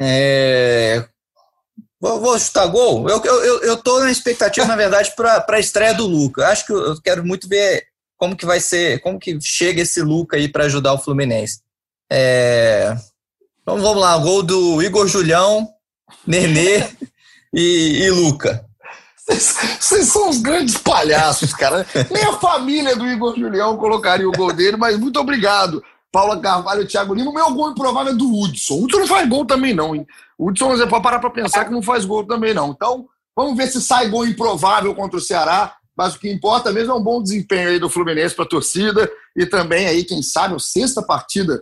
é... 0.00 1.04
Vou, 2.00 2.20
vou 2.20 2.38
chutar 2.38 2.66
gol? 2.66 3.08
Eu, 3.08 3.24
eu, 3.24 3.62
eu 3.62 3.76
tô 3.76 4.00
na 4.00 4.10
expectativa, 4.10 4.66
na 4.66 4.76
verdade, 4.76 5.12
para 5.16 5.44
a 5.48 5.60
estreia 5.60 5.94
do 5.94 6.06
Luca. 6.06 6.46
Acho 6.46 6.66
que 6.66 6.72
eu 6.72 7.00
quero 7.02 7.24
muito 7.24 7.48
ver 7.48 7.84
como 8.16 8.36
que 8.36 8.46
vai 8.46 8.60
ser, 8.60 9.00
como 9.00 9.18
que 9.18 9.38
chega 9.40 9.82
esse 9.82 10.00
Luca 10.02 10.36
aí 10.36 10.48
para 10.48 10.64
ajudar 10.64 10.92
o 10.92 10.98
Fluminense. 10.98 11.60
É... 12.10 12.96
Então 13.62 13.80
vamos 13.80 14.00
lá, 14.00 14.16
gol 14.18 14.42
do 14.42 14.82
Igor 14.82 15.06
Julião, 15.06 15.68
Nenê 16.26 16.88
e, 17.52 18.04
e 18.04 18.10
Luca. 18.10 18.64
Vocês 19.28 20.06
são 20.06 20.30
os 20.30 20.38
grandes 20.38 20.78
palhaços, 20.78 21.52
cara. 21.52 21.86
Nem 22.10 22.24
a 22.24 22.38
família 22.38 22.96
do 22.96 23.06
Igor 23.06 23.38
Julião 23.38 23.76
colocaria 23.76 24.26
o 24.26 24.32
gol 24.32 24.52
dele, 24.54 24.78
mas 24.78 24.98
muito 24.98 25.20
obrigado. 25.20 25.84
Paula 26.12 26.40
Carvalho, 26.40 26.86
Thiago 26.86 27.14
Lima. 27.14 27.30
O 27.30 27.34
meu 27.34 27.50
gol 27.52 27.70
improvável 27.70 28.12
é 28.12 28.16
do 28.16 28.32
Hudson. 28.32 28.74
O 28.74 28.84
Hudson 28.84 29.00
não 29.00 29.06
faz 29.06 29.28
gol 29.28 29.44
também, 29.44 29.74
não, 29.74 29.94
hein? 29.94 30.06
O 30.38 30.48
Hudson, 30.48 30.68
você 30.68 30.86
pode 30.86 31.02
parar 31.02 31.18
para 31.18 31.30
pensar 31.30 31.64
que 31.64 31.70
não 31.70 31.82
faz 31.82 32.04
gol 32.04 32.26
também, 32.26 32.54
não. 32.54 32.70
Então, 32.70 33.06
vamos 33.36 33.56
ver 33.56 33.66
se 33.66 33.80
sai 33.80 34.08
gol 34.08 34.26
improvável 34.26 34.94
contra 34.94 35.18
o 35.18 35.22
Ceará. 35.22 35.74
Mas 35.96 36.14
o 36.14 36.20
que 36.20 36.30
importa 36.30 36.72
mesmo 36.72 36.92
é 36.92 36.94
um 36.94 37.02
bom 37.02 37.20
desempenho 37.20 37.70
aí 37.70 37.78
do 37.80 37.90
Fluminense 37.90 38.32
para 38.32 38.44
a 38.44 38.48
torcida 38.48 39.10
e 39.36 39.44
também 39.44 39.86
aí, 39.88 40.04
quem 40.04 40.22
sabe, 40.22 40.54
a 40.54 40.58
sexta 40.60 41.02
partida 41.02 41.60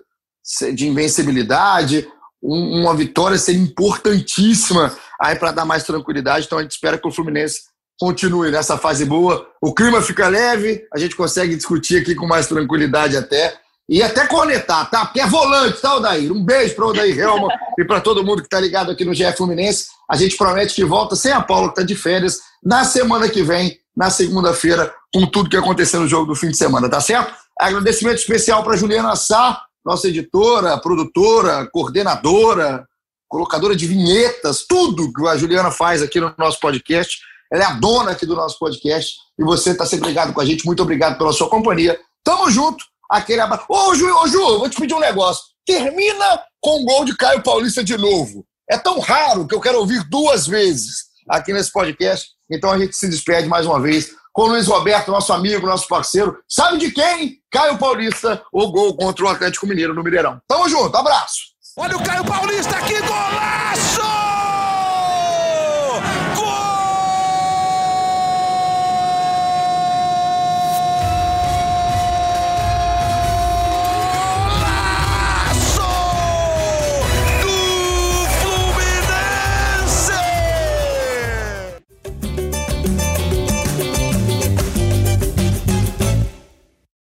de 0.74 0.86
invencibilidade, 0.86 2.06
uma 2.42 2.94
vitória 2.94 3.38
seria 3.38 3.60
importantíssima 3.60 4.94
aí 5.20 5.36
para 5.36 5.52
dar 5.52 5.64
mais 5.64 5.84
tranquilidade. 5.84 6.44
Então 6.44 6.58
a 6.58 6.62
gente 6.62 6.72
espera 6.72 6.98
que 6.98 7.08
o 7.08 7.10
Fluminense 7.10 7.62
continue 7.98 8.50
nessa 8.50 8.76
fase 8.76 9.06
boa. 9.06 9.48
O 9.60 9.74
clima 9.74 10.02
fica 10.02 10.28
leve, 10.28 10.86
a 10.94 10.98
gente 10.98 11.16
consegue 11.16 11.56
discutir 11.56 12.00
aqui 12.00 12.14
com 12.14 12.26
mais 12.26 12.46
tranquilidade 12.46 13.16
até. 13.16 13.58
E 13.88 14.02
até 14.02 14.26
conectar, 14.26 14.84
tá? 14.86 15.04
Porque 15.06 15.20
é 15.20 15.26
volante, 15.26 15.80
tá, 15.80 15.94
Odair? 15.94 16.32
Um 16.32 16.44
beijo 16.44 16.74
para 16.74 16.86
o 16.86 16.88
Odair 16.88 17.16
Helma 17.16 17.48
e 17.78 17.84
para 17.84 18.00
todo 18.00 18.24
mundo 18.24 18.38
que 18.38 18.46
está 18.48 18.58
ligado 18.58 18.90
aqui 18.90 19.04
no 19.04 19.14
GF 19.14 19.36
Fluminense. 19.36 19.86
A 20.10 20.16
gente 20.16 20.36
promete 20.36 20.74
que 20.74 20.84
volta 20.84 21.14
sem 21.14 21.30
a 21.30 21.40
Paula, 21.40 21.68
que 21.68 21.74
está 21.74 21.82
de 21.82 21.94
férias, 21.94 22.40
na 22.62 22.84
semana 22.84 23.28
que 23.28 23.42
vem, 23.42 23.78
na 23.96 24.10
segunda-feira, 24.10 24.92
com 25.14 25.24
tudo 25.26 25.48
que 25.48 25.56
aconteceu 25.56 26.00
no 26.00 26.08
jogo 26.08 26.26
do 26.26 26.34
fim 26.34 26.48
de 26.48 26.56
semana, 26.56 26.88
tá 26.88 27.00
certo? 27.00 27.32
Agradecimento 27.58 28.18
especial 28.18 28.64
para 28.64 28.76
Juliana 28.76 29.14
Sá, 29.14 29.62
nossa 29.84 30.08
editora, 30.08 30.76
produtora, 30.78 31.68
coordenadora, 31.72 32.86
colocadora 33.28 33.76
de 33.76 33.86
vinhetas, 33.86 34.64
tudo 34.68 35.12
que 35.12 35.26
a 35.28 35.36
Juliana 35.36 35.70
faz 35.70 36.02
aqui 36.02 36.20
no 36.20 36.34
nosso 36.36 36.58
podcast. 36.58 37.20
Ela 37.52 37.62
é 37.62 37.66
a 37.66 37.72
dona 37.74 38.10
aqui 38.10 38.26
do 38.26 38.34
nosso 38.34 38.58
podcast 38.58 39.16
e 39.38 39.44
você 39.44 39.70
está 39.70 39.86
sempre 39.86 40.08
ligado 40.08 40.32
com 40.32 40.40
a 40.40 40.44
gente. 40.44 40.66
Muito 40.66 40.82
obrigado 40.82 41.16
pela 41.16 41.32
sua 41.32 41.48
companhia. 41.48 41.98
Tamo 42.24 42.50
junto. 42.50 42.84
Aquele 43.10 43.40
abraço. 43.40 43.64
Ô, 43.68 43.94
Ju, 43.94 44.06
ô, 44.06 44.26
Ju, 44.26 44.58
vou 44.58 44.68
te 44.68 44.80
pedir 44.80 44.94
um 44.94 45.00
negócio. 45.00 45.42
Termina 45.64 46.42
com 46.60 46.82
o 46.82 46.84
gol 46.84 47.04
de 47.04 47.16
Caio 47.16 47.42
Paulista 47.42 47.82
de 47.82 47.96
novo. 47.96 48.44
É 48.68 48.76
tão 48.76 48.98
raro 48.98 49.46
que 49.46 49.54
eu 49.54 49.60
quero 49.60 49.78
ouvir 49.78 50.02
duas 50.08 50.46
vezes 50.46 51.06
aqui 51.28 51.52
nesse 51.52 51.72
podcast. 51.72 52.28
Então 52.50 52.70
a 52.70 52.78
gente 52.78 52.94
se 52.96 53.08
despede 53.08 53.48
mais 53.48 53.66
uma 53.66 53.80
vez 53.80 54.10
com 54.32 54.42
o 54.42 54.46
Luiz 54.48 54.66
Roberto, 54.66 55.10
nosso 55.10 55.32
amigo, 55.32 55.66
nosso 55.66 55.88
parceiro. 55.88 56.36
Sabe 56.48 56.78
de 56.78 56.90
quem? 56.90 57.38
Caio 57.50 57.78
Paulista, 57.78 58.42
o 58.52 58.70
gol 58.70 58.94
contra 58.96 59.24
o 59.24 59.28
Atlético 59.28 59.66
Mineiro 59.66 59.94
no 59.94 60.04
Mineirão. 60.04 60.38
Tamo 60.46 60.68
junto, 60.68 60.94
abraço. 60.96 61.38
Olha 61.78 61.96
o 61.96 62.02
Caio 62.02 62.24
Paulista, 62.24 62.80
que 62.82 63.00
golaço! 63.00 64.15